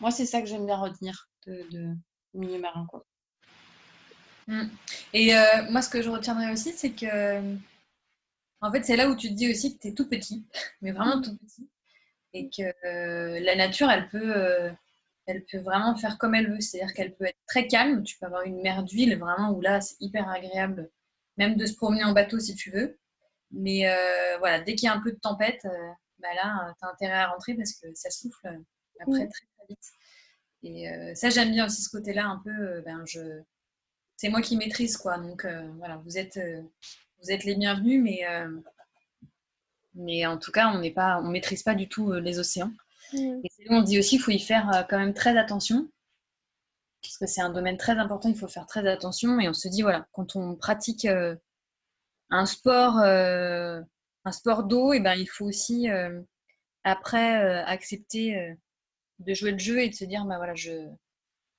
moi 0.00 0.10
c'est 0.10 0.26
ça 0.26 0.40
que 0.40 0.48
j'aime 0.48 0.66
bien 0.66 0.76
retenir 0.76 1.28
de, 1.46 1.68
de 1.70 1.94
milieu 2.34 2.58
marin 2.58 2.84
quoi. 2.90 3.06
Mm. 4.46 4.64
Et 5.12 5.36
euh, 5.36 5.70
moi, 5.70 5.82
ce 5.82 5.88
que 5.88 6.02
je 6.02 6.10
retiendrai 6.10 6.52
aussi, 6.52 6.72
c'est 6.72 6.92
que, 6.92 7.40
en 8.60 8.72
fait, 8.72 8.82
c'est 8.84 8.96
là 8.96 9.08
où 9.08 9.16
tu 9.16 9.28
te 9.28 9.34
dis 9.34 9.50
aussi 9.50 9.74
que 9.74 9.80
tu 9.80 9.88
es 9.88 9.94
tout 9.94 10.08
petit, 10.08 10.44
mais 10.82 10.92
vraiment 10.92 11.20
tout 11.20 11.36
petit, 11.38 11.68
et 12.32 12.50
que 12.50 12.62
euh, 12.86 13.40
la 13.40 13.56
nature, 13.56 13.90
elle 13.90 14.08
peut, 14.08 14.36
euh, 14.36 14.70
elle 15.26 15.44
peut 15.44 15.58
vraiment 15.58 15.96
faire 15.96 16.18
comme 16.18 16.34
elle 16.34 16.50
veut. 16.50 16.60
C'est-à-dire 16.60 16.92
qu'elle 16.94 17.14
peut 17.14 17.26
être 17.26 17.38
très 17.46 17.66
calme. 17.68 18.02
Tu 18.02 18.18
peux 18.18 18.26
avoir 18.26 18.42
une 18.42 18.60
mer 18.60 18.82
d'huile, 18.82 19.18
vraiment, 19.18 19.50
où 19.52 19.60
là, 19.60 19.80
c'est 19.80 19.96
hyper 20.00 20.28
agréable, 20.28 20.90
même 21.36 21.56
de 21.56 21.66
se 21.66 21.74
promener 21.74 22.04
en 22.04 22.12
bateau 22.12 22.38
si 22.38 22.54
tu 22.54 22.70
veux. 22.70 22.98
Mais 23.50 23.86
voilà, 24.40 24.60
dès 24.60 24.74
qu'il 24.74 24.86
y 24.86 24.90
a 24.90 24.94
un 24.94 25.00
peu 25.00 25.12
de 25.12 25.18
tempête, 25.18 25.62
bah 26.18 26.34
là, 26.34 26.74
tu 26.78 26.84
as 26.84 26.90
intérêt 26.90 27.14
à 27.14 27.28
rentrer 27.28 27.54
parce 27.54 27.72
que 27.74 27.86
ça 27.94 28.10
souffle 28.10 28.60
après 29.00 29.28
très, 29.28 29.46
très 29.56 29.66
vite. 29.68 29.92
Et 30.64 31.14
ça, 31.14 31.30
j'aime 31.30 31.52
bien 31.52 31.66
aussi 31.66 31.82
ce 31.82 31.90
côté-là, 31.90 32.26
un 32.26 32.42
peu, 32.44 32.80
ben, 32.82 33.04
je 33.06 33.20
c'est 34.16 34.28
moi 34.28 34.40
qui 34.40 34.56
maîtrise 34.56 34.96
quoi. 34.96 35.18
Donc 35.18 35.44
euh, 35.44 35.68
voilà, 35.78 35.96
vous 36.04 36.18
êtes, 36.18 36.36
euh, 36.36 36.62
vous 37.22 37.30
êtes 37.30 37.44
les 37.44 37.54
bienvenus, 37.54 38.02
mais, 38.02 38.26
euh, 38.26 38.60
mais 39.94 40.26
en 40.26 40.38
tout 40.38 40.52
cas, 40.52 40.68
on 40.68 40.78
n'est 40.78 40.92
pas, 40.92 41.20
on 41.20 41.28
maîtrise 41.28 41.62
pas 41.62 41.74
du 41.74 41.88
tout 41.88 42.12
les 42.12 42.38
océans. 42.38 42.72
Mm. 43.12 43.40
Et 43.44 43.50
c'est 43.50 43.70
on 43.70 43.82
dit 43.82 43.98
aussi 43.98 44.16
qu'il 44.16 44.20
faut 44.20 44.30
y 44.30 44.38
faire 44.38 44.86
quand 44.88 44.98
même 44.98 45.14
très 45.14 45.36
attention, 45.36 45.88
parce 47.02 47.18
que 47.18 47.26
c'est 47.26 47.40
un 47.40 47.50
domaine 47.50 47.76
très 47.76 47.98
important. 47.98 48.28
Il 48.28 48.36
faut 48.36 48.48
faire 48.48 48.66
très 48.66 48.86
attention. 48.88 49.40
Et 49.40 49.48
on 49.48 49.54
se 49.54 49.68
dit 49.68 49.82
voilà, 49.82 50.06
quand 50.12 50.36
on 50.36 50.56
pratique 50.56 51.06
un 52.30 52.46
sport, 52.46 52.98
un 52.98 54.32
sport 54.32 54.64
d'eau, 54.64 54.92
et 54.92 55.00
ben 55.00 55.14
il 55.14 55.26
faut 55.26 55.44
aussi 55.44 55.88
après 56.84 57.62
accepter 57.64 58.56
de 59.18 59.34
jouer 59.34 59.52
le 59.52 59.58
jeu 59.58 59.80
et 59.80 59.88
de 59.88 59.94
se 59.94 60.04
dire 60.04 60.24
bah 60.24 60.38
voilà 60.38 60.54
je 60.54 60.88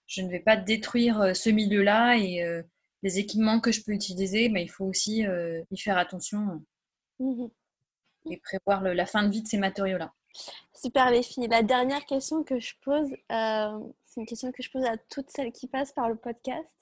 je 0.07 0.21
ne 0.21 0.29
vais 0.29 0.39
pas 0.39 0.57
détruire 0.57 1.21
euh, 1.21 1.33
ce 1.33 1.49
milieu-là 1.49 2.17
et 2.17 2.43
euh, 2.43 2.61
les 3.03 3.19
équipements 3.19 3.59
que 3.59 3.71
je 3.71 3.83
peux 3.83 3.91
utiliser, 3.91 4.49
mais 4.49 4.63
il 4.63 4.69
faut 4.69 4.85
aussi 4.85 5.25
euh, 5.25 5.61
y 5.71 5.77
faire 5.77 5.97
attention 5.97 6.63
mmh 7.19 7.47
et 8.27 8.37
prévoir 8.37 8.81
la 8.81 9.05
fin 9.05 9.21
de 9.21 9.29
vie 9.29 9.43
de 9.43 9.47
ces 9.47 9.59
matériaux-là. 9.59 10.11
Super 10.73 11.11
les 11.11 11.21
filles. 11.21 11.47
La 11.47 11.61
dernière 11.61 12.07
question 12.07 12.43
que 12.43 12.59
je 12.59 12.73
pose, 12.81 13.11
c'est 13.29 14.19
une 14.19 14.25
question 14.25 14.51
que 14.51 14.63
je 14.63 14.71
pose 14.71 14.83
à 14.83 14.97
toutes 14.97 15.29
celles 15.29 15.51
qui 15.51 15.67
passent 15.67 15.91
par 15.91 16.09
le 16.09 16.15
podcast. 16.15 16.75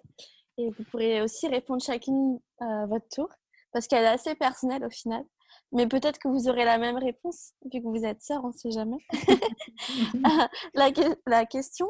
Et 0.58 0.70
vous 0.70 0.86
pourrez 0.86 1.22
aussi 1.22 1.50
répondre 1.50 1.84
chacune 1.84 2.40
à 2.62 2.86
votre 2.86 3.10
tour, 3.10 3.28
parce 3.74 3.88
qu'elle 3.90 4.06
est 4.06 4.08
assez 4.08 4.36
personnelle 4.36 4.86
au 4.86 4.90
final. 4.90 5.26
Mais 5.74 5.88
peut-être 5.88 6.20
que 6.20 6.28
vous 6.28 6.48
aurez 6.48 6.66
la 6.66 6.78
même 6.78 6.98
réponse, 6.98 7.54
vu 7.64 7.82
que 7.82 7.88
vous 7.88 8.06
êtes 8.06 8.22
sœurs, 8.22 8.46
on 8.46 8.50
ne 8.50 8.54
sait 8.54 8.72
jamais. 8.72 9.00
la, 10.76 10.92
la, 11.26 11.46
question 11.46 11.88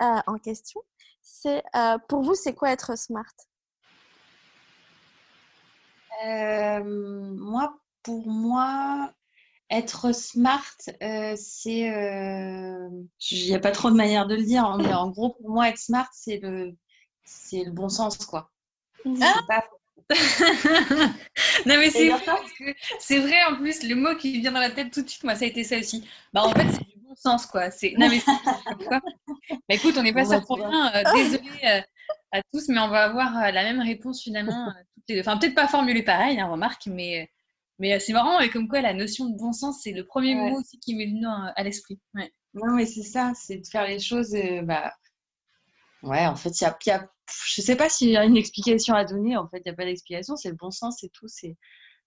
euh, 0.00 0.20
en 0.26 0.38
question, 0.38 0.80
c'est 1.20 1.62
euh, 1.74 1.98
pour 2.08 2.22
vous, 2.22 2.34
c'est 2.34 2.54
quoi 2.54 2.70
être 2.70 2.96
smart? 2.96 3.24
Euh, 6.24 6.82
Moi, 6.82 7.78
pour 8.02 8.26
moi, 8.26 9.12
être 9.68 10.14
smart, 10.14 10.64
c'est. 11.36 11.80
Il 11.80 13.08
n'y 13.30 13.54
a 13.54 13.60
pas 13.60 13.72
trop 13.72 13.90
de 13.90 13.96
manière 13.96 14.26
de 14.26 14.34
le 14.34 14.44
dire, 14.44 14.64
hein, 14.64 14.78
mais 14.80 14.94
en 14.94 15.10
gros, 15.10 15.34
pour 15.34 15.50
moi, 15.50 15.68
être 15.68 15.78
smart, 15.78 16.08
c'est 16.12 16.38
le, 16.38 16.74
le 17.52 17.70
bon 17.70 17.90
sens, 17.90 18.16
quoi. 18.24 18.50
Ah 19.20 19.40
pas 19.46 19.64
non 21.66 21.76
mais 21.78 21.90
c'est 21.90 22.10
c'est 23.00 23.18
vrai 23.18 23.42
en 23.50 23.56
plus 23.56 23.82
le 23.82 23.96
mot 23.96 24.14
qui 24.14 24.38
vient 24.40 24.52
dans 24.52 24.60
la 24.60 24.70
tête 24.70 24.92
tout 24.92 25.02
de 25.02 25.08
suite 25.08 25.24
moi 25.24 25.34
ça 25.34 25.44
a 25.44 25.48
été 25.48 25.64
ça 25.64 25.78
aussi. 25.78 26.08
Bah 26.32 26.44
en 26.44 26.50
fait 26.52 26.66
c'est 26.70 26.86
du 26.86 26.98
bon 27.00 27.14
sens 27.16 27.44
quoi. 27.46 27.72
C'est 27.72 27.94
non 27.98 28.08
mais 28.08 28.20
bah, 28.88 29.00
écoute 29.70 29.96
on 29.98 30.04
n'est 30.04 30.12
pas 30.12 30.24
sûr 30.24 30.44
pour 30.44 30.58
rien 30.58 30.92
euh, 30.94 31.02
désolé 31.12 31.50
euh, 31.64 31.80
à 32.30 32.40
tous 32.52 32.68
mais 32.68 32.78
on 32.78 32.88
va 32.88 33.04
avoir 33.04 33.36
euh, 33.36 33.50
la 33.50 33.64
même 33.64 33.80
réponse 33.80 34.22
finalement 34.22 34.72
enfin 35.18 35.38
peut-être 35.38 35.56
pas 35.56 35.66
formulée 35.66 36.04
pareil 36.04 36.38
hein, 36.38 36.46
remarque 36.46 36.86
mais 36.86 37.28
mais 37.80 37.98
c'est 37.98 38.12
marrant 38.12 38.38
et 38.38 38.48
comme 38.48 38.68
quoi 38.68 38.82
la 38.82 38.94
notion 38.94 39.28
de 39.28 39.36
bon 39.36 39.52
sens 39.52 39.80
c'est 39.82 39.92
le 39.92 40.06
premier 40.06 40.36
mot 40.36 40.60
aussi 40.60 40.78
qui 40.78 40.94
m'est 40.94 41.06
venu 41.06 41.26
à 41.26 41.62
l'esprit. 41.64 41.98
Ouais. 42.14 42.30
non 42.54 42.74
mais 42.74 42.86
c'est 42.86 43.02
ça 43.02 43.32
c'est 43.34 43.56
de 43.56 43.66
faire 43.66 43.88
les 43.88 43.98
choses 43.98 44.36
bah 44.62 44.94
ouais 46.04 46.26
en 46.26 46.36
fait 46.36 46.60
il 46.60 46.62
y 46.62 46.66
a, 46.68 46.78
y 46.86 46.90
a 46.90 47.10
je 47.46 47.60
sais 47.60 47.76
pas 47.76 47.88
s'il 47.88 48.10
y 48.10 48.16
a 48.16 48.24
une 48.24 48.36
explication 48.36 48.94
à 48.94 49.04
donner. 49.04 49.36
En 49.36 49.48
fait, 49.48 49.58
il 49.58 49.62
n'y 49.66 49.72
a 49.72 49.74
pas 49.74 49.84
d'explication. 49.84 50.36
C'est 50.36 50.50
le 50.50 50.56
bon 50.56 50.70
sens, 50.70 50.98
c'est 51.00 51.10
tout. 51.12 51.28
C'est 51.28 51.56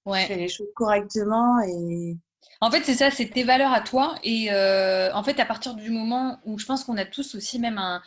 ouais. 0.06 0.26
faire 0.26 0.38
les 0.38 0.50
choses 0.50 0.70
correctement 0.76 1.60
et. 1.62 2.18
En 2.62 2.72
fait, 2.72 2.84
c'est 2.84 2.94
ça, 2.94 3.12
c'est 3.12 3.28
tes 3.28 3.44
valeurs 3.44 3.74
à 3.74 3.82
toi. 3.82 4.18
Et 4.24 4.48
euh, 4.52 5.14
en 5.14 5.24
fait, 5.24 5.40
à 5.40 5.46
partir 5.46 5.76
du 5.76 5.92
moment 5.92 6.40
où 6.46 6.58
je 6.58 6.66
pense 6.66 6.84
qu'on 6.84 6.98
a 6.98 7.06
tous 7.06 7.36
aussi 7.36 7.60
même 7.60 7.78
un, 7.78 8.02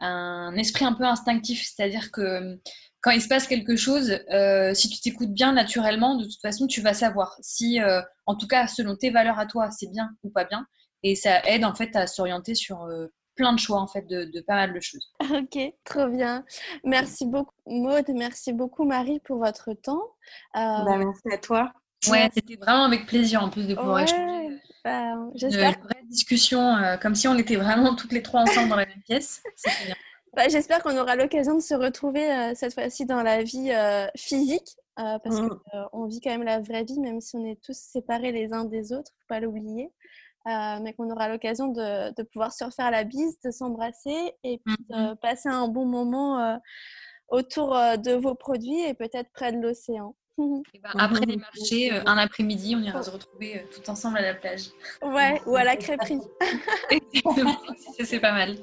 un 0.00 0.54
esprit 0.56 0.84
un 0.84 0.92
peu 0.92 1.04
instinctif, 1.04 1.66
c'est-à-dire 1.66 2.10
que 2.10 2.58
quand 3.00 3.10
il 3.12 3.22
se 3.22 3.28
passe 3.28 3.46
quelque 3.46 3.76
chose, 3.76 4.18
euh, 4.30 4.74
si 4.74 4.88
tu 4.88 5.00
t'écoutes 5.00 5.32
bien 5.32 5.52
naturellement, 5.52 6.16
de 6.16 6.24
toute 6.24 6.40
façon, 6.40 6.66
tu 6.66 6.80
vas 6.80 6.94
savoir 6.94 7.36
si, 7.40 7.80
euh, 7.80 8.02
en 8.26 8.34
tout 8.34 8.46
cas, 8.46 8.66
selon 8.66 8.96
tes 8.96 9.10
valeurs 9.10 9.38
à 9.38 9.46
toi, 9.46 9.70
c'est 9.70 9.90
bien 9.90 10.10
ou 10.22 10.30
pas 10.30 10.44
bien. 10.44 10.66
Et 11.02 11.14
ça 11.14 11.42
aide 11.46 11.64
en 11.64 11.74
fait 11.74 11.94
à 11.94 12.06
s'orienter 12.06 12.54
sur 12.54 12.86
plein 13.38 13.52
de 13.52 13.58
choix 13.58 13.80
en 13.80 13.86
fait 13.86 14.02
de, 14.06 14.40
pas 14.42 14.54
mal 14.54 14.74
de 14.74 14.80
choses. 14.80 15.10
Ok, 15.30 15.58
trop 15.84 16.08
bien. 16.08 16.44
Merci 16.84 17.24
beaucoup 17.24 17.54
Maud, 17.66 18.04
merci 18.08 18.52
beaucoup 18.52 18.84
Marie 18.84 19.20
pour 19.20 19.38
votre 19.38 19.72
temps. 19.72 20.02
Euh, 20.56 20.84
bah, 20.84 20.96
merci 20.96 21.22
à 21.32 21.38
toi. 21.38 21.72
Ouais, 22.08 22.28
c'était 22.34 22.56
vraiment 22.56 22.84
avec 22.84 23.06
plaisir 23.06 23.42
en 23.42 23.48
plus 23.48 23.66
de 23.66 23.74
pouvoir 23.74 24.00
échanger. 24.00 24.58
Bah, 24.84 25.14
J'espère. 25.34 25.76
Une 25.78 25.84
vraie 25.84 26.04
discussion, 26.04 26.76
euh, 26.76 26.96
comme 26.96 27.14
si 27.14 27.26
on 27.28 27.36
était 27.36 27.56
vraiment 27.56 27.94
toutes 27.94 28.12
les 28.12 28.22
trois 28.22 28.42
ensemble 28.42 28.68
dans 28.68 28.76
la 28.76 28.86
même 28.86 29.02
pièce. 29.04 29.42
Bien. 29.86 29.94
Bah, 30.34 30.48
J'espère 30.48 30.82
qu'on 30.82 30.96
aura 30.96 31.16
l'occasion 31.16 31.56
de 31.56 31.62
se 31.62 31.74
retrouver 31.74 32.30
euh, 32.30 32.52
cette 32.54 32.74
fois-ci 32.74 33.06
dans 33.06 33.22
la 33.22 33.42
vie 33.42 33.72
physique, 34.16 34.76
parce 34.96 35.40
mmh. 35.40 35.60
qu'on 35.92 36.06
vit 36.06 36.20
quand 36.20 36.30
même 36.30 36.44
la 36.44 36.60
vraie 36.60 36.84
vie, 36.84 37.00
même 37.00 37.20
si 37.20 37.36
on 37.36 37.44
est 37.44 37.60
tous 37.62 37.76
séparés 37.76 38.32
les 38.32 38.52
uns 38.52 38.64
des 38.64 38.92
autres, 38.92 39.12
faut 39.20 39.26
pas 39.28 39.40
l'oublier. 39.40 39.92
Euh, 40.46 40.78
mais 40.80 40.94
qu'on 40.94 41.10
aura 41.10 41.28
l'occasion 41.28 41.68
de, 41.68 42.14
de, 42.14 42.22
pouvoir 42.22 42.52
se 42.52 42.64
refaire 42.64 42.90
la 42.90 43.04
bise, 43.04 43.38
de 43.44 43.50
s'embrasser 43.50 44.32
et 44.44 44.60
puis 44.64 44.76
de 44.88 45.12
mmh 45.12 45.16
passer 45.16 45.48
un 45.48 45.68
bon 45.68 45.84
moment 45.84 46.40
euh, 46.40 46.56
autour 47.28 47.76
euh, 47.76 47.96
de 47.96 48.12
vos 48.12 48.34
produits 48.34 48.80
et 48.80 48.94
peut-être 48.94 49.30
près 49.32 49.52
de 49.52 49.60
l'océan. 49.60 50.14
Ben, 50.38 50.90
après 50.96 51.26
les 51.26 51.36
marchés, 51.36 51.90
un 51.90 52.16
après-midi, 52.16 52.76
on 52.76 52.80
ira 52.80 53.02
se 53.02 53.10
retrouver 53.10 53.66
tout 53.74 53.90
ensemble 53.90 54.18
à 54.18 54.22
la 54.22 54.34
plage. 54.34 54.68
Ouais, 55.02 55.42
ou 55.46 55.56
à 55.56 55.64
la 55.64 55.76
crêperie. 55.76 56.20
c'est 58.04 58.20
pas 58.20 58.32
mal. 58.32 58.56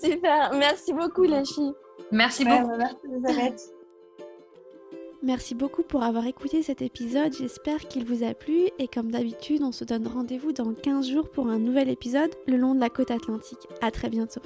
Super, 0.00 0.54
merci 0.54 0.92
beaucoup 0.92 1.24
les 1.24 1.44
filles. 1.44 1.74
Merci 2.12 2.44
beaucoup. 2.44 2.76
Merci 2.78 2.96
Elisabeth. 3.12 3.81
Merci 5.24 5.54
beaucoup 5.54 5.84
pour 5.84 6.02
avoir 6.02 6.26
écouté 6.26 6.64
cet 6.64 6.82
épisode, 6.82 7.32
j'espère 7.32 7.86
qu'il 7.86 8.04
vous 8.04 8.24
a 8.24 8.34
plu 8.34 8.70
et 8.80 8.88
comme 8.88 9.12
d'habitude 9.12 9.62
on 9.62 9.70
se 9.70 9.84
donne 9.84 10.08
rendez-vous 10.08 10.50
dans 10.50 10.74
15 10.74 11.08
jours 11.08 11.30
pour 11.30 11.46
un 11.46 11.60
nouvel 11.60 11.88
épisode 11.88 12.34
le 12.48 12.56
long 12.56 12.74
de 12.74 12.80
la 12.80 12.90
côte 12.90 13.12
atlantique. 13.12 13.68
A 13.82 13.92
très 13.92 14.10
bientôt. 14.10 14.42